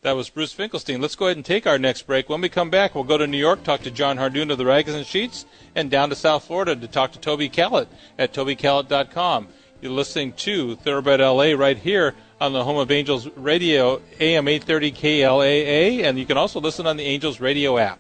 That 0.01 0.17
was 0.17 0.29
Bruce 0.29 0.51
Finkelstein. 0.51 0.99
Let's 0.99 1.15
go 1.15 1.27
ahead 1.27 1.37
and 1.37 1.45
take 1.45 1.65
our 1.65 1.79
next 1.79 2.01
break. 2.01 2.27
When 2.27 2.41
we 2.41 2.49
come 2.49 2.69
back, 2.69 2.95
we'll 2.95 3.05
go 3.05 3.17
to 3.17 3.25
New 3.25 3.37
York, 3.37 3.63
talk 3.63 3.83
to 3.83 3.91
Jon 3.91 4.17
Hardoon 4.17 4.51
of 4.51 4.57
the 4.57 4.65
Rags 4.65 4.93
and 4.93 5.05
Sheets, 5.05 5.45
and 5.73 5.89
down 5.89 6.09
to 6.09 6.17
South 6.17 6.43
Florida 6.43 6.75
to 6.75 6.87
talk 6.89 7.13
to 7.13 7.19
Toby 7.19 7.47
Kellett 7.47 7.87
at 8.19 8.33
tobycallett.com. 8.33 9.47
You're 9.79 9.93
listening 9.93 10.33
to 10.33 10.75
Thoroughbred 10.75 11.21
LA 11.21 11.53
right 11.53 11.77
here 11.77 12.13
on 12.39 12.53
the 12.53 12.63
Home 12.63 12.77
of 12.77 12.91
Angels 12.91 13.27
Radio, 13.35 14.01
AM 14.19 14.47
830 14.47 14.91
KLAA, 14.91 16.03
and 16.03 16.19
you 16.19 16.25
can 16.25 16.37
also 16.37 16.59
listen 16.59 16.85
on 16.85 16.97
the 16.97 17.03
Angels 17.03 17.39
Radio 17.39 17.77
app. 17.77 17.99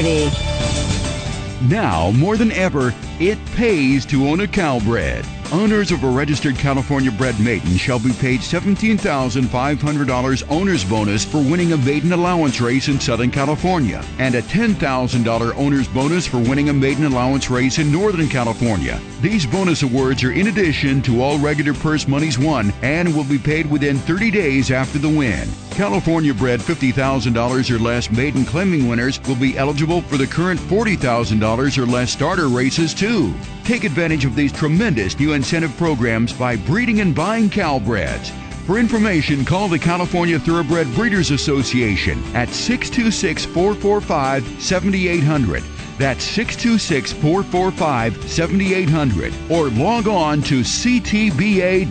830. 0.00 1.68
Now, 1.68 2.10
more 2.12 2.38
than 2.38 2.52
ever, 2.52 2.94
it 3.18 3.38
pays 3.54 4.06
to 4.06 4.28
own 4.28 4.40
a 4.40 4.46
Calbred. 4.46 5.26
Owners 5.52 5.90
of 5.90 6.04
a 6.04 6.08
registered 6.08 6.56
California 6.56 7.10
bred 7.10 7.40
maiden 7.40 7.76
shall 7.76 7.98
be 7.98 8.12
paid 8.12 8.38
$17,500 8.40 10.44
owner's 10.48 10.84
bonus 10.84 11.24
for 11.24 11.38
winning 11.38 11.72
a 11.72 11.76
maiden 11.76 12.12
allowance 12.12 12.60
race 12.60 12.86
in 12.88 13.00
Southern 13.00 13.30
California 13.30 14.02
and 14.18 14.36
a 14.36 14.42
$10,000 14.42 15.56
owner's 15.56 15.88
bonus 15.88 16.26
for 16.26 16.38
winning 16.38 16.70
a 16.70 16.72
maiden 16.72 17.04
allowance 17.04 17.50
race 17.50 17.78
in 17.78 17.92
Northern 17.92 18.28
California. 18.28 18.98
These 19.20 19.44
bonus 19.44 19.82
awards 19.82 20.24
are 20.24 20.32
in 20.32 20.46
addition 20.46 21.02
to 21.02 21.20
all 21.20 21.38
regular 21.38 21.74
purse 21.74 22.08
monies 22.08 22.38
won 22.38 22.72
and 22.82 23.14
will 23.14 23.24
be 23.24 23.38
paid 23.38 23.68
within 23.68 23.98
30 23.98 24.30
days 24.30 24.70
after 24.70 24.98
the 24.98 25.10
win. 25.10 25.46
California 25.80 26.34
bred 26.34 26.60
$50,000 26.60 27.70
or 27.70 27.78
less 27.78 28.10
maiden 28.10 28.44
claiming 28.44 28.86
winners 28.86 29.18
will 29.22 29.34
be 29.34 29.56
eligible 29.56 30.02
for 30.02 30.18
the 30.18 30.26
current 30.26 30.60
$40,000 30.60 31.78
or 31.78 31.86
less 31.86 32.10
starter 32.10 32.48
races 32.48 32.92
too. 32.92 33.32
Take 33.64 33.84
advantage 33.84 34.26
of 34.26 34.36
these 34.36 34.52
tremendous 34.52 35.18
new 35.18 35.32
incentive 35.32 35.74
programs 35.78 36.34
by 36.34 36.56
breeding 36.56 37.00
and 37.00 37.14
buying 37.14 37.48
Calbreds. 37.48 38.28
For 38.66 38.78
information, 38.78 39.42
call 39.42 39.68
the 39.68 39.78
California 39.78 40.38
Thoroughbred 40.38 40.94
Breeders 40.94 41.30
Association 41.30 42.22
at 42.36 42.50
626 42.50 43.46
445 43.46 44.62
7800. 44.62 45.62
That's 45.96 46.22
626 46.22 47.12
445 47.14 48.30
7800 48.30 49.32
or 49.48 49.70
log 49.70 50.08
on 50.08 50.42
to 50.42 50.60
ctba.com. 50.60 51.90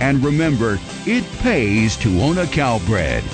And 0.00 0.24
remember, 0.24 0.78
it 1.06 1.24
pays 1.40 1.96
to 1.98 2.20
own 2.20 2.38
a 2.38 2.46
Calbred. 2.46 3.24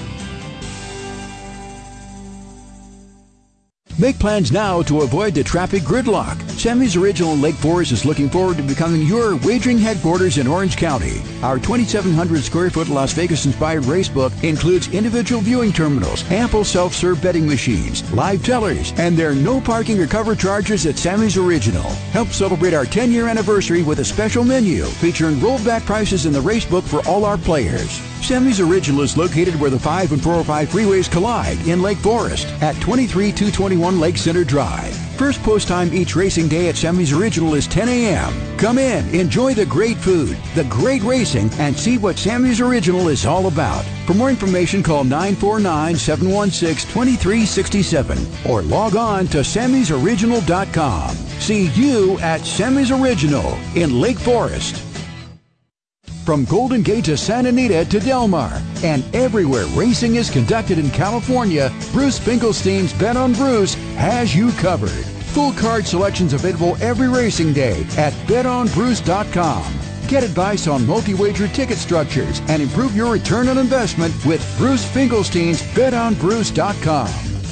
Make 4.00 4.18
plans 4.18 4.50
now 4.50 4.80
to 4.84 5.02
avoid 5.02 5.34
the 5.34 5.44
traffic 5.44 5.82
gridlock. 5.82 6.40
Sammy's 6.58 6.96
Original 6.96 7.36
Lake 7.36 7.54
Forest 7.56 7.92
is 7.92 8.06
looking 8.06 8.30
forward 8.30 8.56
to 8.56 8.62
becoming 8.62 9.02
your 9.02 9.36
wagering 9.36 9.76
headquarters 9.76 10.38
in 10.38 10.46
Orange 10.46 10.78
County. 10.78 11.20
Our 11.42 11.58
2,700 11.58 12.42
square 12.42 12.70
foot 12.70 12.88
Las 12.88 13.12
Vegas 13.12 13.44
inspired 13.44 13.82
racebook 13.82 14.32
includes 14.42 14.88
individual 14.94 15.42
viewing 15.42 15.70
terminals, 15.70 16.24
ample 16.30 16.64
self 16.64 16.94
serve 16.94 17.20
betting 17.20 17.46
machines, 17.46 18.10
live 18.14 18.42
tellers, 18.42 18.94
and 18.96 19.18
there 19.18 19.32
are 19.32 19.34
no 19.34 19.60
parking 19.60 20.00
or 20.00 20.06
cover 20.06 20.34
charges 20.34 20.86
at 20.86 20.96
Sammy's 20.96 21.36
Original. 21.36 21.90
Help 22.12 22.28
celebrate 22.28 22.72
our 22.72 22.86
10 22.86 23.12
year 23.12 23.28
anniversary 23.28 23.82
with 23.82 23.98
a 23.98 24.04
special 24.04 24.44
menu 24.44 24.84
featuring 24.84 25.36
rollback 25.36 25.84
prices 25.84 26.24
in 26.24 26.32
the 26.32 26.40
racebook 26.40 26.84
for 26.84 27.06
all 27.06 27.26
our 27.26 27.36
players. 27.36 28.00
Sammy's 28.22 28.60
Original 28.60 29.02
is 29.02 29.16
located 29.16 29.58
where 29.58 29.70
the 29.70 29.78
5 29.78 30.12
and 30.12 30.22
405 30.22 30.68
freeways 30.68 31.10
collide 31.10 31.58
in 31.66 31.82
Lake 31.82 31.98
Forest 31.98 32.46
at 32.62 32.74
23221 32.76 33.98
Lake 33.98 34.16
Center 34.16 34.44
Drive. 34.44 34.94
First 35.16 35.42
post 35.42 35.68
time 35.68 35.92
each 35.92 36.16
racing 36.16 36.48
day 36.48 36.68
at 36.68 36.76
Sammy's 36.76 37.12
Original 37.12 37.54
is 37.54 37.66
10 37.66 37.88
a.m. 37.88 38.58
Come 38.58 38.78
in, 38.78 39.08
enjoy 39.14 39.54
the 39.54 39.66
great 39.66 39.96
food, 39.96 40.36
the 40.54 40.64
great 40.64 41.02
racing, 41.02 41.50
and 41.54 41.76
see 41.76 41.98
what 41.98 42.18
Sammy's 42.18 42.60
Original 42.60 43.08
is 43.08 43.26
all 43.26 43.46
about. 43.46 43.84
For 44.06 44.14
more 44.14 44.30
information, 44.30 44.82
call 44.82 45.04
949 45.04 45.96
716 45.96 46.90
2367 46.90 48.18
or 48.50 48.62
log 48.62 48.96
on 48.96 49.26
to 49.28 49.38
Sammy'sOriginal.com. 49.38 51.16
See 51.40 51.66
you 51.70 52.18
at 52.20 52.44
Sammy's 52.46 52.90
Original 52.90 53.58
in 53.74 54.00
Lake 54.00 54.18
Forest. 54.18 54.89
From 56.24 56.44
Golden 56.44 56.82
Gate 56.82 57.04
to 57.06 57.16
Santa 57.16 57.48
Anita 57.48 57.84
to 57.86 57.98
Del 57.98 58.28
Mar, 58.28 58.62
and 58.84 59.02
everywhere 59.14 59.66
racing 59.74 60.16
is 60.16 60.30
conducted 60.30 60.78
in 60.78 60.90
California, 60.90 61.72
Bruce 61.92 62.18
Finkelstein's 62.18 62.92
Bet 62.92 63.16
on 63.16 63.32
Bruce 63.32 63.74
has 63.96 64.34
you 64.34 64.52
covered. 64.52 65.04
Full 65.32 65.52
card 65.52 65.86
selections 65.86 66.32
available 66.32 66.76
every 66.80 67.08
racing 67.08 67.52
day 67.52 67.84
at 67.96 68.12
betonbruce.com. 68.26 69.64
Get 70.08 70.24
advice 70.24 70.66
on 70.66 70.86
multi-wager 70.86 71.48
ticket 71.48 71.78
structures 71.78 72.40
and 72.48 72.60
improve 72.60 72.96
your 72.96 73.12
return 73.12 73.48
on 73.48 73.58
investment 73.58 74.12
with 74.26 74.44
Bruce 74.58 74.84
Finkelstein's 74.84 75.62
betonbruce.com. 75.74 77.08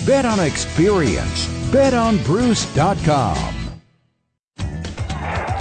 Bet 0.07 0.25
on 0.25 0.41
experience. 0.41 1.47
betonbruce.com. 1.71 3.58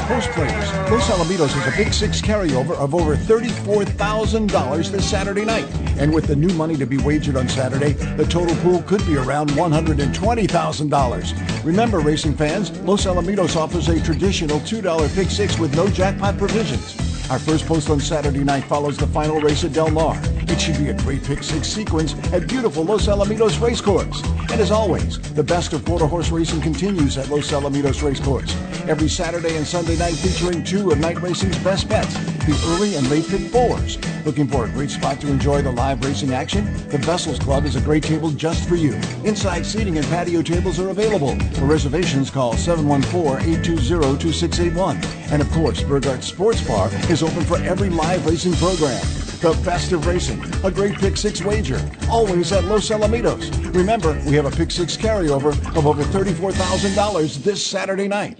Post 0.07 0.31
players, 0.31 0.71
Los 0.89 1.09
Alamitos 1.09 1.49
has 1.49 1.67
a 1.67 1.71
Pick 1.71 1.91
Six 1.91 2.21
carryover 2.21 2.75
of 2.75 2.95
over 2.95 3.17
$34,000 3.17 4.89
this 4.89 5.09
Saturday 5.09 5.43
night. 5.43 5.65
And 5.97 6.13
with 6.13 6.27
the 6.27 6.35
new 6.35 6.47
money 6.53 6.77
to 6.77 6.85
be 6.85 6.97
wagered 6.97 7.35
on 7.35 7.49
Saturday, 7.49 7.91
the 8.15 8.23
total 8.23 8.55
pool 8.57 8.81
could 8.83 9.05
be 9.05 9.17
around 9.17 9.49
$120,000. 9.49 11.65
Remember, 11.65 11.99
racing 11.99 12.37
fans, 12.37 12.71
Los 12.83 13.05
Alamitos 13.05 13.57
offers 13.57 13.89
a 13.89 14.01
traditional 14.01 14.61
$2 14.61 15.13
Pick 15.13 15.29
Six 15.29 15.59
with 15.59 15.75
no 15.75 15.89
jackpot 15.89 16.37
provisions. 16.37 16.95
Our 17.29 17.39
first 17.39 17.65
post 17.65 17.89
on 17.89 17.99
Saturday 17.99 18.45
night 18.45 18.63
follows 18.63 18.95
the 18.95 19.07
final 19.07 19.41
race 19.41 19.65
at 19.65 19.73
Del 19.73 19.91
Mar. 19.91 20.17
It 20.57 20.61
should 20.61 20.79
be 20.79 20.89
a 20.89 20.95
great 20.95 21.23
pick 21.23 21.43
six 21.43 21.67
sequence 21.67 22.15
at 22.33 22.47
beautiful 22.47 22.83
Los 22.83 23.05
Alamitos 23.05 23.61
Racecourse. 23.61 24.23
And 24.51 24.59
as 24.59 24.71
always, 24.71 25.19
the 25.33 25.43
best 25.43 25.71
of 25.71 25.85
quarter 25.85 26.07
horse 26.07 26.31
racing 26.31 26.61
continues 26.61 27.15
at 27.19 27.29
Los 27.29 27.51
Alamitos 27.51 28.01
Racecourse. 28.01 28.55
Every 28.89 29.07
Saturday 29.07 29.55
and 29.55 29.67
Sunday 29.67 29.95
night 29.97 30.15
featuring 30.15 30.63
two 30.63 30.89
of 30.89 30.97
night 30.97 31.21
racing's 31.21 31.59
best 31.59 31.87
bets, 31.87 32.11
the 32.47 32.59
early 32.69 32.95
and 32.95 33.07
late 33.07 33.27
pick 33.27 33.41
fours. 33.51 33.99
Looking 34.25 34.47
for 34.47 34.65
a 34.65 34.69
great 34.69 34.89
spot 34.89 35.21
to 35.21 35.27
enjoy 35.27 35.61
the 35.61 35.71
live 35.71 36.03
racing 36.03 36.33
action? 36.33 36.65
The 36.87 36.97
Vessels 36.97 37.37
Club 37.37 37.65
is 37.65 37.75
a 37.75 37.81
great 37.81 38.01
table 38.01 38.31
just 38.31 38.67
for 38.67 38.77
you. 38.77 38.95
Inside 39.25 39.63
seating 39.63 39.99
and 39.99 40.07
patio 40.07 40.41
tables 40.41 40.79
are 40.79 40.89
available. 40.89 41.37
For 41.51 41.65
reservations, 41.65 42.31
call 42.31 42.55
714-820-2681. 42.55 45.05
And 45.31 45.39
of 45.39 45.51
course, 45.51 45.83
Burgart 45.83 46.23
Sports 46.23 46.67
Bar 46.67 46.89
is 47.11 47.21
open 47.21 47.43
for 47.43 47.57
every 47.57 47.91
live 47.91 48.25
racing 48.25 48.53
program. 48.53 49.05
The 49.39 49.53
best 49.63 49.91
of 49.91 50.07
racing, 50.07 50.41
a 50.63 50.71
great 50.71 50.95
pick 50.95 51.15
six 51.15 51.43
wager, 51.43 51.79
always 52.09 52.51
at 52.51 52.63
Los 52.63 52.89
Alamitos. 52.89 53.51
Remember, 53.75 54.19
we 54.25 54.33
have 54.33 54.45
a 54.45 54.49
pick 54.51 54.71
six 54.71 54.97
carryover 54.97 55.51
of 55.77 55.85
over 55.85 56.01
$34,000 56.01 57.43
this 57.43 57.63
Saturday 57.63 58.07
night. 58.07 58.39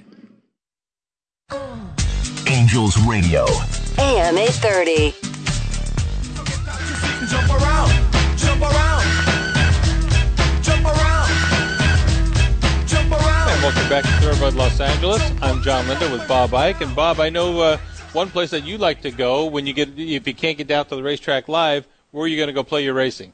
Angels 2.48 2.98
Radio. 3.06 3.46
AM 4.00 4.40
830. 4.40 5.14
Jump 7.30 7.50
around, 7.52 7.92
jump 8.36 8.62
around, 8.64 9.06
jump 10.64 10.86
around, 10.86 11.30
jump 12.88 13.12
around. 13.12 13.50
And 13.52 13.62
welcome 13.62 13.88
back 13.88 14.04
to 14.04 14.10
Thoroughbred 14.20 14.56
Los 14.56 14.80
Angeles. 14.80 15.22
I'm 15.44 15.62
Jon 15.62 15.86
Lindo 15.86 16.12
with 16.12 16.28
Bob 16.28 16.56
Ike. 16.56 16.82
And 16.82 16.96
Bob, 16.96 17.20
I 17.20 17.30
know 17.30 17.60
uh, 17.60 17.78
one 18.14 18.30
place 18.30 18.52
that 18.52 18.66
you 18.66 18.78
like 18.78 19.02
to 19.02 19.12
go 19.12 19.46
when 19.46 19.68
you 19.68 19.74
get 19.74 19.90
if 19.98 20.28
you 20.28 20.34
can't 20.34 20.58
get 20.58 20.68
down 20.68 20.86
to 20.86 20.96
the 20.96 21.04
racetrack 21.04 21.48
live. 21.48 21.88
Where 22.12 22.26
are 22.26 22.28
you 22.28 22.38
going 22.38 22.48
to 22.48 22.54
go 22.54 22.64
play 22.64 22.84
your 22.84 22.94
racing? 22.94 23.34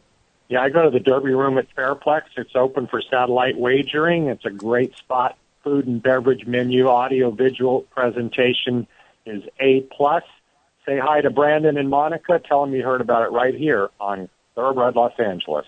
Yeah, 0.49 0.61
I 0.61 0.69
go 0.69 0.83
to 0.83 0.89
the 0.89 0.99
Derby 0.99 1.31
Room 1.33 1.57
at 1.57 1.73
Fairplex. 1.75 2.23
It's 2.37 2.55
open 2.55 2.87
for 2.87 3.01
satellite 3.01 3.57
wagering. 3.57 4.27
It's 4.27 4.45
a 4.45 4.49
great 4.49 4.95
spot. 4.97 5.37
Food 5.63 5.87
and 5.87 6.03
beverage 6.03 6.45
menu, 6.45 6.89
audio 6.89 7.31
visual 7.31 7.81
presentation 7.91 8.85
is 9.25 9.43
A 9.59 9.81
plus. 9.81 10.23
Say 10.85 10.99
hi 10.99 11.21
to 11.21 11.29
Brandon 11.29 11.77
and 11.77 11.89
Monica. 11.89 12.39
Tell 12.39 12.65
them 12.65 12.75
you 12.75 12.83
heard 12.83 12.99
about 12.99 13.23
it 13.23 13.31
right 13.31 13.55
here 13.55 13.89
on 13.99 14.27
Thoroughbred 14.55 14.95
Los 14.95 15.13
Angeles. 15.17 15.65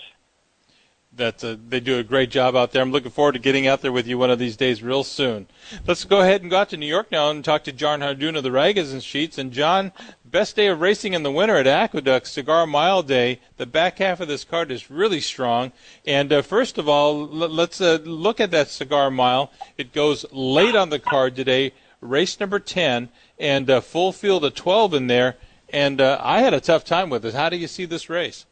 That 1.17 1.43
uh, 1.43 1.55
they 1.69 1.79
do 1.79 1.97
a 1.97 2.03
great 2.03 2.29
job 2.29 2.57
out 2.57 2.71
there. 2.71 2.81
I'm 2.81 2.91
looking 2.91 3.11
forward 3.11 3.33
to 3.33 3.39
getting 3.39 3.67
out 3.67 3.81
there 3.81 3.91
with 3.91 4.05
you 4.05 4.17
one 4.17 4.29
of 4.29 4.37
these 4.37 4.57
days, 4.57 4.83
real 4.83 5.03
soon. 5.03 5.47
Let's 5.87 6.03
go 6.03 6.19
ahead 6.19 6.41
and 6.41 6.51
go 6.51 6.57
out 6.57 6.69
to 6.69 6.77
New 6.77 6.85
York 6.85 7.09
now 7.09 7.29
and 7.29 7.43
talk 7.43 7.63
to 7.63 7.71
Jon 7.71 8.01
Hardoon 8.01 8.35
of 8.35 8.43
the 8.43 8.53
and 8.91 9.01
Sheets. 9.01 9.37
And 9.37 9.53
Jon, 9.53 9.93
best 10.25 10.57
day 10.57 10.67
of 10.67 10.81
racing 10.81 11.13
in 11.13 11.23
the 11.23 11.31
winter 11.31 11.55
at 11.55 11.67
Aqueduct 11.67 12.27
Cigar 12.27 12.67
Mile 12.67 13.01
Day. 13.01 13.39
The 13.55 13.65
back 13.65 13.99
half 13.99 14.19
of 14.19 14.27
this 14.27 14.43
card 14.43 14.71
is 14.71 14.91
really 14.91 15.21
strong. 15.21 15.71
And 16.05 16.33
uh, 16.33 16.41
first 16.41 16.77
of 16.77 16.89
all, 16.89 17.21
l- 17.21 17.49
let's 17.49 17.79
uh, 17.79 17.99
look 18.03 18.41
at 18.41 18.51
that 18.51 18.67
Cigar 18.67 19.09
Mile. 19.09 19.53
It 19.77 19.93
goes 19.93 20.25
late 20.33 20.75
on 20.75 20.89
the 20.89 20.99
card 20.99 21.35
today. 21.37 21.71
Race 22.01 22.37
number 22.39 22.59
10 22.59 23.07
and 23.39 23.69
a 23.69 23.81
full 23.81 24.11
field 24.11 24.43
of 24.43 24.55
12 24.55 24.93
in 24.93 25.07
there. 25.07 25.37
And 25.69 26.01
uh, 26.01 26.19
I 26.21 26.41
had 26.41 26.53
a 26.53 26.59
tough 26.59 26.83
time 26.83 27.09
with 27.09 27.25
it. 27.25 27.33
How 27.33 27.49
do 27.49 27.55
you 27.55 27.67
see 27.67 27.85
this 27.85 28.09
race? 28.09 28.45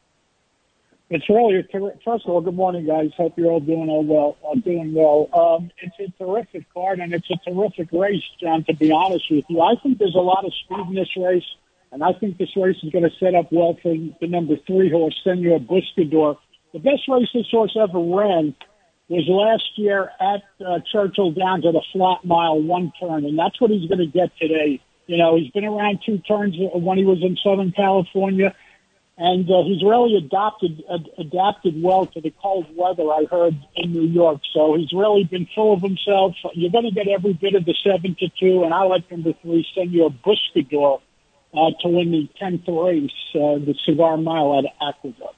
It's 1.14 1.30
really 1.30 1.58
a 1.58 1.64
ter- 1.64 1.94
first 2.04 2.26
of 2.26 2.32
all, 2.32 2.42
good 2.42 2.56
morning, 2.56 2.88
guys. 2.88 3.12
Hope 3.16 3.38
you're 3.38 3.52
all 3.52 3.60
doing 3.60 3.88
all 3.88 4.04
well. 4.04 4.36
Uh, 4.50 4.56
doing 4.56 4.96
well. 4.96 5.30
Um, 5.32 5.70
it's 5.78 5.96
a 6.00 6.24
terrific 6.24 6.66
card 6.74 7.00
and 7.00 7.14
it's 7.14 7.30
a 7.30 7.38
terrific 7.48 7.90
race, 7.92 8.24
Jon. 8.42 8.64
To 8.64 8.74
be 8.74 8.92
honest 8.92 9.26
with 9.30 9.46
you, 9.48 9.62
I 9.62 9.76
think 9.84 10.00
there's 10.00 10.16
a 10.16 10.26
lot 10.26 10.44
of 10.44 10.52
speed 10.66 10.88
in 10.88 10.96
this 10.96 11.16
race, 11.16 11.46
and 11.92 12.04
I 12.04 12.14
think 12.14 12.40
this 12.40 12.58
race 12.58 12.78
is 12.82 12.92
going 12.92 13.04
to 13.04 13.16
set 13.20 13.36
up 13.36 13.52
well 13.52 13.78
for 13.84 13.94
the 13.94 14.28
number 14.28 14.56
three 14.66 14.90
horse, 14.90 15.16
Senor 15.24 15.60
Buscador. 15.60 16.38
The 16.74 16.80
best 16.80 17.08
race 17.08 17.30
this 17.32 17.46
horse 17.52 17.78
ever 17.80 18.00
ran 18.00 18.56
was 19.08 19.28
last 19.30 19.70
year 19.78 20.10
at 20.20 20.42
uh, 20.66 20.80
Churchill 20.92 21.32
down 21.32 21.62
to 21.62 21.72
the 21.72 21.84
flat 21.94 22.26
mile, 22.26 22.60
one 22.60 22.92
turn, 23.00 23.24
and 23.26 23.38
that's 23.38 23.62
what 23.62 23.70
he's 23.70 23.88
going 23.88 24.00
to 24.00 24.08
get 24.08 24.36
today. 24.42 24.82
You 25.06 25.18
know, 25.18 25.36
he's 25.36 25.52
been 25.52 25.66
around 25.66 26.00
two 26.04 26.18
turns 26.20 26.56
when 26.58 26.98
he 26.98 27.04
was 27.06 27.20
in 27.22 27.38
Southern 27.44 27.72
California 27.72 28.56
and 29.18 29.50
uh, 29.50 29.64
he's 29.64 29.84
really 29.84 30.16
adopted 30.16 30.84
ad- 30.92 31.10
adapted 31.18 31.82
well 31.82 32.08
to 32.08 32.22
the 32.22 32.34
cold 32.42 32.66
weather. 32.76 33.04
I 33.04 33.26
heard 33.30 33.56
in 33.76 33.92
New 33.92 34.08
York, 34.08 34.42
so 34.54 34.76
he's 34.76 34.92
really 34.92 35.24
been 35.24 35.48
full 35.54 35.74
of 35.74 35.82
himself. 35.82 36.36
You're 36.54 36.72
going 36.72 36.86
to 36.86 36.92
get 36.92 37.08
every 37.08 37.34
bit 37.34 37.56
of 37.56 37.66
the 37.66 37.76
seven 37.84 38.16
to 38.20 38.30
two, 38.40 38.64
and 38.64 38.74
I 38.74 38.84
like 38.84 39.10
number 39.12 39.34
three, 39.42 39.66
Senor 39.76 40.10
Buscador, 40.26 41.02
uh, 41.54 41.72
to 41.82 41.90
win 41.90 42.12
the 42.12 42.28
tenth 42.40 42.68
race, 42.68 43.12
uh, 43.36 43.62
the 43.64 43.76
Cigar 43.86 44.18
Mile 44.18 44.60
at 44.60 44.74
Aqueduct. 44.82 45.36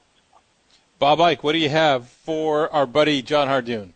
Bob 0.98 1.20
Ike, 1.20 1.44
what 1.44 1.52
do 1.52 1.58
you 1.58 1.68
have 1.68 2.08
for 2.08 2.72
our 2.72 2.86
buddy 2.86 3.20
Jon 3.20 3.48
Hardoon? 3.48 3.92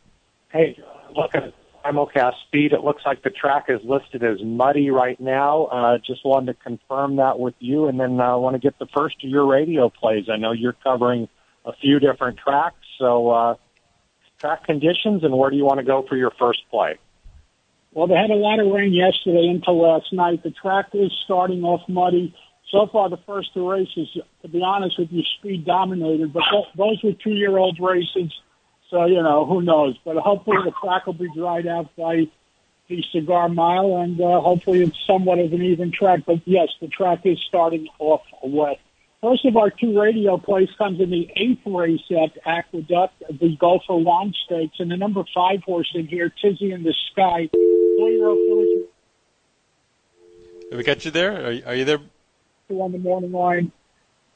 Hey, 0.52 0.78
look 1.16 1.34
at 1.34 1.54
simulcast 1.84 2.34
speed. 2.46 2.72
It 2.72 2.82
looks 2.82 3.02
like 3.04 3.22
the 3.22 3.30
track 3.30 3.66
is 3.68 3.80
listed 3.84 4.22
as 4.22 4.38
muddy 4.42 4.90
right 4.90 5.18
now. 5.20 5.64
Uh, 5.64 5.98
just 5.98 6.24
wanted 6.24 6.54
to 6.54 6.62
confirm 6.62 7.16
that 7.16 7.38
with 7.38 7.54
you, 7.58 7.86
and 7.86 7.98
then 7.98 8.20
I 8.20 8.32
uh, 8.32 8.38
want 8.38 8.54
to 8.54 8.60
get 8.60 8.78
the 8.78 8.86
first 8.86 9.22
of 9.24 9.30
your 9.30 9.46
radio 9.46 9.88
plays. 9.88 10.26
I 10.30 10.36
know 10.36 10.52
you're 10.52 10.76
covering 10.84 11.28
a 11.64 11.72
few 11.74 11.98
different 11.98 12.38
tracks, 12.38 12.76
so 12.98 13.30
uh, 13.30 13.54
track 14.38 14.64
conditions, 14.64 15.24
and 15.24 15.36
where 15.36 15.50
do 15.50 15.56
you 15.56 15.64
want 15.64 15.78
to 15.78 15.84
go 15.84 16.04
for 16.08 16.16
your 16.16 16.32
first 16.38 16.62
play? 16.70 16.98
Well, 17.92 18.06
they 18.06 18.14
had 18.14 18.30
a 18.30 18.34
lot 18.34 18.60
of 18.60 18.72
rain 18.72 18.92
yesterday 18.92 19.48
into 19.48 19.72
last 19.72 20.12
night. 20.12 20.42
The 20.42 20.52
track 20.52 20.86
is 20.92 21.12
starting 21.24 21.64
off 21.64 21.88
muddy. 21.88 22.34
So 22.70 22.86
far, 22.86 23.10
the 23.10 23.18
first 23.26 23.52
two 23.52 23.68
races, 23.68 24.16
to 24.42 24.48
be 24.48 24.62
honest 24.62 24.96
with 24.96 25.10
you, 25.10 25.24
speed 25.38 25.64
dominated, 25.64 26.32
but 26.32 26.44
those 26.76 27.02
were 27.02 27.12
two-year-old 27.12 27.80
races. 27.80 28.32
So, 28.90 29.04
you 29.06 29.22
know, 29.22 29.46
who 29.46 29.62
knows? 29.62 29.96
But 30.04 30.16
hopefully 30.16 30.58
the 30.64 30.72
track 30.82 31.06
will 31.06 31.14
be 31.14 31.28
dried 31.34 31.66
out 31.66 31.94
by 31.96 32.26
the 32.88 33.04
Cigar 33.12 33.48
Mile, 33.48 33.98
and 33.98 34.20
uh, 34.20 34.40
hopefully 34.40 34.82
it's 34.82 34.98
somewhat 35.06 35.38
of 35.38 35.52
an 35.52 35.62
even 35.62 35.92
track. 35.92 36.20
But 36.26 36.40
yes, 36.44 36.68
the 36.80 36.88
track 36.88 37.20
is 37.24 37.38
starting 37.48 37.86
off 38.00 38.22
wet. 38.42 38.80
First 39.22 39.44
of 39.44 39.56
our 39.56 39.70
two 39.70 40.00
radio 40.00 40.38
plays 40.38 40.70
comes 40.78 40.98
in 41.00 41.10
the 41.10 41.30
eighth 41.36 41.60
race 41.66 42.00
at 42.10 42.36
Aqueduct, 42.46 43.22
the 43.28 43.54
Go 43.56 43.78
for 43.86 44.02
Wand 44.02 44.34
Stakes, 44.46 44.76
and 44.80 44.90
the 44.90 44.96
number 44.96 45.22
five 45.34 45.62
horse 45.62 45.90
in 45.94 46.06
here, 46.06 46.32
Tizzy 46.42 46.72
in 46.72 46.82
the 46.82 46.94
Sky. 47.12 47.48
Have 50.70 50.78
we 50.78 50.84
got 50.84 51.04
you 51.04 51.10
there? 51.10 51.46
Are, 51.46 51.52
you- 51.52 51.62
are 51.66 51.74
you 51.74 51.84
there? 51.84 51.98
on 52.70 52.92
the 52.92 52.98
morning 52.98 53.32
line. 53.32 53.72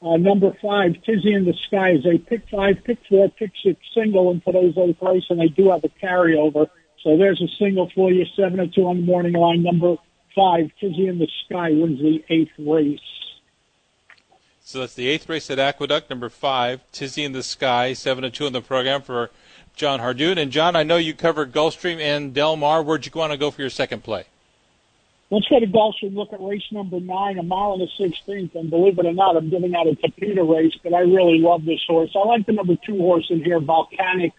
Uh, 0.05 0.17
number 0.17 0.55
five, 0.61 0.93
Tizzy 1.03 1.33
in 1.33 1.45
the 1.45 1.55
Sky, 1.67 1.93
is 1.93 2.05
a 2.05 2.19
pick 2.19 2.47
five, 2.51 2.83
pick 2.83 2.99
four, 3.09 3.27
pick 3.27 3.51
six 3.63 3.79
single 3.91 4.29
in 4.29 4.39
today's 4.39 4.77
eighth 4.77 5.01
race, 5.01 5.23
and 5.31 5.39
they 5.39 5.47
do 5.47 5.71
have 5.71 5.83
a 5.83 5.89
carryover. 5.89 6.69
So 7.01 7.17
there's 7.17 7.41
a 7.41 7.47
single 7.57 7.89
for 7.89 8.11
you, 8.11 8.23
seven 8.35 8.59
or 8.59 8.67
two 8.67 8.87
on 8.87 8.97
the 8.97 9.05
morning 9.05 9.33
line. 9.33 9.63
Number 9.63 9.95
five, 10.35 10.69
Tizzy 10.79 11.07
in 11.07 11.17
the 11.17 11.27
Sky 11.45 11.71
wins 11.71 11.99
the 11.99 12.23
eighth 12.29 12.51
race. 12.59 12.99
So 14.61 14.81
that's 14.81 14.93
the 14.93 15.07
eighth 15.07 15.27
race 15.27 15.49
at 15.49 15.57
Aqueduct, 15.57 16.11
number 16.11 16.29
five, 16.29 16.81
Tizzy 16.91 17.23
in 17.23 17.31
the 17.31 17.43
Sky, 17.43 17.93
seven 17.93 18.23
and 18.23 18.33
two 18.33 18.45
in 18.45 18.53
the 18.53 18.61
program 18.61 19.01
for 19.01 19.31
Jon 19.75 19.99
Hardoon. 19.99 20.37
And 20.37 20.51
Jon, 20.51 20.75
I 20.75 20.83
know 20.83 20.97
you 20.97 21.15
covered 21.15 21.51
Gulfstream 21.51 21.99
and 21.99 22.31
Del 22.31 22.57
Mar. 22.57 22.83
Where'd 22.83 23.07
you 23.07 23.11
want 23.15 23.31
to 23.31 23.37
go 23.37 23.49
for 23.49 23.61
your 23.61 23.71
second 23.71 24.03
play? 24.03 24.25
Let's 25.31 25.47
go 25.47 25.59
to 25.59 25.65
Gulfstream, 25.65 26.13
look 26.13 26.33
at 26.33 26.41
race 26.41 26.63
number 26.71 26.99
nine, 26.99 27.39
a 27.39 27.43
mile 27.43 27.73
and 27.73 27.81
a 27.81 27.87
sixteenth. 27.97 28.53
And 28.53 28.69
believe 28.69 28.99
it 28.99 29.05
or 29.05 29.13
not, 29.13 29.35
I'm 29.35 29.49
giving 29.49 29.75
out 29.75 29.87
a 29.87 29.95
Tapeta 29.95 30.47
race, 30.47 30.77
but 30.83 30.93
I 30.93 30.99
really 30.99 31.39
love 31.39 31.65
this 31.65 31.83
horse. 31.87 32.11
I 32.15 32.27
like 32.27 32.45
the 32.45 32.53
number 32.53 32.75
two 32.85 32.97
horse 32.97 33.27
in 33.29 33.43
here, 33.43 33.59
Volcanic. 33.59 34.33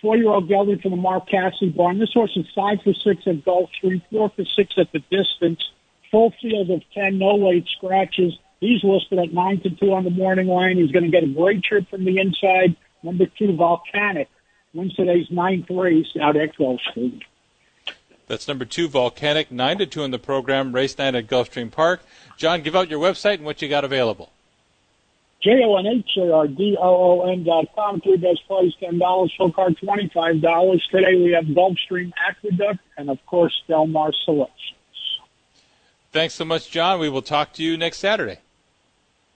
Four-year-old 0.00 0.48
gelding 0.48 0.80
from 0.80 0.90
the 0.90 0.96
Mark 0.96 1.28
Cassidy 1.28 1.70
barn. 1.70 2.00
This 2.00 2.12
horse 2.12 2.36
is 2.36 2.46
five 2.56 2.78
for 2.82 2.92
six 2.92 3.22
at 3.26 3.44
Gulfstream, 3.44 4.02
four 4.10 4.30
for 4.34 4.44
six 4.56 4.74
at 4.76 4.90
the 4.90 4.98
distance. 5.10 5.62
Full 6.10 6.34
field 6.42 6.70
of 6.70 6.82
ten, 6.92 7.18
no 7.18 7.36
late 7.36 7.68
scratches. 7.76 8.36
He's 8.58 8.82
listed 8.82 9.20
at 9.20 9.32
nine 9.32 9.60
to 9.60 9.70
two 9.70 9.92
on 9.92 10.02
the 10.02 10.10
morning 10.10 10.48
line. 10.48 10.76
He's 10.76 10.90
going 10.90 11.04
to 11.04 11.10
get 11.10 11.22
a 11.22 11.32
great 11.32 11.62
trip 11.62 11.88
from 11.88 12.04
the 12.04 12.18
inside. 12.18 12.76
Number 13.04 13.26
two, 13.38 13.54
Volcanic, 13.56 14.28
wins 14.74 14.94
today's 14.94 15.30
ninth 15.30 15.70
race 15.70 16.08
out 16.20 16.36
at 16.36 16.56
Gulfstream. 16.56 17.22
That's 18.26 18.48
number 18.48 18.64
two, 18.64 18.88
Volcanic, 18.88 19.50
9 19.50 19.78
to 19.78 19.86
2 19.86 20.04
in 20.04 20.10
the 20.10 20.18
program, 20.18 20.74
race 20.74 20.96
night 20.96 21.14
at 21.14 21.26
Gulfstream 21.26 21.70
Park. 21.70 22.02
Jon, 22.36 22.62
give 22.62 22.76
out 22.76 22.88
your 22.88 23.00
website 23.00 23.34
and 23.34 23.44
what 23.44 23.60
you 23.60 23.68
got 23.68 23.84
available. 23.84 24.30
J-O-N-H-A-R-D-O-O-N 25.42 27.44
dot 27.44 27.64
com. 27.74 28.00
Three 28.00 28.16
best 28.16 28.46
plays, 28.46 28.72
$10. 28.80 29.30
Full 29.36 29.52
card, 29.52 29.76
$25. 29.82 30.80
Today 30.90 31.16
we 31.16 31.32
have 31.32 31.44
Gulfstream 31.46 32.12
Aqueduct 32.28 32.78
and, 32.96 33.10
of 33.10 33.18
course, 33.26 33.60
Del 33.66 33.88
Mar 33.88 34.12
Selections. 34.24 34.58
Thanks 36.12 36.34
so 36.34 36.44
much, 36.44 36.70
Jon. 36.70 37.00
We 37.00 37.08
will 37.08 37.22
talk 37.22 37.52
to 37.54 37.62
you 37.62 37.76
next 37.76 37.98
Saturday. 37.98 38.38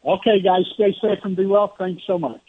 Okay, 0.05 0.41
guys, 0.41 0.65
stay 0.75 0.95
safe 1.03 1.19
and 1.25 1.35
be 1.35 1.47
well. 1.47 1.75
Thanks 1.77 2.03
so 2.07 2.19
much. 2.19 2.41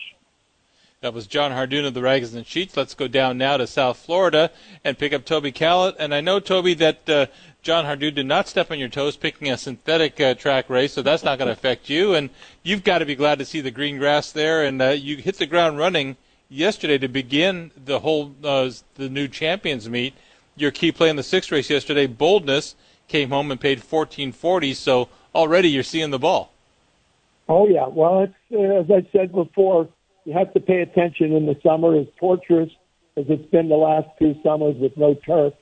That 1.07 1.13
was 1.13 1.25
Jon 1.25 1.53
Hardoon 1.53 1.85
of 1.85 1.93
the 1.93 2.01
Rags 2.01 2.33
and 2.33 2.45
Sheets. 2.45 2.75
Let's 2.75 2.93
go 2.93 3.07
down 3.07 3.37
now 3.37 3.55
to 3.55 3.65
South 3.65 3.95
Florida 3.95 4.51
and 4.83 4.97
pick 4.97 5.13
up 5.13 5.23
Toby 5.23 5.53
Callett. 5.53 5.95
And 5.99 6.13
I 6.13 6.19
know, 6.19 6.41
Toby, 6.41 6.73
that 6.73 7.09
uh, 7.09 7.27
Jon 7.61 7.85
Hardoon 7.85 8.13
did 8.13 8.25
not 8.25 8.49
step 8.49 8.71
on 8.71 8.77
your 8.77 8.89
toes 8.89 9.15
picking 9.15 9.49
a 9.49 9.57
synthetic 9.57 10.19
uh, 10.19 10.33
track 10.33 10.69
race, 10.69 10.91
so 10.91 11.01
that's 11.01 11.23
not 11.23 11.37
going 11.37 11.47
to 11.47 11.53
affect 11.53 11.89
you. 11.89 12.13
And 12.13 12.29
you've 12.61 12.83
got 12.83 12.97
to 12.97 13.05
be 13.05 13.15
glad 13.15 13.39
to 13.39 13.45
see 13.45 13.61
the 13.61 13.71
green 13.71 13.97
grass 13.97 14.33
there. 14.33 14.65
And 14.65 14.81
uh, 14.81 14.89
you 14.89 15.15
hit 15.15 15.37
the 15.37 15.45
ground 15.45 15.77
running 15.77 16.17
yesterday 16.49 16.97
to 16.97 17.07
begin 17.07 17.71
the 17.85 18.01
whole 18.01 18.35
uh, 18.43 18.69
the 18.95 19.07
new 19.07 19.29
champions 19.29 19.89
meet. 19.89 20.13
Your 20.57 20.71
key 20.71 20.91
play 20.91 21.07
in 21.07 21.15
the 21.15 21.23
sixth 21.23 21.53
race 21.53 21.69
yesterday, 21.69 22.05
Boldness, 22.05 22.75
came 23.07 23.29
home 23.29 23.49
and 23.49 23.61
paid 23.61 23.81
fourteen 23.81 24.33
forty. 24.33 24.73
So 24.73 25.07
already 25.33 25.69
you're 25.69 25.83
seeing 25.83 26.11
the 26.11 26.19
ball. 26.19 26.51
Oh 27.47 27.65
yeah, 27.65 27.87
well, 27.87 28.23
it's 28.23 28.33
uh, 28.51 28.81
as 28.81 28.91
I 28.91 29.09
said 29.13 29.31
before 29.31 29.87
you 30.27 30.33
have 30.33 30.53
to 30.53 30.59
pay 30.59 30.81
attention 30.81 31.31
in 31.31 31.45
the 31.45 31.55
summer, 31.65 31.97
as 31.97 32.05
torturous 32.19 32.69
as 33.15 33.23
it's 33.29 33.49
been 33.49 33.69
the 33.69 33.75
last 33.75 34.09
two 34.19 34.35
summers 34.43 34.75
with 34.77 34.91
no 34.97 35.15
turf. 35.25 35.53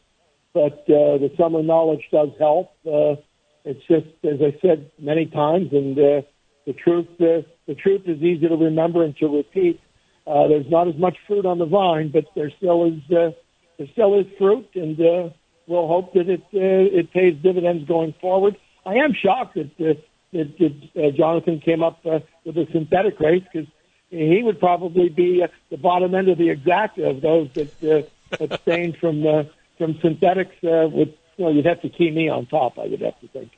But 0.55 0.79
uh, 0.89 1.21
the 1.21 1.29
summer 1.37 1.61
knowledge 1.61 2.01
does 2.11 2.29
help. 2.39 2.71
Uh, 2.83 3.21
it's 3.63 3.85
just, 3.87 4.07
as 4.23 4.39
I 4.41 4.57
said 4.63 4.89
many 4.97 5.27
times, 5.27 5.67
and 5.71 5.95
uh, 5.95 6.21
the 6.65 6.73
truth, 6.73 7.05
uh, 7.21 7.45
the 7.67 7.75
truth 7.75 8.01
is 8.07 8.17
easy 8.23 8.47
to 8.47 8.55
remember 8.55 9.03
and 9.03 9.15
to 9.17 9.27
repeat. 9.27 9.79
Uh, 10.25 10.47
there's 10.47 10.69
not 10.71 10.87
as 10.87 10.95
much 10.97 11.15
fruit 11.27 11.45
on 11.45 11.59
the 11.59 11.67
vine, 11.67 12.09
but 12.11 12.25
there 12.35 12.51
still 12.57 12.85
is, 12.85 12.99
uh, 13.11 13.29
there 13.77 13.87
still 13.93 14.19
is 14.19 14.25
fruit, 14.39 14.67
and 14.73 14.99
uh, 14.99 15.29
we'll 15.67 15.87
hope 15.87 16.11
that 16.13 16.27
it 16.27 16.41
uh, 16.55 16.97
it 16.99 17.13
pays 17.13 17.35
dividends 17.43 17.87
going 17.87 18.15
forward. 18.19 18.57
I 18.83 18.95
am 18.95 19.13
shocked 19.13 19.55
that 19.55 19.71
uh, 19.79 19.93
that, 20.33 20.57
that 20.57 21.03
uh, 21.03 21.11
Jonathan 21.15 21.61
came 21.63 21.83
up 21.83 21.99
uh, 22.03 22.19
with 22.45 22.57
a 22.57 22.65
synthetic 22.73 23.19
race 23.19 23.43
because 23.53 23.69
he 24.09 24.41
would 24.43 24.59
probably 24.59 25.09
be 25.09 25.43
uh, 25.43 25.47
the 25.69 25.77
bottom 25.77 26.13
end 26.15 26.29
of 26.29 26.37
the 26.37 26.49
exact 26.49 26.97
of 26.99 27.21
those 27.21 27.49
that 27.53 27.83
uh, 27.83 28.43
abstain 28.43 28.93
from 28.99 29.25
uh, 29.25 29.43
from 29.77 29.97
synthetics. 30.01 30.55
Uh, 30.63 30.87
with 30.91 31.09
you 31.37 31.45
know, 31.45 31.51
you'd 31.51 31.65
have 31.65 31.81
to 31.81 31.89
key 31.89 32.11
me 32.11 32.29
on 32.29 32.45
top. 32.45 32.77
I 32.77 32.87
would 32.87 33.01
have 33.01 33.19
to 33.21 33.27
think. 33.27 33.51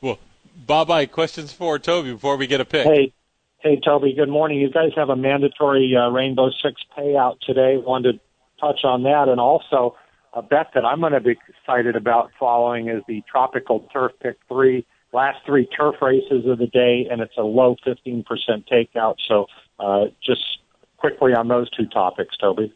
Well, 0.00 0.18
Bob, 0.54 0.90
I 0.90 1.06
questions 1.06 1.52
for 1.52 1.78
Toby 1.78 2.12
before 2.12 2.36
we 2.36 2.46
get 2.46 2.60
a 2.60 2.64
pick. 2.64 2.86
Hey, 2.86 3.12
hey, 3.58 3.80
Toby. 3.82 4.12
Good 4.12 4.28
morning. 4.28 4.60
You 4.60 4.70
guys 4.70 4.92
have 4.96 5.08
a 5.08 5.16
mandatory 5.16 5.94
uh, 5.96 6.10
Rainbow 6.10 6.50
Six 6.62 6.82
payout 6.96 7.40
today. 7.40 7.76
Wanted 7.78 8.14
to 8.14 8.20
touch 8.60 8.84
on 8.84 9.04
that, 9.04 9.28
and 9.28 9.40
also 9.40 9.96
a 10.34 10.42
bet 10.42 10.72
that 10.74 10.84
I'm 10.84 11.00
going 11.00 11.12
to 11.12 11.20
be 11.20 11.36
excited 11.48 11.96
about 11.96 12.30
following 12.38 12.88
is 12.88 13.02
the 13.08 13.22
Tropical 13.30 13.88
Turf 13.92 14.12
Pick 14.20 14.36
Three 14.48 14.86
last 15.16 15.38
three 15.46 15.66
turf 15.66 15.96
races 16.02 16.46
of 16.46 16.58
the 16.58 16.66
day, 16.66 17.08
and 17.10 17.20
it's 17.20 17.36
a 17.38 17.42
low 17.42 17.74
15% 17.86 18.24
takeout. 18.70 19.16
So 19.26 19.46
uh, 19.80 20.04
just 20.22 20.58
quickly 20.98 21.32
on 21.32 21.48
those 21.48 21.70
two 21.70 21.86
topics, 21.86 22.36
Toby. 22.36 22.72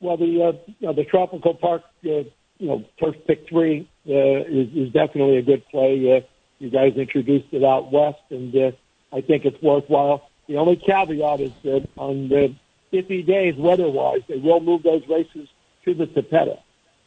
Well, 0.00 0.16
the 0.16 0.42
uh, 0.42 0.72
you 0.78 0.86
know, 0.88 0.94
the 0.94 1.04
Tropical 1.04 1.54
Park, 1.54 1.82
uh, 2.04 2.08
you 2.08 2.68
know, 2.68 2.84
turf 2.98 3.14
pick 3.26 3.46
three 3.48 3.88
uh, 4.08 4.40
is, 4.48 4.68
is 4.74 4.92
definitely 4.92 5.36
a 5.36 5.42
good 5.42 5.62
play. 5.68 6.16
Uh, 6.16 6.26
you 6.58 6.70
guys 6.70 6.94
introduced 6.96 7.48
it 7.52 7.62
out 7.62 7.92
west, 7.92 8.22
and 8.30 8.54
uh, 8.56 8.70
I 9.12 9.20
think 9.20 9.44
it's 9.44 9.62
worthwhile. 9.62 10.30
The 10.48 10.56
only 10.56 10.76
caveat 10.76 11.40
is 11.40 11.52
that 11.64 11.86
on 11.96 12.28
the 12.28 12.54
iffy 12.92 13.24
days 13.24 13.54
weather-wise, 13.56 14.22
they 14.28 14.38
will 14.38 14.60
move 14.60 14.82
those 14.82 15.02
races 15.08 15.48
to 15.84 15.94
the 15.94 16.06
Tapeta. 16.06 16.58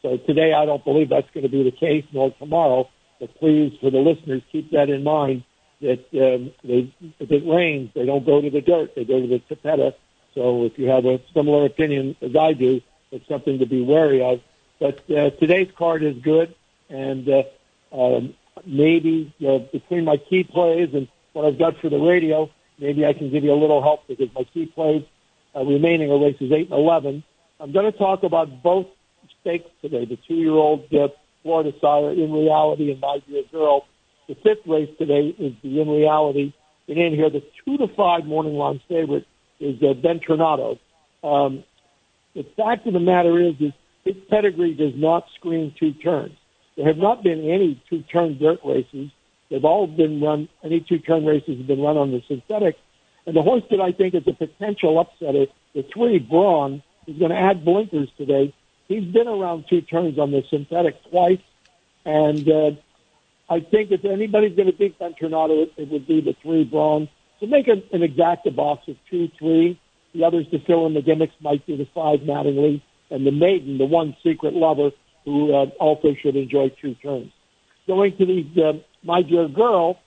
So 0.02 0.16
today, 0.18 0.52
I 0.52 0.64
don't 0.64 0.84
believe 0.84 1.08
that's 1.08 1.28
going 1.34 1.42
to 1.42 1.50
be 1.50 1.62
the 1.62 1.70
case, 1.72 2.04
nor 2.12 2.30
tomorrow. 2.38 2.88
But 3.24 3.34
please, 3.36 3.72
for 3.80 3.90
the 3.90 4.00
listeners, 4.00 4.42
keep 4.52 4.70
that 4.72 4.90
in 4.90 5.02
mind 5.02 5.44
that 5.80 6.04
um, 6.12 6.52
they, 6.62 6.94
if 7.18 7.30
it 7.30 7.42
rains, 7.48 7.88
they 7.94 8.04
don't 8.04 8.26
go 8.26 8.42
to 8.42 8.50
the 8.50 8.60
dirt; 8.60 8.94
they 8.94 9.04
go 9.04 9.18
to 9.18 9.26
the 9.26 9.40
tapeta. 9.48 9.94
So 10.34 10.64
if 10.64 10.78
you 10.78 10.88
have 10.88 11.06
a 11.06 11.18
similar 11.32 11.64
opinion 11.64 12.16
as 12.20 12.36
I 12.36 12.52
do, 12.52 12.82
it's 13.12 13.26
something 13.26 13.60
to 13.60 13.66
be 13.66 13.80
wary 13.82 14.22
of. 14.22 14.40
But 14.78 14.98
uh, 15.08 15.30
today's 15.40 15.70
card 15.78 16.02
is 16.02 16.16
good, 16.22 16.54
and 16.90 17.26
uh, 17.26 17.96
um, 17.98 18.34
maybe 18.66 19.34
uh, 19.40 19.60
between 19.72 20.04
my 20.04 20.18
key 20.18 20.44
plays 20.44 20.90
and 20.92 21.08
what 21.32 21.46
I've 21.46 21.58
got 21.58 21.78
for 21.80 21.88
the 21.88 21.96
radio, 21.98 22.50
maybe 22.78 23.06
I 23.06 23.14
can 23.14 23.30
give 23.30 23.42
you 23.42 23.54
a 23.54 23.60
little 23.60 23.80
help 23.80 24.06
because 24.06 24.28
my 24.34 24.44
key 24.52 24.66
plays 24.66 25.02
uh, 25.56 25.64
remaining 25.64 26.10
are 26.10 26.22
races 26.22 26.52
eight 26.52 26.70
and 26.70 26.78
eleven. 26.78 27.24
I'm 27.58 27.72
going 27.72 27.90
to 27.90 27.96
talk 27.96 28.22
about 28.22 28.62
both 28.62 28.86
stakes 29.40 29.70
today. 29.80 30.04
The 30.04 30.18
two-year-old 30.28 30.92
uh, 30.92 31.08
Florida 31.44 31.70
Sire, 31.80 32.10
In 32.10 32.32
Reality, 32.32 32.90
and 32.90 33.00
My 33.00 33.18
Dear 33.28 33.42
Girl. 33.52 33.84
The 34.26 34.34
fifth 34.36 34.66
race 34.66 34.88
today 34.98 35.34
is 35.38 35.52
the 35.62 35.80
In 35.80 35.88
Reality. 35.88 36.52
And 36.88 36.98
in 36.98 37.14
here, 37.14 37.30
the 37.30 37.42
two 37.64 37.76
to 37.78 37.86
five 37.94 38.24
morning 38.24 38.54
line 38.54 38.80
favorite 38.88 39.26
is 39.60 39.76
uh, 39.82 39.94
Bentornato. 39.94 40.78
Um, 41.22 41.62
the 42.34 42.44
fact 42.56 42.86
of 42.86 42.94
the 42.94 43.00
matter 43.00 43.40
is, 43.40 43.54
is 43.60 43.72
his 44.04 44.16
pedigree 44.28 44.74
does 44.74 44.92
not 44.96 45.24
screen 45.36 45.74
two 45.78 45.92
turns. 45.92 46.34
There 46.76 46.86
have 46.86 46.96
not 46.96 47.22
been 47.22 47.48
any 47.48 47.82
two-turn 47.88 48.38
dirt 48.38 48.58
races. 48.64 49.10
They've 49.50 49.64
all 49.64 49.86
been 49.86 50.20
run, 50.20 50.48
any 50.64 50.84
two-turn 50.86 51.24
races 51.24 51.58
have 51.58 51.66
been 51.66 51.80
run 51.80 51.96
on 51.96 52.10
the 52.10 52.20
synthetic. 52.26 52.76
And 53.26 53.36
the 53.36 53.42
horse 53.42 53.62
that 53.70 53.80
I 53.80 53.92
think 53.92 54.14
is 54.14 54.24
a 54.26 54.32
potential 54.32 55.02
upsetter, 55.02 55.46
the 55.74 55.84
three, 55.94 56.18
Braun, 56.18 56.82
is 57.06 57.18
going 57.18 57.30
to 57.30 57.36
add 57.36 57.64
blinkers 57.64 58.08
today 58.18 58.52
he's 58.88 59.04
been 59.04 59.28
around 59.28 59.64
two 59.68 59.80
turns 59.80 60.18
on 60.18 60.30
the 60.30 60.42
synthetic 60.50 60.96
twice, 61.10 61.40
and 62.04 62.48
uh, 62.48 62.70
I 63.48 63.60
think 63.60 63.90
if 63.90 64.04
anybody's 64.04 64.56
going 64.56 64.70
to 64.70 64.76
beat 64.76 64.98
Bentornato, 64.98 65.64
it, 65.64 65.72
it 65.76 65.90
would 65.90 66.06
be 66.06 66.20
the 66.20 66.34
three 66.42 66.64
Braun. 66.64 67.08
So 67.40 67.46
make 67.46 67.68
an, 67.68 67.82
an 67.92 68.00
exacta 68.00 68.54
box 68.54 68.88
of 68.88 68.96
two, 69.10 69.28
three. 69.38 69.80
The 70.14 70.24
others 70.24 70.46
to 70.52 70.58
fill 70.60 70.86
in 70.86 70.94
the 70.94 71.02
gimmicks 71.02 71.34
might 71.40 71.66
be 71.66 71.76
the 71.76 71.88
five 71.94 72.20
Mattingly 72.20 72.80
and 73.10 73.26
the 73.26 73.32
maiden, 73.32 73.78
the 73.78 73.84
one 73.84 74.16
secret 74.22 74.54
lover 74.54 74.90
who 75.24 75.54
uh, 75.54 75.66
also 75.80 76.14
should 76.22 76.36
enjoy 76.36 76.70
two 76.80 76.94
turns. 76.96 77.32
Going 77.86 78.16
to 78.16 78.26
the 78.26 78.62
uh, 78.62 78.72
my 79.02 79.22
dear 79.22 79.48
girl 79.48 79.98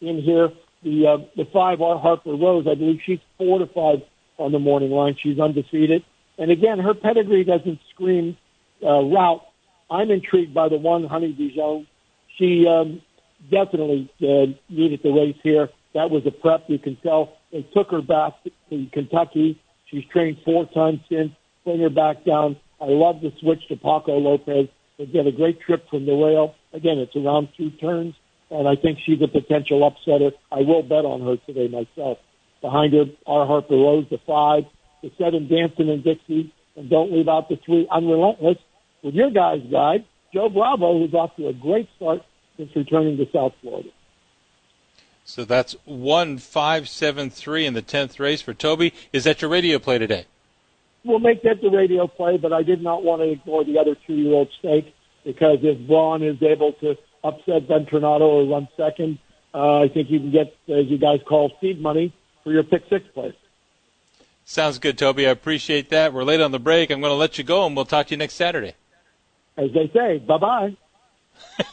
in 0.00 0.22
here, 0.22 0.50
the 0.82 1.06
uh, 1.06 1.16
the 1.36 1.46
five 1.52 1.80
are 1.80 1.98
Harper 1.98 2.34
Rose. 2.34 2.66
I 2.70 2.74
believe 2.74 3.00
she's 3.04 3.18
four 3.38 3.58
to 3.58 3.66
five 3.66 3.98
on 4.38 4.52
the 4.52 4.58
morning 4.58 4.90
line. 4.90 5.16
She's 5.20 5.38
undefeated. 5.38 6.04
And 6.38 6.50
again, 6.50 6.78
her 6.78 6.94
pedigree 6.94 7.44
doesn't 7.44 7.78
scream 7.94 8.36
uh, 8.82 9.02
route. 9.04 9.42
I'm 9.90 10.10
intrigued 10.10 10.54
by 10.54 10.68
the 10.68 10.76
one 10.76 11.04
Honey 11.04 11.32
Dijon. 11.32 11.86
She 12.38 12.66
um, 12.68 13.00
definitely 13.50 14.10
uh, 14.20 14.52
needed 14.68 15.00
the 15.02 15.10
race 15.10 15.36
here. 15.42 15.68
That 15.94 16.10
was 16.10 16.22
a 16.26 16.30
prep. 16.30 16.64
You 16.68 16.78
can 16.78 16.96
tell 16.96 17.32
they 17.52 17.66
took 17.74 17.90
her 17.90 18.02
back 18.02 18.34
to 18.44 18.86
Kentucky. 18.92 19.60
She's 19.90 20.04
trained 20.12 20.38
four 20.44 20.66
times 20.66 21.00
since. 21.08 21.30
Bring 21.64 21.80
her 21.80 21.90
back 21.90 22.24
down. 22.24 22.56
I 22.80 22.86
love 22.86 23.22
the 23.22 23.32
switch 23.40 23.66
to 23.68 23.76
Paco 23.76 24.18
Lopez. 24.18 24.68
They 24.98 25.06
get 25.06 25.26
a 25.26 25.32
great 25.32 25.60
trip 25.60 25.88
from 25.88 26.06
the 26.06 26.12
rail. 26.12 26.54
Again, 26.72 26.98
it's 26.98 27.16
around 27.16 27.48
two 27.56 27.70
turns, 27.70 28.14
and 28.50 28.68
I 28.68 28.76
think 28.76 28.98
she's 29.04 29.20
a 29.22 29.28
potential 29.28 29.80
upsetter. 29.80 30.32
I 30.52 30.60
will 30.60 30.82
bet 30.82 31.04
on 31.04 31.22
her 31.22 31.36
today 31.46 31.68
myself. 31.68 32.18
Behind 32.60 32.92
her, 32.92 33.04
R. 33.26 33.46
Harper 33.46 33.74
Rose, 33.74 34.06
the 34.10 34.18
five 34.26 34.64
the 35.02 35.10
seven 35.18 35.48
dancing 35.48 35.90
and 35.90 36.02
Dixie, 36.02 36.52
and 36.76 36.90
don't 36.90 37.12
leave 37.12 37.28
out 37.28 37.48
the 37.48 37.58
three 37.64 37.86
unrelentless 37.90 38.58
with 39.02 39.14
your 39.14 39.30
guys' 39.30 39.62
guide, 39.70 40.04
Joe 40.32 40.48
Bravo, 40.48 40.98
who's 40.98 41.14
off 41.14 41.36
to 41.36 41.48
a 41.48 41.52
great 41.52 41.88
start 41.96 42.22
since 42.56 42.70
returning 42.74 43.16
to 43.16 43.26
South 43.32 43.52
Florida. 43.60 43.90
So 45.24 45.44
that's 45.44 45.74
one 45.84 46.38
five 46.38 46.88
seven 46.88 47.30
three 47.30 47.66
in 47.66 47.74
the 47.74 47.82
tenth 47.82 48.20
race 48.20 48.42
for 48.42 48.54
Toby. 48.54 48.94
Is 49.12 49.24
that 49.24 49.42
your 49.42 49.50
radio 49.50 49.78
play 49.78 49.98
today? 49.98 50.26
we'll 51.06 51.20
make 51.20 51.42
that 51.44 51.62
the 51.62 51.70
radio 51.70 52.06
play, 52.06 52.36
but 52.36 52.52
I 52.52 52.62
did 52.62 52.82
not 52.82 53.02
want 53.04 53.22
to 53.22 53.30
ignore 53.30 53.64
the 53.64 53.78
other 53.78 53.96
two-year-old 54.06 54.48
stake 54.58 54.92
because 55.24 55.58
if 55.62 55.86
Braun 55.86 56.22
is 56.22 56.42
able 56.42 56.72
to 56.74 56.96
upset 57.24 57.68
Bentornato 57.68 58.20
or 58.20 58.44
run 58.46 58.68
second, 58.76 59.18
uh, 59.54 59.82
I 59.82 59.88
think 59.88 60.10
you 60.10 60.18
can 60.18 60.32
get, 60.32 60.54
as 60.68 60.86
you 60.86 60.98
guys 60.98 61.20
call, 61.26 61.52
seed 61.60 61.80
money 61.80 62.14
for 62.44 62.52
your 62.52 62.64
pick 62.64 62.82
six 62.90 63.04
place. 63.14 63.34
Sounds 64.48 64.78
good, 64.78 64.96
Toby. 64.96 65.26
I 65.26 65.30
appreciate 65.30 65.90
that. 65.90 66.12
We're 66.12 66.22
late 66.22 66.40
on 66.40 66.52
the 66.52 66.60
break. 66.60 66.90
I'm 66.90 67.00
going 67.00 67.10
to 67.10 67.16
let 67.16 67.36
you 67.36 67.42
go, 67.42 67.66
and 67.66 67.74
we'll 67.74 67.84
talk 67.84 68.06
to 68.06 68.10
you 68.12 68.16
next 68.16 68.34
Saturday. 68.34 68.74
As 69.56 69.72
they 69.72 69.90
say, 69.92 70.18
bye-bye. 70.18 70.76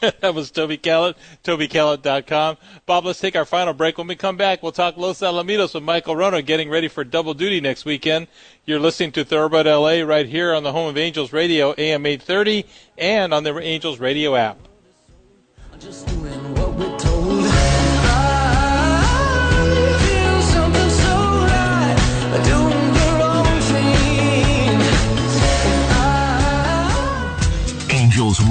that 0.20 0.34
was 0.34 0.50
Toby 0.50 0.76
Kellett, 0.76 1.16
TobyKellett.com. 1.44 2.56
Bob, 2.84 3.04
let's 3.04 3.20
take 3.20 3.36
our 3.36 3.44
final 3.44 3.74
break. 3.74 3.96
When 3.96 4.08
we 4.08 4.16
come 4.16 4.36
back, 4.36 4.60
we'll 4.60 4.72
talk 4.72 4.96
Los 4.96 5.20
Alamitos 5.20 5.74
with 5.74 5.84
Michael 5.84 6.16
Wrona 6.16 6.42
getting 6.42 6.68
ready 6.68 6.88
for 6.88 7.04
double 7.04 7.32
duty 7.32 7.60
next 7.60 7.84
weekend. 7.84 8.26
You're 8.66 8.80
listening 8.80 9.12
to 9.12 9.24
Thoroughbred 9.24 9.66
LA 9.66 10.00
right 10.00 10.26
here 10.26 10.52
on 10.52 10.64
the 10.64 10.72
home 10.72 10.88
of 10.88 10.98
Angels 10.98 11.32
Radio, 11.32 11.74
AM 11.78 12.04
830, 12.04 12.66
and 12.98 13.32
on 13.32 13.44
the 13.44 13.56
Angels 13.56 14.00
Radio 14.00 14.34
app. 14.34 14.58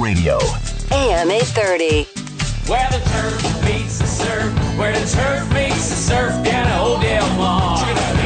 Radio. 0.00 0.38
AM 0.90 1.30
830. 1.30 2.04
Where 2.70 2.88
the 2.90 2.98
turf 3.10 3.64
meets 3.64 3.98
the 3.98 4.06
surf, 4.06 4.52
where 4.78 4.92
the 4.92 5.06
turf 5.06 5.46
meets 5.52 5.88
the 5.90 5.96
surf 5.96 6.32
down 6.44 6.66
at 6.66 6.80
Old 6.80 7.00
Del 7.00 7.26
Mar. 7.36 7.78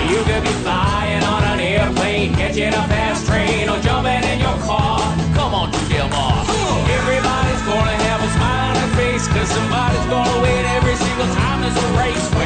You 0.08 0.22
could 0.24 0.42
be 0.42 0.54
flying 0.64 1.22
on 1.24 1.42
an 1.44 1.60
airplane, 1.60 2.34
catching 2.34 2.68
a 2.68 2.84
fast 2.88 3.26
train, 3.26 3.68
or 3.68 3.80
jumping 3.80 4.22
in 4.24 4.40
your 4.40 4.56
car. 4.64 5.00
Come 5.34 5.54
on 5.54 5.72
to 5.72 5.80
Del 5.88 6.08
Mar. 6.08 6.44
Everybody's 6.88 7.62
gonna 7.66 7.96
have 8.06 8.20
a 8.22 8.30
smile 8.32 8.68
on 8.68 8.74
their 8.74 8.92
face, 8.96 9.28
cause 9.28 9.48
somebody's 9.48 10.06
gonna 10.06 10.40
win 10.40 10.64
every 10.78 10.96
single 10.96 11.28
time 11.34 11.60
there's 11.62 11.76
a 11.76 11.88
race. 11.98 12.37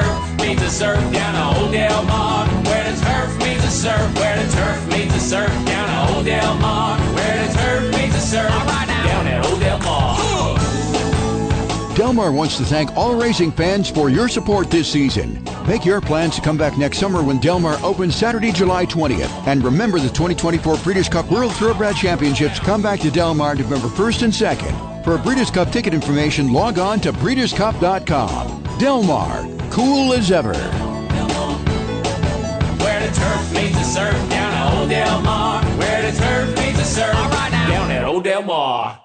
Where 0.00 0.08
the 0.08 0.30
turf 0.30 0.40
meets 0.40 0.62
the 0.62 0.70
surf 0.70 1.12
down 1.12 1.34
at 1.34 1.56
Old 1.56 1.72
Del 1.72 2.02
Mar. 2.04 2.46
Where 2.46 2.90
the 2.90 3.00
turf 3.00 3.38
meets 3.38 3.64
the 3.64 3.70
surf, 3.70 4.14
where 4.18 4.36
the 4.36 4.52
turf 4.52 4.88
meets 4.88 5.14
the 5.14 5.20
surf 5.20 5.50
down 5.66 5.88
at 5.88 6.10
Old 6.10 6.26
Del 6.26 6.54
Mar. 6.58 6.98
Where 6.98 7.46
the 7.46 7.52
turf 7.54 7.90
meets 7.92 8.14
the 8.14 8.20
surf 8.20 8.48
down 8.48 9.26
at 9.26 9.46
Old 9.46 9.60
Del 9.60 9.78
Mar. 9.80 10.56
Del 11.94 12.12
Mar 12.14 12.32
wants 12.32 12.56
to 12.56 12.64
thank 12.64 12.96
all 12.96 13.14
racing 13.14 13.52
fans 13.52 13.90
for 13.90 14.08
your 14.08 14.28
support 14.28 14.70
this 14.70 14.90
season. 14.90 15.44
Make 15.68 15.84
your 15.84 16.00
plans 16.00 16.36
to 16.36 16.40
come 16.40 16.56
back 16.56 16.78
next 16.78 16.98
summer 16.98 17.22
when 17.22 17.38
Del 17.40 17.60
Mar 17.60 17.78
opens 17.82 18.16
Saturday, 18.16 18.52
July 18.52 18.86
20th. 18.86 19.46
And 19.46 19.62
remember 19.62 19.98
the 19.98 20.08
2024 20.08 20.78
Breeders' 20.78 21.08
Cup 21.08 21.30
World 21.30 21.52
Thoroughbred 21.56 21.96
Championships 21.96 22.58
come 22.58 22.80
back 22.80 23.00
to 23.00 23.10
Del 23.10 23.34
Mar 23.34 23.54
November 23.54 23.88
1st 23.88 24.22
and 24.22 24.32
2nd. 24.32 25.04
For 25.04 25.18
Breeders' 25.18 25.50
Cup 25.50 25.70
ticket 25.70 25.92
information, 25.92 26.52
log 26.52 26.78
on 26.78 27.00
to 27.00 27.12
breederscup.com. 27.12 28.78
Del 28.78 29.02
Mar, 29.02 29.46
cool 29.70 30.12
as 30.12 30.30
ever. 30.30 30.52
Where 32.82 33.00
the 33.00 33.14
turf 33.14 33.54
meets 33.54 33.78
the 33.78 33.84
surf 33.84 34.30
down 34.30 34.52
at 34.52 34.78
Old 34.78 34.90
Del 34.90 35.22
Mar. 35.22 35.62
Where 35.64 36.10
the 36.10 36.18
turf 36.18 36.56
meets 36.58 36.78
the 36.78 36.84
surf 36.84 37.12
down 37.12 37.90
at 37.90 38.04
Old 38.04 38.24
Del 38.24 38.42
Mar. 38.42 39.00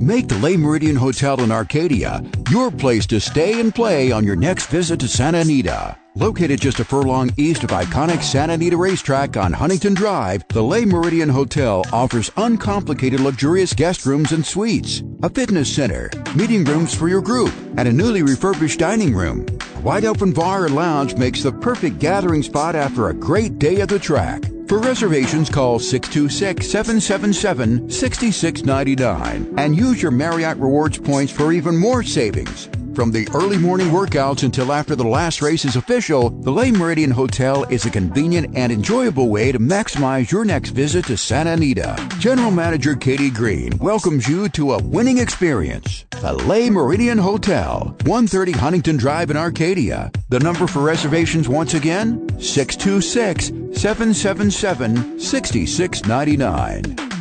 Make 0.00 0.26
the 0.26 0.38
Le 0.38 0.56
Meridien 0.56 0.96
Hotel 0.96 1.40
in 1.42 1.52
Arcadia 1.52 2.24
your 2.50 2.70
place 2.72 3.06
to 3.06 3.20
stay 3.20 3.60
and 3.60 3.72
play 3.72 4.10
on 4.10 4.24
your 4.24 4.34
next 4.34 4.66
visit 4.66 4.98
to 5.00 5.08
Santa 5.08 5.38
Anita. 5.38 5.96
Located 6.16 6.60
just 6.60 6.80
a 6.80 6.84
furlong 6.84 7.30
east 7.36 7.64
of 7.64 7.70
iconic 7.70 8.22
Santa 8.22 8.54
Anita 8.54 8.76
Racetrack 8.76 9.36
on 9.36 9.52
Huntington 9.52 9.94
Drive, 9.94 10.46
the 10.48 10.60
Le 10.60 10.80
Meridien 10.80 11.30
Hotel 11.30 11.84
offers 11.92 12.30
uncomplicated 12.36 13.20
luxurious 13.20 13.72
guest 13.72 14.04
rooms 14.04 14.32
and 14.32 14.44
suites, 14.44 15.02
a 15.22 15.30
fitness 15.30 15.74
center, 15.74 16.10
meeting 16.34 16.64
rooms 16.64 16.94
for 16.94 17.08
your 17.08 17.22
group, 17.22 17.54
and 17.78 17.88
a 17.88 17.92
newly 17.92 18.22
refurbished 18.22 18.80
dining 18.80 19.14
room. 19.14 19.46
Wide 19.82 20.04
open 20.04 20.32
bar 20.32 20.66
and 20.66 20.76
lounge 20.76 21.16
makes 21.16 21.42
the 21.42 21.50
perfect 21.50 21.98
gathering 21.98 22.44
spot 22.44 22.76
after 22.76 23.08
a 23.08 23.14
great 23.14 23.58
day 23.58 23.80
at 23.80 23.88
the 23.88 23.98
track. 23.98 24.44
For 24.68 24.78
reservations, 24.78 25.50
call 25.50 25.80
626 25.80 26.70
777 26.70 27.90
6699 27.90 29.54
and 29.58 29.76
use 29.76 30.00
your 30.00 30.12
Marriott 30.12 30.56
Rewards 30.58 30.98
points 30.98 31.32
for 31.32 31.52
even 31.52 31.76
more 31.76 32.04
savings. 32.04 32.68
From 32.94 33.10
the 33.10 33.26
early 33.32 33.56
morning 33.56 33.88
workouts 33.88 34.42
until 34.42 34.70
after 34.70 34.94
the 34.94 35.06
last 35.06 35.40
race 35.40 35.64
is 35.64 35.76
official, 35.76 36.28
the 36.28 36.50
Le 36.50 36.66
Meridien 36.66 37.10
Hotel 37.10 37.64
is 37.64 37.86
a 37.86 37.90
convenient 37.90 38.54
and 38.54 38.70
enjoyable 38.70 39.30
way 39.30 39.50
to 39.50 39.58
maximize 39.58 40.30
your 40.30 40.44
next 40.44 40.70
visit 40.70 41.06
to 41.06 41.16
Santa 41.16 41.52
Anita. 41.52 41.96
General 42.18 42.50
Manager 42.50 42.94
Katie 42.94 43.30
Green 43.30 43.78
welcomes 43.78 44.28
you 44.28 44.50
to 44.50 44.74
a 44.74 44.82
winning 44.82 45.16
experience. 45.18 46.04
The 46.20 46.34
Le 46.34 46.68
Meridien 46.68 47.18
Hotel, 47.18 47.96
130 48.04 48.52
Huntington 48.52 48.98
Drive 48.98 49.30
in 49.30 49.38
Arcadia. 49.38 50.12
The 50.28 50.40
number 50.40 50.66
for 50.66 50.82
reservations 50.82 51.48
once 51.48 51.72
again, 51.72 52.28
626 52.40 53.46
777 53.80 55.18
6699. 55.18 57.11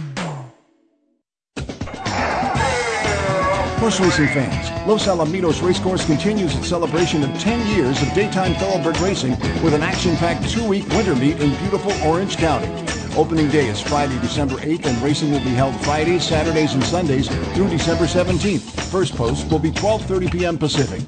Horse 3.82 4.00
racing 4.00 4.28
fans, 4.28 4.88
Los 4.88 5.08
Alamitos 5.08 5.60
Racecourse 5.64 6.06
continues 6.06 6.56
its 6.56 6.68
celebration 6.68 7.24
of 7.24 7.36
10 7.40 7.76
years 7.76 8.00
of 8.04 8.14
daytime 8.14 8.54
thoroughbred 8.54 9.00
racing 9.00 9.32
with 9.64 9.74
an 9.74 9.82
action-packed 9.82 10.48
two-week 10.52 10.88
winter 10.90 11.16
meet 11.16 11.42
in 11.42 11.50
beautiful 11.62 11.92
Orange 12.08 12.38
County. 12.38 12.91
Opening 13.18 13.50
day 13.50 13.68
is 13.68 13.82
Friday, 13.82 14.18
December 14.22 14.56
8th, 14.56 14.86
and 14.86 15.02
racing 15.02 15.32
will 15.32 15.44
be 15.44 15.50
held 15.50 15.76
Fridays, 15.82 16.24
Saturdays, 16.24 16.74
and 16.74 16.84
Sundays 16.84 17.28
through 17.54 17.68
December 17.70 18.06
17th. 18.06 18.62
First 18.90 19.16
post 19.16 19.52
will 19.52 19.60
be 19.60 19.72
12.30 19.72 20.32
p.m. 20.32 20.58
Pacific. 20.58 21.02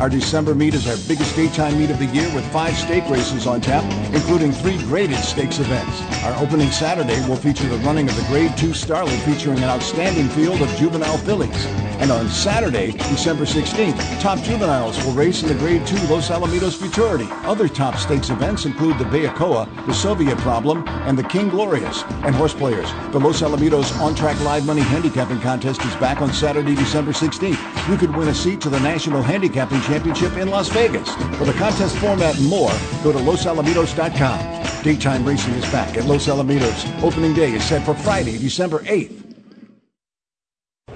Our 0.00 0.08
December 0.08 0.54
meet 0.54 0.72
is 0.72 0.88
our 0.88 0.96
biggest 1.06 1.36
daytime 1.36 1.78
meet 1.78 1.90
of 1.90 1.98
the 1.98 2.06
year 2.06 2.34
with 2.34 2.50
five 2.50 2.74
stake 2.74 3.06
races 3.10 3.46
on 3.46 3.60
tap, 3.60 3.84
including 4.14 4.50
three 4.50 4.78
graded 4.84 5.18
stakes 5.18 5.58
events. 5.58 6.00
Our 6.24 6.42
opening 6.42 6.70
Saturday 6.70 7.20
will 7.28 7.36
feature 7.36 7.68
the 7.68 7.76
running 7.84 8.08
of 8.08 8.16
the 8.16 8.22
Grade 8.28 8.56
2 8.56 8.68
Starlet 8.68 9.20
featuring 9.26 9.58
an 9.58 9.64
outstanding 9.64 10.30
field 10.30 10.62
of 10.62 10.74
juvenile 10.76 11.18
fillies. 11.18 11.66
And 12.00 12.10
on 12.10 12.30
Saturday, 12.30 12.92
December 12.92 13.44
16th, 13.44 14.20
top 14.22 14.38
juveniles 14.38 15.04
will 15.04 15.12
race 15.12 15.42
in 15.42 15.48
the 15.48 15.54
Grade 15.56 15.86
2 15.86 15.96
Los 16.06 16.30
Alamitos 16.30 16.78
Futurity. 16.78 17.26
Other 17.44 17.68
top 17.68 17.96
stakes 17.96 18.30
events 18.30 18.64
include 18.64 18.96
the 18.96 19.04
Bayacoa, 19.04 19.68
the 19.84 19.92
Soviet 19.92 20.38
Problem, 20.38 20.88
and 20.88 21.18
the 21.18 21.24
King 21.24 21.49
Glorious. 21.50 22.02
And 22.24 22.34
horse 22.34 22.54
players, 22.54 22.90
the 23.12 23.18
Los 23.18 23.42
Alamitos 23.42 23.98
On-Track 24.00 24.40
Live 24.40 24.66
Money 24.66 24.80
Handicapping 24.80 25.40
Contest 25.40 25.84
is 25.84 25.94
back 25.96 26.20
on 26.22 26.32
Saturday, 26.32 26.74
December 26.74 27.12
16th. 27.12 27.88
You 27.88 27.96
could 27.96 28.14
win 28.16 28.28
a 28.28 28.34
seat 28.34 28.60
to 28.62 28.70
the 28.70 28.80
National 28.80 29.22
Handicapping 29.22 29.80
Championship 29.82 30.36
in 30.36 30.48
Las 30.48 30.68
Vegas. 30.68 31.14
For 31.36 31.44
the 31.44 31.52
contest 31.54 31.96
format 31.98 32.38
and 32.38 32.48
more, 32.48 32.72
go 33.02 33.12
to 33.12 33.18
losalamitos.com. 33.18 34.82
Daytime 34.82 35.24
racing 35.24 35.54
is 35.54 35.70
back 35.70 35.96
at 35.96 36.04
Los 36.06 36.26
Alamitos. 36.26 37.02
Opening 37.02 37.34
day 37.34 37.52
is 37.52 37.64
set 37.64 37.84
for 37.84 37.94
Friday, 37.94 38.38
December 38.38 38.78
8th. 38.80 39.20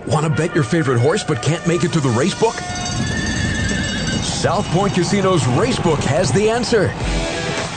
Want 0.06 0.26
to 0.26 0.30
bet 0.30 0.54
your 0.54 0.64
favorite 0.64 1.00
horse 1.00 1.24
but 1.24 1.42
can't 1.42 1.66
make 1.66 1.82
it 1.82 1.92
to 1.92 2.00
the 2.00 2.10
racebook? 2.10 2.54
South 4.22 4.66
Point 4.68 4.92
Casino's 4.92 5.42
Racebook 5.58 6.00
has 6.04 6.30
the 6.30 6.50
answer. 6.50 6.92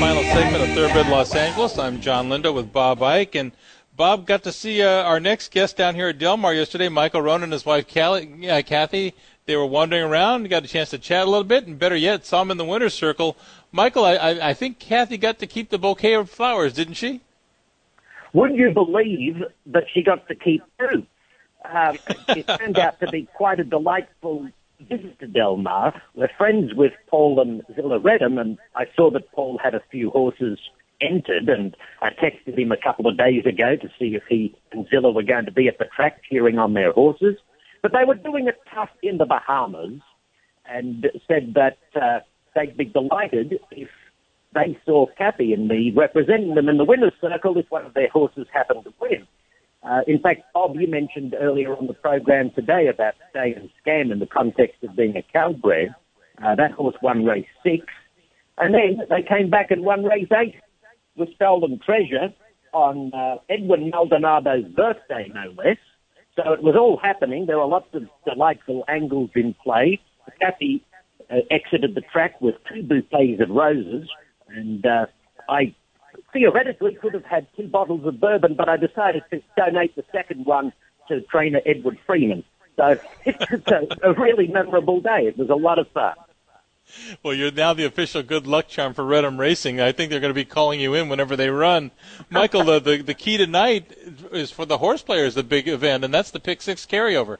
Final 0.00 0.22
segment 0.22 0.62
of 0.62 0.70
Thoroughbred 0.70 1.08
Los 1.08 1.34
Angeles. 1.34 1.78
I'm 1.78 2.00
Jon 2.00 2.30
Lindo 2.30 2.54
with 2.54 2.72
Bob 2.72 3.02
Ike, 3.02 3.34
and 3.34 3.52
Bob 3.94 4.26
got 4.26 4.42
to 4.44 4.50
see 4.50 4.80
uh, 4.80 5.02
our 5.02 5.20
next 5.20 5.52
guest 5.52 5.76
down 5.76 5.94
here 5.94 6.08
at 6.08 6.18
Del 6.18 6.38
Mar 6.38 6.54
yesterday, 6.54 6.88
Michael 6.88 7.20
Wrona 7.20 7.44
and 7.44 7.52
his 7.52 7.66
wife 7.66 7.86
Callie, 7.86 8.48
uh, 8.48 8.62
Kathy. 8.62 9.12
They 9.44 9.56
were 9.56 9.66
wandering 9.66 10.04
around, 10.04 10.48
got 10.48 10.64
a 10.64 10.68
chance 10.68 10.88
to 10.90 10.98
chat 10.98 11.26
a 11.26 11.30
little 11.30 11.44
bit, 11.44 11.66
and 11.66 11.78
better 11.78 11.96
yet, 11.96 12.24
saw 12.24 12.40
him 12.40 12.50
in 12.50 12.56
the 12.56 12.64
winner's 12.64 12.94
circle. 12.94 13.36
Michael, 13.72 14.06
I, 14.06 14.14
I, 14.14 14.48
I 14.48 14.54
think 14.54 14.78
Kathy 14.78 15.18
got 15.18 15.38
to 15.40 15.46
keep 15.46 15.68
the 15.68 15.78
bouquet 15.78 16.14
of 16.14 16.30
flowers, 16.30 16.72
didn't 16.72 16.94
she? 16.94 17.20
Wouldn't 18.32 18.58
you 18.58 18.70
believe 18.70 19.42
that 19.66 19.84
she 19.92 20.02
got 20.02 20.26
to 20.28 20.34
keep 20.34 20.62
two? 20.78 21.06
Um, 21.70 21.98
it 22.28 22.48
turned 22.48 22.78
out 22.78 23.00
to 23.00 23.08
be 23.08 23.28
quite 23.34 23.60
a 23.60 23.64
delightful 23.64 24.48
visit 24.88 25.18
to 25.20 25.26
Del 25.26 25.56
Mar. 25.56 26.00
We're 26.14 26.30
friends 26.36 26.72
with 26.74 26.92
Paul 27.08 27.40
and 27.40 27.62
Zillah 27.74 28.00
Reddam, 28.00 28.40
and 28.40 28.58
I 28.74 28.84
saw 28.96 29.10
that 29.10 29.30
Paul 29.32 29.58
had 29.62 29.74
a 29.74 29.82
few 29.90 30.10
horses 30.10 30.58
entered, 31.00 31.48
and 31.48 31.76
I 32.02 32.10
texted 32.10 32.58
him 32.58 32.72
a 32.72 32.76
couple 32.76 33.06
of 33.06 33.16
days 33.16 33.44
ago 33.46 33.76
to 33.80 33.88
see 33.98 34.14
if 34.14 34.22
he 34.28 34.54
and 34.72 34.86
Zillah 34.90 35.12
were 35.12 35.22
going 35.22 35.46
to 35.46 35.52
be 35.52 35.68
at 35.68 35.78
the 35.78 35.86
track 35.94 36.22
cheering 36.30 36.58
on 36.58 36.74
their 36.74 36.92
horses. 36.92 37.36
But 37.82 37.92
they 37.92 38.04
were 38.06 38.14
doing 38.14 38.48
it 38.48 38.56
tough 38.74 38.90
in 39.02 39.18
the 39.18 39.26
Bahamas, 39.26 40.00
and 40.66 41.06
said 41.26 41.54
that 41.54 41.78
uh, 42.00 42.20
they'd 42.54 42.76
be 42.76 42.84
delighted 42.84 43.58
if 43.70 43.88
they 44.54 44.78
saw 44.84 45.06
Kathy 45.16 45.52
and 45.52 45.68
me 45.68 45.92
representing 45.94 46.54
them 46.54 46.68
in 46.68 46.76
the 46.76 46.84
winner's 46.84 47.12
circle 47.20 47.56
if 47.56 47.70
one 47.70 47.86
of 47.86 47.94
their 47.94 48.08
horses 48.08 48.46
happened 48.52 48.84
to 48.84 48.92
win. 49.00 49.26
Uh, 49.82 50.00
in 50.06 50.20
fact, 50.20 50.42
Bob, 50.52 50.76
you 50.76 50.86
mentioned 50.86 51.34
earlier 51.38 51.74
on 51.74 51.86
the 51.86 51.94
program 51.94 52.50
today 52.54 52.88
about 52.88 53.14
Stay 53.30 53.54
and 53.54 53.70
Scam 53.80 54.12
in 54.12 54.18
the 54.18 54.26
context 54.26 54.82
of 54.82 54.94
being 54.94 55.16
a 55.16 55.22
Calbred. 55.32 55.94
Uh, 56.42 56.54
that 56.54 56.72
horse 56.72 56.96
won 57.02 57.24
race 57.24 57.46
six, 57.62 57.86
and 58.58 58.74
then 58.74 59.06
they 59.08 59.22
came 59.22 59.50
back 59.50 59.70
and 59.70 59.82
won 59.82 60.04
race 60.04 60.28
eight 60.38 60.54
with 61.16 61.28
Stolen 61.34 61.78
Treasure 61.84 62.32
on 62.72 63.12
uh, 63.12 63.36
Edwin 63.48 63.90
Maldonado's 63.90 64.70
birthday, 64.74 65.30
no 65.34 65.52
less. 65.56 65.78
So 66.36 66.52
it 66.52 66.62
was 66.62 66.76
all 66.76 66.98
happening. 67.02 67.46
There 67.46 67.58
were 67.58 67.66
lots 67.66 67.92
of 67.94 68.04
delightful 68.24 68.84
angles 68.88 69.30
in 69.34 69.54
play. 69.62 70.00
Kathy 70.40 70.84
uh, 71.30 71.36
exited 71.50 71.94
the 71.94 72.00
track 72.00 72.40
with 72.40 72.54
two 72.72 72.82
bouquets 72.82 73.40
of 73.42 73.50
roses, 73.50 74.08
and 74.48 74.84
uh, 74.86 75.06
I 75.48 75.74
theoretically 76.32 76.94
could 76.94 77.14
have 77.14 77.24
had 77.24 77.46
two 77.56 77.68
bottles 77.68 78.04
of 78.06 78.20
bourbon, 78.20 78.54
but 78.54 78.68
I 78.68 78.76
decided 78.76 79.22
to 79.30 79.42
donate 79.56 79.96
the 79.96 80.04
second 80.12 80.46
one 80.46 80.72
to 81.08 81.20
trainer 81.22 81.60
Edward 81.66 81.98
Freeman. 82.06 82.44
So 82.76 82.98
it's 83.24 83.66
a, 83.68 84.10
a 84.10 84.12
really 84.14 84.48
memorable 84.48 85.00
day. 85.00 85.26
It 85.26 85.36
was 85.36 85.50
a 85.50 85.54
lot 85.54 85.78
of 85.78 85.88
fun. 85.88 86.14
Well, 87.22 87.34
you're 87.34 87.52
now 87.52 87.72
the 87.72 87.84
official 87.84 88.22
good 88.22 88.46
luck 88.46 88.68
charm 88.68 88.94
for 88.94 89.04
Reddam 89.04 89.38
Racing. 89.38 89.80
I 89.80 89.92
think 89.92 90.10
they're 90.10 90.20
going 90.20 90.30
to 90.30 90.34
be 90.34 90.44
calling 90.44 90.80
you 90.80 90.94
in 90.94 91.08
whenever 91.08 91.36
they 91.36 91.48
run. 91.48 91.90
Michael, 92.30 92.64
the, 92.64 92.80
the, 92.80 93.02
the 93.02 93.14
key 93.14 93.36
tonight 93.36 93.92
is 94.32 94.50
for 94.50 94.66
the 94.66 94.78
horse 94.78 95.02
players, 95.02 95.34
the 95.34 95.44
big 95.44 95.68
event, 95.68 96.04
and 96.04 96.12
that's 96.12 96.30
the 96.30 96.40
Pick 96.40 96.62
Six 96.62 96.86
carryover. 96.86 97.38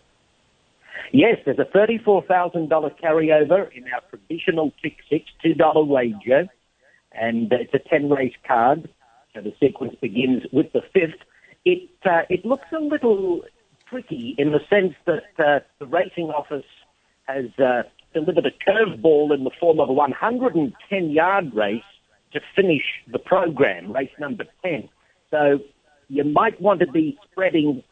Yes, 1.12 1.38
there's 1.44 1.58
a 1.58 1.64
$34,000 1.64 2.68
carryover 3.00 3.72
in 3.72 3.84
our 3.92 4.00
traditional 4.10 4.72
Pick 4.82 4.98
Six 5.08 5.26
$2 5.44 5.86
wager, 5.86 6.48
and 7.12 7.52
it's 7.52 7.74
a 7.74 7.78
10 7.78 8.10
race 8.10 8.34
card. 8.46 8.88
So 9.34 9.40
the 9.40 9.52
sequence 9.60 9.94
begins 10.00 10.44
with 10.52 10.72
the 10.72 10.82
fifth. 10.92 11.20
It, 11.64 11.90
uh, 12.04 12.22
it 12.28 12.44
looks 12.44 12.66
a 12.72 12.80
little 12.80 13.42
tricky 13.88 14.34
in 14.38 14.52
the 14.52 14.60
sense 14.70 14.94
that 15.06 15.24
uh, 15.38 15.60
the 15.78 15.86
racing 15.86 16.30
office 16.30 16.64
has 17.24 17.46
uh, 17.58 17.82
delivered 18.14 18.46
a 18.46 18.70
curveball 18.70 19.34
in 19.34 19.44
the 19.44 19.50
form 19.60 19.80
of 19.80 19.88
a 19.88 19.92
110 19.92 21.10
yard 21.10 21.54
race 21.54 21.82
to 22.32 22.40
finish 22.54 22.82
the 23.10 23.18
program, 23.18 23.92
race 23.92 24.10
number 24.18 24.44
10. 24.62 24.88
So 25.30 25.60
you 26.08 26.24
might 26.24 26.60
want 26.60 26.80
to 26.80 26.86
be 26.86 27.18
spreading 27.30 27.82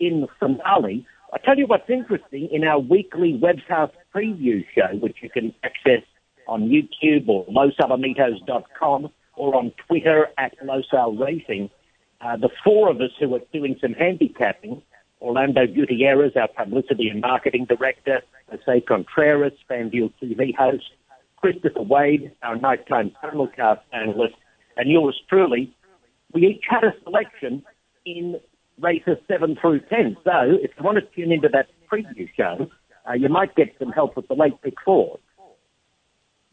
in 0.00 0.22
the 0.22 0.28
finale. 0.38 1.06
I 1.32 1.38
tell 1.38 1.56
you 1.56 1.66
what's 1.66 1.88
interesting 1.88 2.48
in 2.52 2.64
our 2.64 2.78
weekly 2.78 3.40
webcast 3.40 3.92
preview 4.14 4.64
show, 4.74 4.96
which 4.96 5.18
you 5.22 5.30
can 5.30 5.54
access 5.64 6.02
on 6.48 6.68
YouTube 6.68 7.28
or 7.28 7.46
losalamitos.com 7.46 9.08
or 9.36 9.56
on 9.56 9.72
Twitter 9.86 10.28
at 10.38 10.54
Losal 10.60 11.18
Racing. 11.18 11.70
Uh, 12.20 12.36
the 12.36 12.50
four 12.64 12.90
of 12.90 13.00
us 13.00 13.10
who 13.18 13.34
are 13.34 13.40
doing 13.52 13.76
some 13.80 13.92
handicapping 13.94 14.82
Orlando 15.22 15.66
Gutierrez, 15.66 16.32
our 16.36 16.48
publicity 16.48 17.08
and 17.08 17.20
marketing 17.20 17.66
director, 17.66 18.22
Jose 18.50 18.80
Contreras, 18.82 19.52
FanDuel 19.70 20.12
TV 20.20 20.54
host, 20.54 20.84
Christopher 21.36 21.82
Wade, 21.82 22.32
our 22.42 22.56
nighttime 22.56 23.12
simulcast 23.22 23.80
analyst, 23.92 24.34
and 24.76 24.90
yours 24.90 25.20
truly. 25.28 25.74
We 26.32 26.46
each 26.46 26.64
had 26.68 26.84
a 26.84 26.92
selection 27.04 27.62
in 28.04 28.40
races 28.80 29.18
7 29.28 29.56
through 29.60 29.80
10. 29.80 30.16
So 30.24 30.58
if 30.60 30.72
you 30.76 30.84
want 30.84 30.98
to 30.98 31.02
tune 31.14 31.30
into 31.30 31.48
that 31.52 31.68
preview 31.90 32.28
show, 32.36 32.68
uh, 33.08 33.12
you 33.14 33.28
might 33.28 33.54
get 33.54 33.74
some 33.78 33.92
help 33.92 34.16
with 34.16 34.28
the 34.28 34.34
late 34.34 34.60
pick 34.62 34.74
four. 34.84 35.18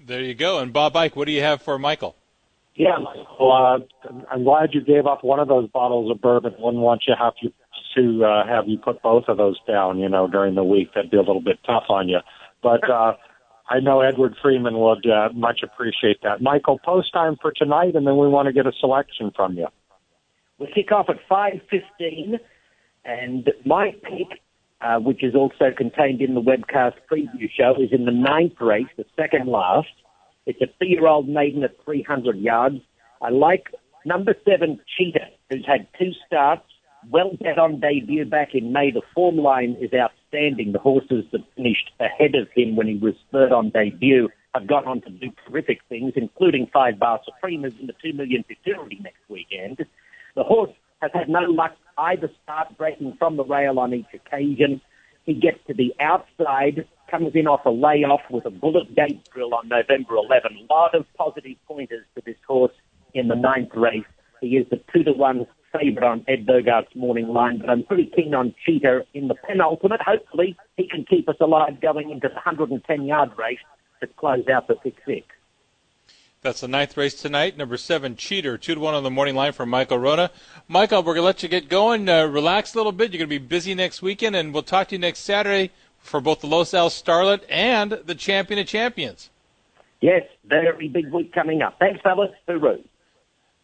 There 0.10 0.24
you 0.24 0.34
go. 0.34 0.58
And 0.58 0.74
Bob 0.74 0.96
Ike, 0.96 1.16
what 1.16 1.28
do 1.28 1.32
you 1.32 1.44
have 1.44 1.62
for 1.62 1.78
Michael? 1.78 2.16
Yeah, 2.74 2.98
Michael, 2.98 3.52
uh, 3.52 4.10
I'm 4.32 4.44
glad 4.44 4.70
you 4.74 4.82
gave 4.82 5.06
up 5.06 5.24
one 5.24 5.40
of 5.40 5.48
those 5.48 5.70
bottles 5.70 6.10
of 6.10 6.20
bourbon. 6.20 6.56
Wouldn't 6.58 6.82
want 6.82 7.04
you 7.08 7.14
have 7.18 7.34
you 7.44 7.54
to 7.96 8.26
uh, 8.26 8.48
have 8.48 8.68
you 8.68 8.80
put 8.80 9.04
both 9.04 9.26
of 9.28 9.38
those 9.38 9.60
down, 9.68 10.00
you 10.00 10.10
know, 10.10 10.28
during 10.28 10.56
the 10.56 10.64
week. 10.64 10.96
That'd 10.96 11.12
be 11.12 11.18
a 11.18 11.22
little 11.22 11.42
bit 11.42 11.60
tough 11.64 11.84
on 11.90 12.10
you. 12.10 12.22
But 12.64 12.90
uh, 12.90 13.18
I 13.70 13.82
know 13.82 14.02
Edward 14.02 14.36
Freeman 14.42 14.80
would 14.80 15.06
uh, 15.08 15.30
much 15.36 15.62
appreciate 15.62 16.24
that. 16.24 16.42
Michael, 16.42 16.80
post 16.84 17.14
time 17.14 17.38
for 17.40 17.52
tonight, 17.52 17.96
and 17.96 18.08
then 18.08 18.18
we 18.18 18.28
want 18.28 18.48
to 18.48 18.52
get 18.52 18.66
a 18.66 18.72
selection 18.80 19.32
from 19.36 19.58
you. 19.58 19.68
We 20.58 20.72
kick 20.74 20.92
off 20.92 21.08
at 21.10 21.18
5.15, 21.30 22.40
and 23.06 23.52
my 23.64 23.92
pick, 24.02 24.42
uh, 24.82 25.00
which 25.00 25.24
is 25.24 25.36
also 25.36 25.72
contained 25.76 26.22
in 26.22 26.34
the 26.34 26.42
webcast 26.42 26.94
preview 27.12 27.50
show, 27.50 27.76
is 27.82 27.92
in 27.92 28.06
the 28.06 28.12
ninth 28.12 28.60
race, 28.62 28.88
the 28.98 29.06
second 29.16 29.48
last. 29.48 29.90
It's 30.46 30.62
a 30.62 30.68
three-year-old 30.78 31.28
maiden 31.28 31.64
at 31.64 31.84
300 31.84 32.38
yards. 32.38 32.78
I 33.22 33.30
like 33.30 33.68
number 34.06 34.34
seven, 34.46 34.80
Cheetah, 34.98 35.28
who's 35.50 35.66
had 35.66 35.88
two 36.00 36.12
starts, 36.26 36.64
well 37.10 37.32
bet 37.40 37.58
on 37.58 37.80
debut 37.80 38.26
back 38.26 38.50
in 38.54 38.74
May. 38.74 38.92
The 38.92 39.02
form 39.14 39.38
line 39.38 39.78
is 39.80 39.92
outstanding. 39.94 40.72
The 40.72 40.80
horses 40.80 41.26
that 41.32 41.42
finished 41.56 41.92
ahead 42.00 42.36
of 42.36 42.48
him 42.56 42.76
when 42.76 42.88
he 42.88 42.96
was 42.96 43.14
third 43.32 43.52
on 43.52 43.70
debut 43.70 44.30
have 44.56 44.68
gone 44.68 44.88
on 44.88 45.02
to 45.02 45.10
do 45.10 45.32
terrific 45.48 45.80
things, 45.90 46.14
including 46.16 46.68
five 46.74 47.00
bar 47.00 47.20
supremas 47.20 47.80
in 47.80 47.88
the 47.88 47.94
two 48.04 48.14
million 48.14 48.44
futurity 48.44 49.00
next 49.02 49.22
weekend. 49.30 49.86
The 50.36 50.44
horse 50.44 50.72
has 51.02 51.12
had 51.14 51.30
no 51.30 51.42
luck 51.42 51.76
either 52.00 52.30
start 52.44 52.78
breaking 52.78 53.16
from 53.18 53.38
the 53.38 53.46
rail 53.46 53.80
on 53.80 53.94
each 53.94 54.14
occasion. 54.14 54.82
He 55.26 55.34
gets 55.34 55.60
to 55.68 55.74
the 55.74 55.94
outside, 56.00 56.88
comes 57.10 57.32
in 57.36 57.48
off 57.48 57.66
a 57.66 57.70
layoff 57.70 58.22
with 58.30 58.46
a 58.46 58.50
bullet 58.50 58.96
gate 58.96 59.28
drill 59.34 59.54
on 59.54 59.68
November 59.68 60.16
11. 60.16 60.68
A 60.70 60.74
lot 60.74 60.96
of 60.96 61.06
positive 61.18 61.58
pointers 61.68 62.06
to 62.16 62.22
this 62.26 62.38
horse 62.48 62.74
in 63.14 63.28
the 63.28 63.36
ninth 63.36 63.76
race. 63.76 64.06
He 64.42 64.58
is 64.58 64.68
the 64.70 64.82
two 64.94 65.04
to 65.04 65.12
one 65.12 65.46
favourite 65.72 66.08
on 66.08 66.26
Ed 66.28 66.46
Burgart's 66.46 66.96
morning 66.96 67.28
line, 67.28 67.60
but 67.60 67.70
I'm 67.70 67.84
pretty 67.84 68.12
keen 68.16 68.34
on 68.34 68.56
Cheetah 68.66 69.02
in 69.14 69.28
the 69.28 69.36
penultimate. 69.36 70.02
Hopefully, 70.02 70.58
he 70.78 70.88
can 70.88 71.06
keep 71.08 71.30
us 71.30 71.36
alive 71.40 71.80
going 71.82 72.10
into 72.10 72.28
the 72.28 72.36
110 72.36 73.06
yard 73.06 73.32
race 73.38 73.60
to 74.02 74.08
close 74.08 74.48
out 74.48 74.68
the 74.68 74.76
6 74.84 74.96
6. 75.06 75.28
That's 76.42 76.62
the 76.62 76.70
ninth 76.70 76.96
race 76.96 77.16
tonight. 77.16 77.58
Number 77.58 77.76
seven, 77.76 78.16
Cheetah, 78.16 78.60
two 78.60 78.76
to 78.76 78.80
one 78.80 78.94
on 78.94 79.04
the 79.04 79.12
morning 79.12 79.36
line 79.36 79.52
from 79.52 79.70
Michael 79.70 80.00
Wrona. 80.00 80.32
Michael, 80.70 81.04
we're 81.04 81.16
gonna 81.16 81.26
let 81.26 81.44
you 81.44 81.50
get 81.50 81.68
going. 81.68 82.08
Uh, 82.08 82.28
relax 82.28 82.74
a 82.74 82.78
little 82.78 82.94
bit. 82.94 83.12
You're 83.12 83.20
gonna 83.20 83.28
be 83.28 83.40
busy 83.40 83.76
next 83.76 84.02
weekend, 84.02 84.38
and 84.38 84.54
we'll 84.54 84.64
talk 84.64 84.88
to 84.88 84.96
you 84.96 85.00
next 85.00 85.20
Saturday 85.20 85.72
for 85.98 86.22
both 86.22 86.40
the 86.40 86.48
Los 86.48 86.74
Al 86.74 86.90
Starlet 86.90 87.42
and 87.50 87.92
the 87.92 88.16
Champion 88.16 88.58
of 88.58 88.68
Champions. 88.68 89.30
Yes, 90.00 90.24
very 90.46 90.88
big 90.88 91.12
week 91.12 91.34
coming 91.34 91.62
up. 91.62 91.78
Thanks, 91.78 92.00
fellas. 92.02 92.32
Hooroo. 92.48 92.86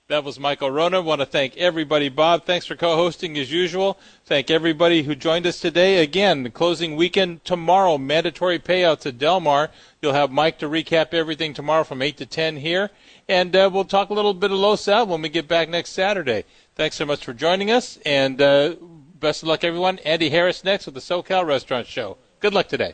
That 0.08 0.24
was 0.24 0.40
Michael 0.40 0.70
Wrona. 0.70 1.02
Want 1.02 1.22
to 1.22 1.26
thank 1.26 1.58
everybody. 1.58 2.10
Bob, 2.10 2.46
thanks 2.46 2.68
for 2.68 2.76
co-hosting 2.76 3.40
as 3.40 3.52
usual. 3.52 3.98
Thank 4.24 4.52
everybody 4.52 5.02
who 5.02 5.16
joined 5.16 5.48
us 5.48 5.60
today. 5.60 6.04
Again, 6.04 6.44
the 6.44 6.52
closing 6.52 6.96
weekend 6.96 7.44
tomorrow, 7.44 7.98
mandatory 7.98 8.60
payouts 8.60 9.08
at 9.08 9.18
Del 9.18 9.40
Mar. 9.40 9.72
You'll 10.04 10.14
have 10.14 10.30
Mike 10.30 10.60
to 10.60 10.70
recap 10.70 11.16
everything 11.16 11.56
tomorrow 11.56 11.84
from 11.84 12.04
8 12.04 12.18
to 12.18 12.28
10 12.28 12.58
here. 12.58 12.92
And 13.28 13.56
uh, 13.56 13.68
we'll 13.74 13.84
talk 13.84 14.12
a 14.12 14.14
little 14.14 14.36
bit 14.36 14.52
of 14.52 14.60
Los 14.60 14.88
Al 14.88 15.08
when 15.08 15.24
we 15.24 15.30
get 15.30 15.48
back 15.48 15.70
next 15.70 15.90
Saturday. 15.94 16.44
Thanks 16.76 16.98
so 16.98 17.08
much 17.08 17.26
for 17.26 17.34
joining 17.34 17.72
us. 17.72 17.98
And 18.06 18.40
uh, 18.40 18.76
best 19.20 19.42
of 19.42 19.50
luck, 19.50 19.64
everyone. 19.64 19.98
Andy 20.06 20.30
Harris 20.30 20.64
next 20.64 20.86
with 20.86 20.94
the 20.94 21.02
SoCal 21.02 21.48
Restaurant 21.48 21.88
Show. 21.88 22.18
Good 22.42 22.54
luck 22.54 22.68
today. 22.68 22.94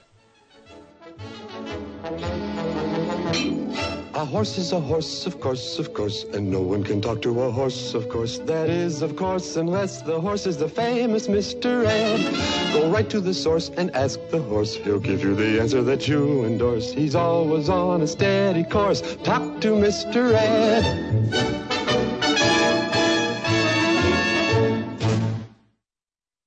A 4.13 4.25
horse 4.25 4.57
is 4.57 4.73
a 4.73 4.79
horse, 4.79 5.25
of 5.25 5.39
course, 5.39 5.79
of 5.79 5.93
course, 5.93 6.25
and 6.33 6.51
no 6.51 6.59
one 6.59 6.83
can 6.83 6.99
talk 6.99 7.21
to 7.21 7.41
a 7.43 7.49
horse, 7.49 7.93
of 7.93 8.09
course. 8.09 8.39
That 8.39 8.69
is, 8.69 9.01
of 9.01 9.15
course, 9.15 9.55
unless 9.55 10.01
the 10.01 10.19
horse 10.19 10.45
is 10.45 10.57
the 10.57 10.67
famous 10.67 11.27
Mr. 11.27 11.85
Ed. 11.85 12.73
Go 12.73 12.91
right 12.91 13.09
to 13.09 13.21
the 13.21 13.33
source 13.33 13.71
and 13.77 13.89
ask 13.95 14.19
the 14.29 14.41
horse. 14.41 14.75
He'll 14.75 14.99
give 14.99 15.23
you 15.23 15.33
the 15.33 15.61
answer 15.61 15.81
that 15.83 16.09
you 16.09 16.43
endorse. 16.43 16.91
He's 16.91 17.15
always 17.15 17.69
on 17.69 18.01
a 18.01 18.07
steady 18.07 18.65
course. 18.65 19.01
Talk 19.23 19.61
to 19.61 19.69
Mr. 19.69 20.33
Ed. 20.33 21.80